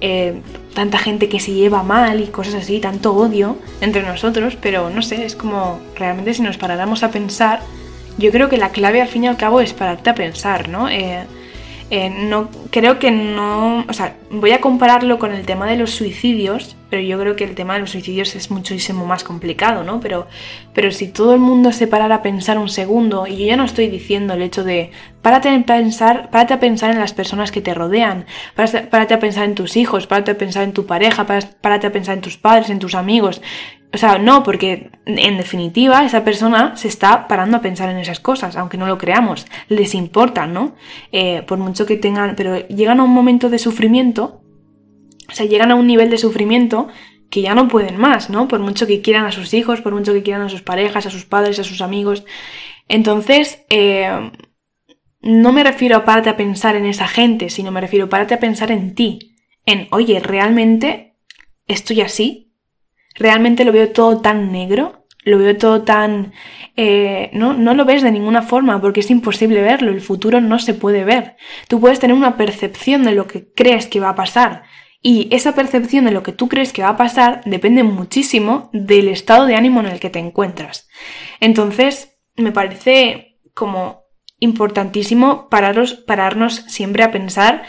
eh, 0.00 0.40
tanta 0.72 0.98
gente 0.98 1.28
que 1.28 1.40
se 1.40 1.52
lleva 1.52 1.82
mal 1.82 2.20
y 2.20 2.28
cosas 2.28 2.54
así, 2.54 2.78
tanto 2.78 3.12
odio 3.12 3.58
entre 3.80 4.04
nosotros, 4.04 4.56
pero 4.60 4.88
no 4.88 5.02
sé, 5.02 5.24
es 5.24 5.34
como 5.34 5.80
realmente 5.96 6.32
si 6.34 6.42
nos 6.42 6.56
paráramos 6.56 7.02
a 7.02 7.10
pensar, 7.10 7.60
yo 8.18 8.30
creo 8.30 8.48
que 8.48 8.56
la 8.56 8.70
clave 8.70 9.02
al 9.02 9.08
fin 9.08 9.24
y 9.24 9.26
al 9.26 9.36
cabo 9.36 9.60
es 9.60 9.72
pararte 9.72 10.10
a 10.10 10.14
pensar, 10.14 10.68
¿no? 10.68 10.88
Eh, 10.88 11.24
no, 12.28 12.48
creo 12.70 12.98
que 12.98 13.10
no, 13.10 13.84
o 13.88 13.92
sea, 13.92 14.16
voy 14.30 14.52
a 14.52 14.60
compararlo 14.60 15.18
con 15.18 15.32
el 15.32 15.44
tema 15.46 15.66
de 15.66 15.76
los 15.76 15.90
suicidios, 15.90 16.76
pero 16.94 17.08
yo 17.08 17.18
creo 17.18 17.34
que 17.34 17.42
el 17.42 17.56
tema 17.56 17.74
de 17.74 17.80
los 17.80 17.90
suicidios 17.90 18.36
es 18.36 18.52
muchísimo 18.52 19.04
más 19.04 19.24
complicado, 19.24 19.82
¿no? 19.82 19.98
Pero, 19.98 20.28
pero 20.74 20.92
si 20.92 21.08
todo 21.08 21.34
el 21.34 21.40
mundo 21.40 21.72
se 21.72 21.88
parara 21.88 22.14
a 22.14 22.22
pensar 22.22 22.56
un 22.56 22.68
segundo, 22.68 23.26
y 23.26 23.36
yo 23.36 23.46
ya 23.46 23.56
no 23.56 23.64
estoy 23.64 23.88
diciendo 23.88 24.34
el 24.34 24.42
hecho 24.42 24.62
de 24.62 24.92
párate 25.20 25.48
a 25.48 25.60
pensar, 25.66 26.30
párate 26.30 26.54
a 26.54 26.60
pensar 26.60 26.92
en 26.92 27.00
las 27.00 27.12
personas 27.12 27.50
que 27.50 27.60
te 27.60 27.74
rodean, 27.74 28.26
párate, 28.54 29.14
a 29.14 29.18
pensar 29.18 29.42
en 29.42 29.56
tus 29.56 29.76
hijos, 29.76 30.06
párate 30.06 30.30
a 30.30 30.38
pensar 30.38 30.62
en 30.62 30.72
tu 30.72 30.86
pareja, 30.86 31.26
párate 31.26 31.88
a 31.88 31.90
pensar 31.90 32.14
en 32.14 32.20
tus 32.20 32.36
padres, 32.36 32.70
en 32.70 32.78
tus 32.78 32.94
amigos, 32.94 33.42
o 33.92 33.98
sea, 33.98 34.18
no, 34.18 34.44
porque 34.44 34.90
en 35.06 35.36
definitiva 35.36 36.04
esa 36.04 36.22
persona 36.22 36.76
se 36.76 36.86
está 36.86 37.26
parando 37.26 37.56
a 37.56 37.60
pensar 37.60 37.88
en 37.88 37.96
esas 37.96 38.20
cosas, 38.20 38.56
aunque 38.56 38.76
no 38.76 38.86
lo 38.86 38.98
creamos. 38.98 39.46
Les 39.68 39.94
importa, 39.94 40.46
¿no? 40.46 40.74
Eh, 41.10 41.42
por 41.42 41.58
mucho 41.58 41.86
que 41.86 41.96
tengan, 41.96 42.34
pero 42.36 42.66
llegan 42.68 43.00
a 43.00 43.04
un 43.04 43.10
momento 43.10 43.50
de 43.50 43.58
sufrimiento, 43.58 44.43
o 45.28 45.32
sea, 45.32 45.46
llegan 45.46 45.70
a 45.70 45.74
un 45.74 45.86
nivel 45.86 46.10
de 46.10 46.18
sufrimiento 46.18 46.88
que 47.30 47.42
ya 47.42 47.54
no 47.54 47.68
pueden 47.68 47.96
más, 47.96 48.30
¿no? 48.30 48.48
Por 48.48 48.60
mucho 48.60 48.86
que 48.86 49.02
quieran 49.02 49.26
a 49.26 49.32
sus 49.32 49.54
hijos, 49.54 49.80
por 49.80 49.94
mucho 49.94 50.12
que 50.12 50.22
quieran 50.22 50.42
a 50.42 50.48
sus 50.48 50.62
parejas, 50.62 51.06
a 51.06 51.10
sus 51.10 51.24
padres, 51.24 51.58
a 51.58 51.64
sus 51.64 51.80
amigos. 51.80 52.24
Entonces, 52.88 53.64
eh, 53.70 54.30
no 55.20 55.52
me 55.52 55.64
refiero 55.64 55.96
a 55.96 56.04
párate 56.04 56.30
a 56.30 56.36
pensar 56.36 56.76
en 56.76 56.86
esa 56.86 57.08
gente, 57.08 57.50
sino 57.50 57.72
me 57.72 57.80
refiero 57.80 58.06
a 58.06 58.08
párate 58.08 58.34
a 58.34 58.40
pensar 58.40 58.70
en 58.70 58.94
ti. 58.94 59.36
En, 59.66 59.88
oye, 59.90 60.20
¿realmente 60.20 61.16
estoy 61.66 62.02
así? 62.02 62.44
realmente 63.14 63.64
lo 63.64 63.72
veo 63.72 63.90
todo 63.90 64.20
tan 64.20 64.52
negro, 64.52 65.06
lo 65.24 65.38
veo 65.38 65.56
todo 65.56 65.82
tan... 65.82 66.32
Eh, 66.76 67.30
no, 67.32 67.54
no 67.54 67.74
lo 67.74 67.84
ves 67.84 68.02
de 68.02 68.10
ninguna 68.10 68.42
forma 68.42 68.80
porque 68.80 69.00
es 69.00 69.10
imposible 69.10 69.62
verlo, 69.62 69.90
el 69.90 70.00
futuro 70.00 70.40
no 70.40 70.58
se 70.58 70.74
puede 70.74 71.04
ver. 71.04 71.36
Tú 71.68 71.80
puedes 71.80 72.00
tener 72.00 72.16
una 72.16 72.36
percepción 72.36 73.04
de 73.04 73.12
lo 73.12 73.26
que 73.26 73.50
crees 73.52 73.86
que 73.86 74.00
va 74.00 74.10
a 74.10 74.14
pasar 74.14 74.64
y 75.06 75.28
esa 75.30 75.54
percepción 75.54 76.06
de 76.06 76.12
lo 76.12 76.22
que 76.22 76.32
tú 76.32 76.48
crees 76.48 76.72
que 76.72 76.80
va 76.80 76.88
a 76.88 76.96
pasar 76.96 77.42
depende 77.44 77.82
muchísimo 77.82 78.70
del 78.72 79.08
estado 79.08 79.44
de 79.44 79.54
ánimo 79.54 79.80
en 79.80 79.86
el 79.86 80.00
que 80.00 80.08
te 80.08 80.18
encuentras. 80.18 80.88
Entonces, 81.40 82.16
me 82.36 82.52
parece 82.52 83.38
como 83.52 84.04
importantísimo 84.38 85.50
pararos, 85.50 85.92
pararnos 85.92 86.54
siempre 86.68 87.02
a 87.02 87.12
pensar 87.12 87.64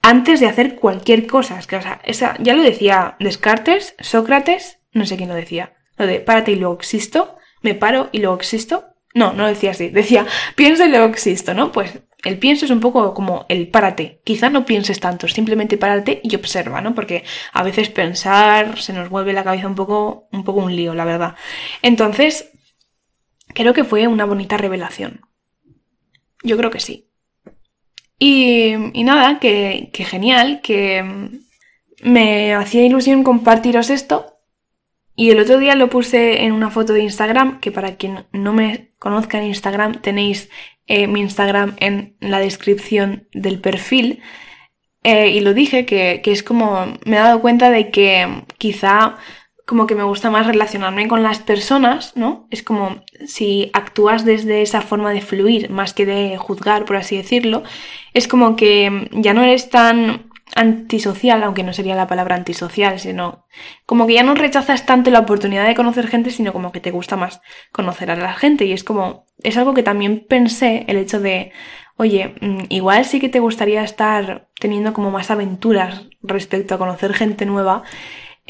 antes 0.00 0.38
de 0.38 0.46
hacer 0.46 0.76
cualquier 0.76 1.26
cosa. 1.26 1.58
Es 1.58 1.66
que, 1.66 1.74
o 1.74 1.82
sea, 1.82 2.00
esa, 2.04 2.36
ya 2.38 2.54
lo 2.54 2.62
decía 2.62 3.16
Descartes, 3.18 3.96
Sócrates, 3.98 4.78
no 4.92 5.06
sé 5.06 5.16
quién 5.16 5.28
lo 5.28 5.34
decía. 5.34 5.74
Lo 5.96 6.06
de 6.06 6.20
párate 6.20 6.52
y 6.52 6.54
luego 6.54 6.76
existo, 6.76 7.36
me 7.62 7.74
paro 7.74 8.10
y 8.12 8.20
luego 8.20 8.36
existo. 8.36 8.94
No, 9.12 9.32
no 9.32 9.48
decía 9.48 9.72
así, 9.72 9.88
decía 9.88 10.24
pienso 10.54 10.84
y 10.84 10.88
luego 10.88 11.06
existo, 11.06 11.52
¿no? 11.52 11.72
Pues 11.72 11.98
el 12.24 12.38
pienso 12.38 12.64
es 12.64 12.70
un 12.70 12.80
poco 12.80 13.14
como 13.14 13.46
el 13.48 13.68
párate. 13.68 14.20
Quizá 14.24 14.50
no 14.50 14.64
pienses 14.64 15.00
tanto, 15.00 15.28
simplemente 15.28 15.78
párate 15.78 16.20
y 16.22 16.34
observa, 16.34 16.80
¿no? 16.80 16.94
Porque 16.94 17.24
a 17.52 17.62
veces 17.62 17.88
pensar 17.88 18.78
se 18.80 18.92
nos 18.92 19.08
vuelve 19.08 19.32
la 19.32 19.44
cabeza 19.44 19.66
un 19.66 19.74
poco, 19.74 20.28
un 20.32 20.44
poco 20.44 20.60
un 20.60 20.76
lío, 20.76 20.94
la 20.94 21.04
verdad. 21.04 21.34
Entonces, 21.82 22.50
creo 23.54 23.72
que 23.72 23.84
fue 23.84 24.06
una 24.06 24.26
bonita 24.26 24.56
revelación. 24.56 25.22
Yo 26.42 26.56
creo 26.56 26.70
que 26.70 26.80
sí. 26.80 27.10
Y, 28.18 28.74
nada, 29.02 29.38
que, 29.38 29.90
genial, 29.94 30.60
que 30.62 31.02
me 32.02 32.54
hacía 32.54 32.84
ilusión 32.84 33.24
compartiros 33.24 33.88
esto. 33.88 34.39
Y 35.20 35.28
el 35.28 35.38
otro 35.38 35.58
día 35.58 35.74
lo 35.74 35.90
puse 35.90 36.44
en 36.44 36.52
una 36.52 36.70
foto 36.70 36.94
de 36.94 37.02
Instagram, 37.02 37.60
que 37.60 37.70
para 37.70 37.96
quien 37.96 38.24
no 38.32 38.54
me 38.54 38.94
conozca 38.98 39.36
en 39.36 39.48
Instagram, 39.48 40.00
tenéis 40.00 40.48
eh, 40.86 41.08
mi 41.08 41.20
Instagram 41.20 41.76
en 41.78 42.16
la 42.20 42.38
descripción 42.38 43.28
del 43.34 43.60
perfil. 43.60 44.22
Eh, 45.02 45.28
y 45.28 45.40
lo 45.40 45.52
dije, 45.52 45.84
que, 45.84 46.22
que 46.24 46.32
es 46.32 46.42
como 46.42 46.86
me 47.04 47.16
he 47.16 47.20
dado 47.20 47.42
cuenta 47.42 47.68
de 47.68 47.90
que 47.90 48.44
quizá 48.56 49.18
como 49.66 49.86
que 49.86 49.94
me 49.94 50.04
gusta 50.04 50.30
más 50.30 50.46
relacionarme 50.46 51.06
con 51.06 51.22
las 51.22 51.38
personas, 51.38 52.16
¿no? 52.16 52.48
Es 52.50 52.62
como 52.62 53.04
si 53.26 53.70
actúas 53.74 54.24
desde 54.24 54.62
esa 54.62 54.80
forma 54.80 55.12
de 55.12 55.20
fluir 55.20 55.68
más 55.68 55.92
que 55.92 56.06
de 56.06 56.38
juzgar, 56.38 56.86
por 56.86 56.96
así 56.96 57.18
decirlo, 57.18 57.62
es 58.14 58.26
como 58.26 58.56
que 58.56 59.10
ya 59.12 59.34
no 59.34 59.42
eres 59.42 59.68
tan 59.68 60.29
antisocial, 60.54 61.42
aunque 61.42 61.62
no 61.62 61.72
sería 61.72 61.94
la 61.94 62.06
palabra 62.06 62.36
antisocial, 62.36 62.98
sino 62.98 63.46
como 63.86 64.06
que 64.06 64.14
ya 64.14 64.22
no 64.22 64.34
rechazas 64.34 64.86
tanto 64.86 65.10
la 65.10 65.20
oportunidad 65.20 65.66
de 65.66 65.74
conocer 65.74 66.08
gente, 66.08 66.30
sino 66.30 66.52
como 66.52 66.72
que 66.72 66.80
te 66.80 66.90
gusta 66.90 67.16
más 67.16 67.40
conocer 67.72 68.10
a 68.10 68.16
la 68.16 68.34
gente. 68.34 68.64
Y 68.64 68.72
es 68.72 68.84
como, 68.84 69.26
es 69.42 69.56
algo 69.56 69.74
que 69.74 69.82
también 69.82 70.26
pensé, 70.28 70.84
el 70.88 70.96
hecho 70.96 71.20
de, 71.20 71.52
oye, 71.96 72.34
mm, 72.40 72.64
igual 72.68 73.04
sí 73.04 73.20
que 73.20 73.28
te 73.28 73.40
gustaría 73.40 73.82
estar 73.82 74.48
teniendo 74.58 74.92
como 74.92 75.10
más 75.10 75.30
aventuras 75.30 76.06
respecto 76.22 76.74
a 76.74 76.78
conocer 76.78 77.14
gente 77.14 77.46
nueva 77.46 77.84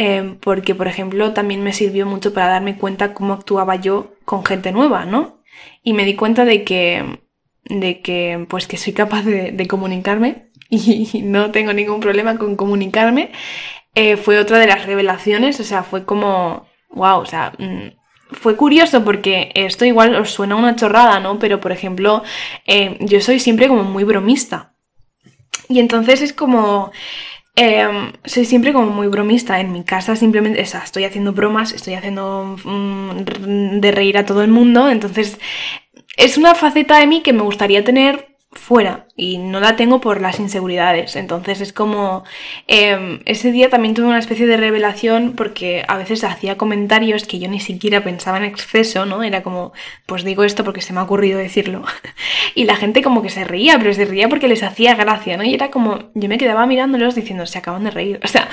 Em, 0.02 0.38
porque, 0.38 0.74
por 0.74 0.88
ejemplo, 0.88 1.34
también 1.34 1.62
me 1.62 1.74
sirvió 1.74 2.06
mucho 2.06 2.32
para 2.32 2.48
darme 2.48 2.78
cuenta 2.78 3.12
cómo 3.12 3.34
actuaba 3.34 3.76
yo 3.76 4.14
con 4.24 4.46
gente 4.46 4.72
nueva, 4.72 5.04
¿no? 5.04 5.42
Y 5.82 5.92
me 5.92 6.06
di 6.06 6.16
cuenta 6.16 6.46
de 6.46 6.64
que, 6.64 7.20
de 7.64 8.00
que, 8.00 8.46
pues 8.48 8.66
que 8.66 8.76
soy 8.76 8.92
capaz 8.92 9.22
de, 9.24 9.66
comunicarme 9.68 10.50
y 10.70 11.22
no 11.22 11.50
tengo 11.50 11.72
ningún 11.72 12.00
problema 12.00 12.38
con 12.38 12.56
comunicarme. 12.56 13.30
Eh, 13.94 14.16
fue 14.16 14.38
otra 14.38 14.58
de 14.58 14.66
las 14.66 14.86
revelaciones, 14.86 15.58
o 15.60 15.64
sea, 15.64 15.82
fue 15.82 16.04
como, 16.04 16.66
wow, 16.90 17.18
o 17.20 17.26
sea, 17.26 17.52
mm, 17.58 17.88
fue 18.32 18.56
curioso 18.56 19.04
porque 19.04 19.50
esto 19.54 19.84
igual 19.84 20.14
os 20.14 20.30
suena 20.30 20.54
una 20.54 20.76
chorrada, 20.76 21.18
¿no? 21.18 21.38
Pero, 21.40 21.60
por 21.60 21.72
ejemplo, 21.72 22.22
eh, 22.66 22.96
yo 23.00 23.20
soy 23.20 23.40
siempre 23.40 23.66
como 23.68 23.82
muy 23.82 24.04
bromista. 24.04 24.74
Y 25.68 25.80
entonces 25.80 26.22
es 26.22 26.32
como, 26.32 26.92
Em, 27.56 28.12
soy 28.24 28.44
siempre 28.46 28.72
como 28.72 28.86
muy 28.86 29.08
bromista 29.08 29.60
en 29.60 29.72
mi 29.72 29.84
casa, 29.84 30.16
simplemente, 30.16 30.62
o 30.62 30.66
sea, 30.66 30.80
estoy 30.80 31.04
haciendo 31.04 31.32
bromas, 31.32 31.72
estoy 31.72 31.94
haciendo 31.94 32.56
mm, 32.64 33.80
de 33.80 33.92
reír 33.92 34.16
a 34.16 34.24
todo 34.24 34.42
el 34.42 34.50
mundo, 34.50 34.88
entonces 34.88 35.38
es 36.16 36.36
una 36.36 36.54
faceta 36.54 36.98
de 36.98 37.06
mí 37.06 37.22
que 37.22 37.32
me 37.32 37.42
gustaría 37.42 37.84
tener 37.84 38.29
fuera 38.52 39.06
y 39.14 39.38
no 39.38 39.60
la 39.60 39.76
tengo 39.76 40.00
por 40.00 40.20
las 40.20 40.40
inseguridades. 40.40 41.14
Entonces 41.14 41.60
es 41.60 41.72
como 41.72 42.24
em, 42.66 43.20
ese 43.24 43.52
día 43.52 43.70
también 43.70 43.94
tuve 43.94 44.06
una 44.06 44.18
especie 44.18 44.46
de 44.46 44.56
revelación 44.56 45.34
porque 45.36 45.84
a 45.86 45.96
veces 45.96 46.24
hacía 46.24 46.58
comentarios 46.58 47.24
que 47.26 47.38
yo 47.38 47.48
ni 47.48 47.60
siquiera 47.60 48.02
pensaba 48.02 48.38
en 48.38 48.44
exceso, 48.44 49.06
¿no? 49.06 49.22
Era 49.22 49.42
como, 49.42 49.72
pues 50.06 50.24
digo 50.24 50.42
esto 50.42 50.64
porque 50.64 50.80
se 50.80 50.92
me 50.92 51.00
ha 51.00 51.04
ocurrido 51.04 51.38
decirlo. 51.38 51.84
y 52.54 52.64
la 52.64 52.76
gente 52.76 53.02
como 53.02 53.22
que 53.22 53.30
se 53.30 53.44
reía, 53.44 53.78
pero 53.78 53.94
se 53.94 54.04
reía 54.04 54.28
porque 54.28 54.48
les 54.48 54.64
hacía 54.64 54.94
gracia, 54.96 55.36
¿no? 55.36 55.44
Y 55.44 55.54
era 55.54 55.70
como, 55.70 56.10
yo 56.14 56.28
me 56.28 56.38
quedaba 56.38 56.66
mirándolos 56.66 57.14
diciendo, 57.14 57.46
se 57.46 57.58
acaban 57.58 57.84
de 57.84 57.90
reír. 57.90 58.20
O 58.30 58.32
sea, 58.32 58.48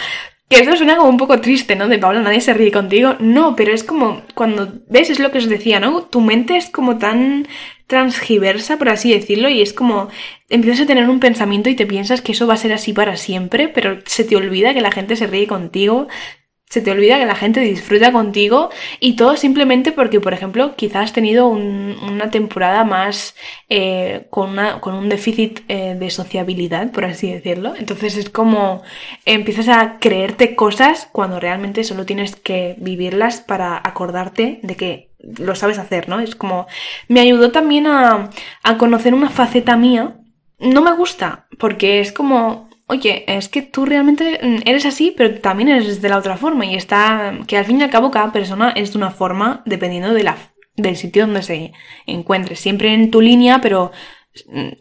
que 0.50 0.62
esto 0.62 0.76
suena 0.76 0.95
como 0.95 1.10
un 1.10 1.18
poco 1.18 1.41
triste, 1.41 1.76
¿no? 1.76 1.88
De 1.88 2.00
Pablo, 2.00 2.22
nadie 2.22 2.41
se 2.41 2.54
ríe 2.54 2.72
contigo. 2.72 3.16
No, 3.20 3.56
pero 3.56 3.74
es 3.74 3.84
como 3.84 4.22
cuando 4.34 4.74
ves, 4.88 5.10
es 5.10 5.20
lo 5.20 5.30
que 5.30 5.39
os 5.39 5.50
decía, 5.50 5.80
¿no? 5.80 6.04
Tu 6.04 6.22
mente 6.22 6.56
es 6.56 6.70
como 6.70 6.98
tan 6.98 7.48
transgiversa, 7.88 8.77
por 8.77 8.89
así 8.89 9.11
decirlo, 9.11 9.49
y 9.49 9.61
es 9.61 9.73
como 9.73 10.09
empiezas 10.49 10.81
a 10.81 10.88
tener 10.88 11.09
un 11.09 11.19
pensamiento 11.19 11.69
y 11.69 11.75
te 11.75 11.85
piensas 11.85 12.21
que 12.21 12.33
eso 12.33 12.45
va 12.47 12.53
a 12.53 12.57
ser 12.57 12.73
así 12.73 12.93
para 12.93 13.17
siempre, 13.17 13.69
pero 13.69 13.99
se 14.05 14.23
te 14.23 14.35
olvida 14.35 14.73
que 14.73 14.81
la 14.81 14.91
gente 14.91 15.15
se 15.15 15.27
ríe 15.27 15.47
contigo, 15.47 16.07
se 16.69 16.81
te 16.81 16.91
olvida 16.91 17.17
que 17.17 17.25
la 17.25 17.35
gente 17.35 17.61
disfruta 17.61 18.11
contigo 18.11 18.69
y 18.99 19.15
todo 19.15 19.38
simplemente 19.38 19.93
porque, 19.93 20.19
por 20.19 20.33
ejemplo, 20.33 20.75
quizás 20.75 21.05
has 21.05 21.13
tenido 21.13 21.47
una 21.47 22.29
temporada 22.29 22.83
más 22.83 23.35
eh, 23.69 24.27
con, 24.29 24.49
una, 24.49 24.81
con, 24.81 24.93
un 24.93 25.07
déficit 25.07 25.61
eh, 25.69 25.95
de 25.97 26.09
sociabilidad, 26.09 26.91
por 26.91 27.05
así 27.05 27.31
decirlo. 27.31 27.73
Entonces 27.77 28.17
es 28.17 28.29
como 28.29 28.83
empiezas 29.25 29.69
a 29.69 29.97
creerte 29.99 30.55
cosas 30.55 31.07
cuando 31.13 31.39
realmente 31.39 31.85
solo 31.85 32.05
tienes 32.05 32.35
que 32.35 32.75
vivirlas 32.79 33.39
para 33.39 33.77
acordarte 33.77 34.59
de 34.61 34.75
que 34.75 35.07
lo 35.20 35.55
sabes 35.55 35.78
hacer, 35.78 36.09
¿no? 36.09 36.20
Es 36.20 36.36
como 36.36 36.68
me 37.07 37.20
ayudó 37.20 37.51
también 37.51 37.88
a, 37.88 38.30
a 38.63 38.78
conocer 38.78 39.13
una 39.13 39.30
faceta 39.30 39.78
mía. 39.78 40.20
No 40.59 40.82
me 40.82 40.93
gusta 40.93 41.47
porque 41.57 41.99
es 41.99 42.11
como 42.11 42.68
oye, 42.88 43.26
es 43.28 43.49
que 43.49 43.61
tú 43.61 43.86
realmente 43.86 44.39
eres 44.65 44.86
así, 44.86 45.13
pero 45.15 45.39
también 45.39 45.70
eres 45.70 46.01
de 46.01 46.09
la 46.09 46.18
otra 46.18 46.38
forma. 46.38 46.65
Y 46.65 46.76
está 46.76 47.38
que 47.45 47.57
al 47.57 47.65
fin 47.65 47.80
y 47.80 47.84
al 47.84 47.89
cabo 47.89 48.11
cada 48.11 48.32
persona 48.32 48.72
es 48.72 48.93
de 48.93 48.97
una 48.97 49.11
forma 49.11 49.61
dependiendo 49.65 50.13
de 50.13 50.24
la, 50.24 50.38
del 50.76 50.95
sitio 50.95 51.26
donde 51.26 51.43
se 51.43 51.74
encuentre. 52.05 52.55
Siempre 52.55 52.93
en 52.93 53.11
tu 53.11 53.22
línea, 53.22 53.59
pero 53.61 53.91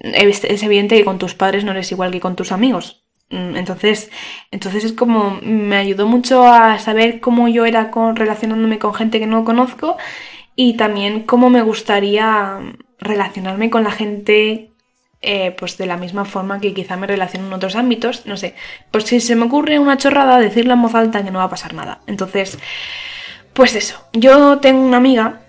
es, 0.01 0.45
es 0.45 0.63
evidente 0.63 0.97
que 0.97 1.05
con 1.05 1.19
tus 1.19 1.35
padres 1.35 1.65
no 1.65 1.73
eres 1.73 1.91
igual 1.93 2.13
que 2.13 2.21
con 2.21 2.37
tus 2.37 2.53
amigos. 2.53 3.06
Mm, 3.31 3.57
entonces, 3.57 4.11
entonces 4.51 4.85
es 4.85 4.93
como 4.93 5.39
me 5.43 5.77
ayudó 5.77 6.07
mucho 6.07 6.47
a 6.47 6.79
saber 6.79 7.21
cómo 7.21 7.49
yo 7.49 7.65
era 7.67 7.91
con, 7.91 8.17
relacionándome 8.17 8.79
con 8.79 8.95
gente 8.95 9.19
que 9.19 9.27
no 9.27 9.45
conozco 9.45 9.97
y 10.55 10.77
también 10.77 11.25
cómo 11.25 11.51
me 11.51 11.63
gustaría 11.63 12.59
relacionarme 12.99 13.69
con 13.71 13.85
la 13.85 13.91
gente 13.91 14.71
eh, 15.23 15.57
pues 15.59 15.77
de 15.77 15.87
la 15.87 15.97
misma 15.97 16.25
forma 16.25 16.61
que 16.61 16.75
quizá 16.75 16.97
me 16.97 17.07
relaciono 17.07 17.49
en 17.49 17.53
otros 17.55 17.75
ámbitos, 17.75 18.27
no 18.27 18.37
sé, 18.37 18.55
pues 18.91 19.05
si 19.05 19.21
se 19.21 19.35
me 19.35 19.47
ocurre 19.47 19.79
una 19.79 19.97
chorrada, 19.97 20.39
decirla 20.39 20.75
en 20.75 20.83
voz 20.83 20.95
alta 20.95 21.25
que 21.25 21.31
no 21.31 21.39
va 21.39 21.47
a 21.47 21.51
pasar 21.51 21.75
nada. 21.75 22.01
Entonces, 22.07 22.59
pues 23.53 23.75
eso, 23.75 24.01
yo 24.13 24.59
tengo 24.59 24.83
una 24.83 24.99
amiga 24.99 25.41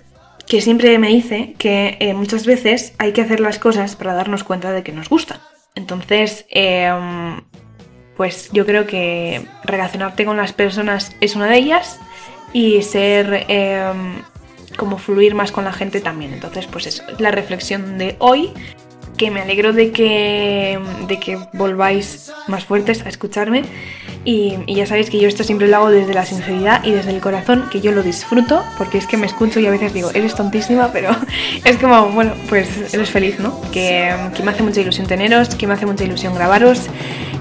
que 0.48 0.62
siempre 0.62 0.98
me 0.98 1.10
dice 1.10 1.54
que 1.60 1.98
eh, 2.00 2.14
muchas 2.14 2.46
veces 2.46 2.96
hay 2.98 3.12
que 3.12 3.22
hacer 3.22 3.40
las 3.40 3.60
cosas 3.60 3.96
para 3.96 4.14
darnos 4.14 4.44
cuenta 4.44 4.72
de 4.72 4.82
que 4.82 4.94
nos 4.94 5.10
gustan. 5.10 5.40
Entonces, 5.76 6.46
em, 6.50 7.42
pues 8.18 8.50
yo 8.52 8.66
creo 8.66 8.88
que 8.88 9.46
relacionarte 9.64 10.26
con 10.26 10.36
las 10.36 10.52
personas 10.52 11.16
es 11.22 11.36
una 11.36 11.46
de 11.46 11.58
ellas 11.58 12.00
y 12.52 12.82
ser 12.82 13.46
em, 13.48 14.22
como 14.76 14.98
fluir 14.98 15.36
más 15.36 15.52
con 15.52 15.64
la 15.64 15.72
gente 15.72 16.02
también. 16.02 16.34
Entonces, 16.34 16.68
pues 16.68 16.88
eso, 16.88 17.04
la 17.20 17.32
reflexión 17.32 17.98
de 17.98 18.16
hoy 18.20 18.52
que 19.18 19.32
me 19.32 19.42
alegro 19.42 19.74
de 19.74 19.92
que, 19.92 20.80
de 21.08 21.20
que 21.20 21.40
volváis 21.54 22.32
más 22.48 22.66
fuertes 22.66 23.04
a 23.04 23.10
escucharme 23.10 23.64
y, 24.24 24.58
ya 24.68 24.86
sabéis 24.86 25.10
que 25.10 25.20
yo 25.20 25.28
esto 25.28 25.44
siempre 25.44 25.68
lo 25.68 25.78
hago 25.78 25.90
desde 25.90 26.14
la 26.14 26.26
sinceridad 26.26 26.84
y 26.84 26.92
desde 26.92 27.12
el 27.12 27.22
corazón, 27.22 27.70
que 27.72 27.80
yo 27.80 27.94
lo 27.94 28.04
disfruto, 28.04 28.62
porque 28.78 28.98
es 28.98 29.08
que 29.08 29.16
me 29.16 29.26
escucho 29.26 29.60
y 29.60 29.66
a 29.66 29.72
veces 29.72 29.94
digo, 29.94 30.12
eres 30.14 30.36
tontísima, 30.36 30.92
pero 30.94 31.16
es 31.64 31.78
como, 31.78 32.10
bueno, 32.10 32.34
pues 32.50 32.94
eres 32.94 33.10
feliz, 33.10 33.40
¿no? 33.40 33.60
Que, 33.72 34.14
que 34.36 34.44
me 34.44 34.52
hace 34.52 34.64
mucha 34.64 34.82
ilusión 34.82 35.08
teneros, 35.08 35.56
que 35.56 35.66
me 35.66 35.74
hace 35.74 35.86
mucha 35.86 36.04
ilusión 36.04 36.36
grabaros 36.36 36.88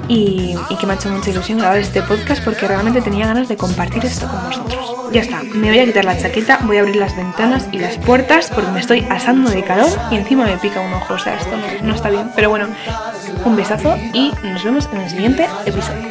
y, 0.08 0.56
que 0.78 0.86
me 0.86 0.92
ha 0.92 0.96
hecho 0.96 1.08
mucha 1.10 1.30
ilusión 1.30 1.58
grabar 1.58 1.78
este 1.78 2.02
podcast 2.02 2.44
porque 2.44 2.66
realmente 2.66 3.00
tenía 3.00 3.26
ganas 3.26 3.48
de 3.48 3.56
compartir 3.56 4.04
esto 4.04 4.28
con 4.28 4.44
vosotros. 4.44 4.92
Ya 5.12 5.22
está, 5.22 5.42
me 5.42 5.68
voy 5.68 5.78
a 5.78 5.84
quitar 5.84 6.04
la 6.04 6.18
chaqueta, 6.18 6.60
voy 6.62 6.76
a 6.76 6.80
abrir 6.80 6.96
las 6.96 7.16
ventanas 7.16 7.68
y 7.72 7.78
las 7.78 7.96
puertas 7.98 8.50
porque 8.54 8.70
me 8.70 8.80
estoy 8.80 9.06
asando 9.10 9.50
de 9.50 9.62
calor 9.62 9.88
y 10.10 10.16
encima 10.16 10.44
me 10.44 10.58
pica 10.58 10.80
un 10.80 10.92
ojo, 10.92 11.14
o 11.14 11.18
sea, 11.18 11.38
esto 11.38 11.56
no, 11.56 11.88
no 11.88 11.94
está 11.94 12.10
bien. 12.10 12.30
Pero 12.34 12.50
bueno, 12.50 12.68
un 13.44 13.56
besazo 13.56 13.96
y 14.12 14.32
nos 14.42 14.64
vemos 14.64 14.88
en 14.92 15.00
el 15.00 15.10
siguiente 15.10 15.48
episodio. 15.64 16.08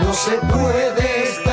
No 0.00 0.14
se 0.14 0.32
puede 0.32 1.24
estar 1.24 1.49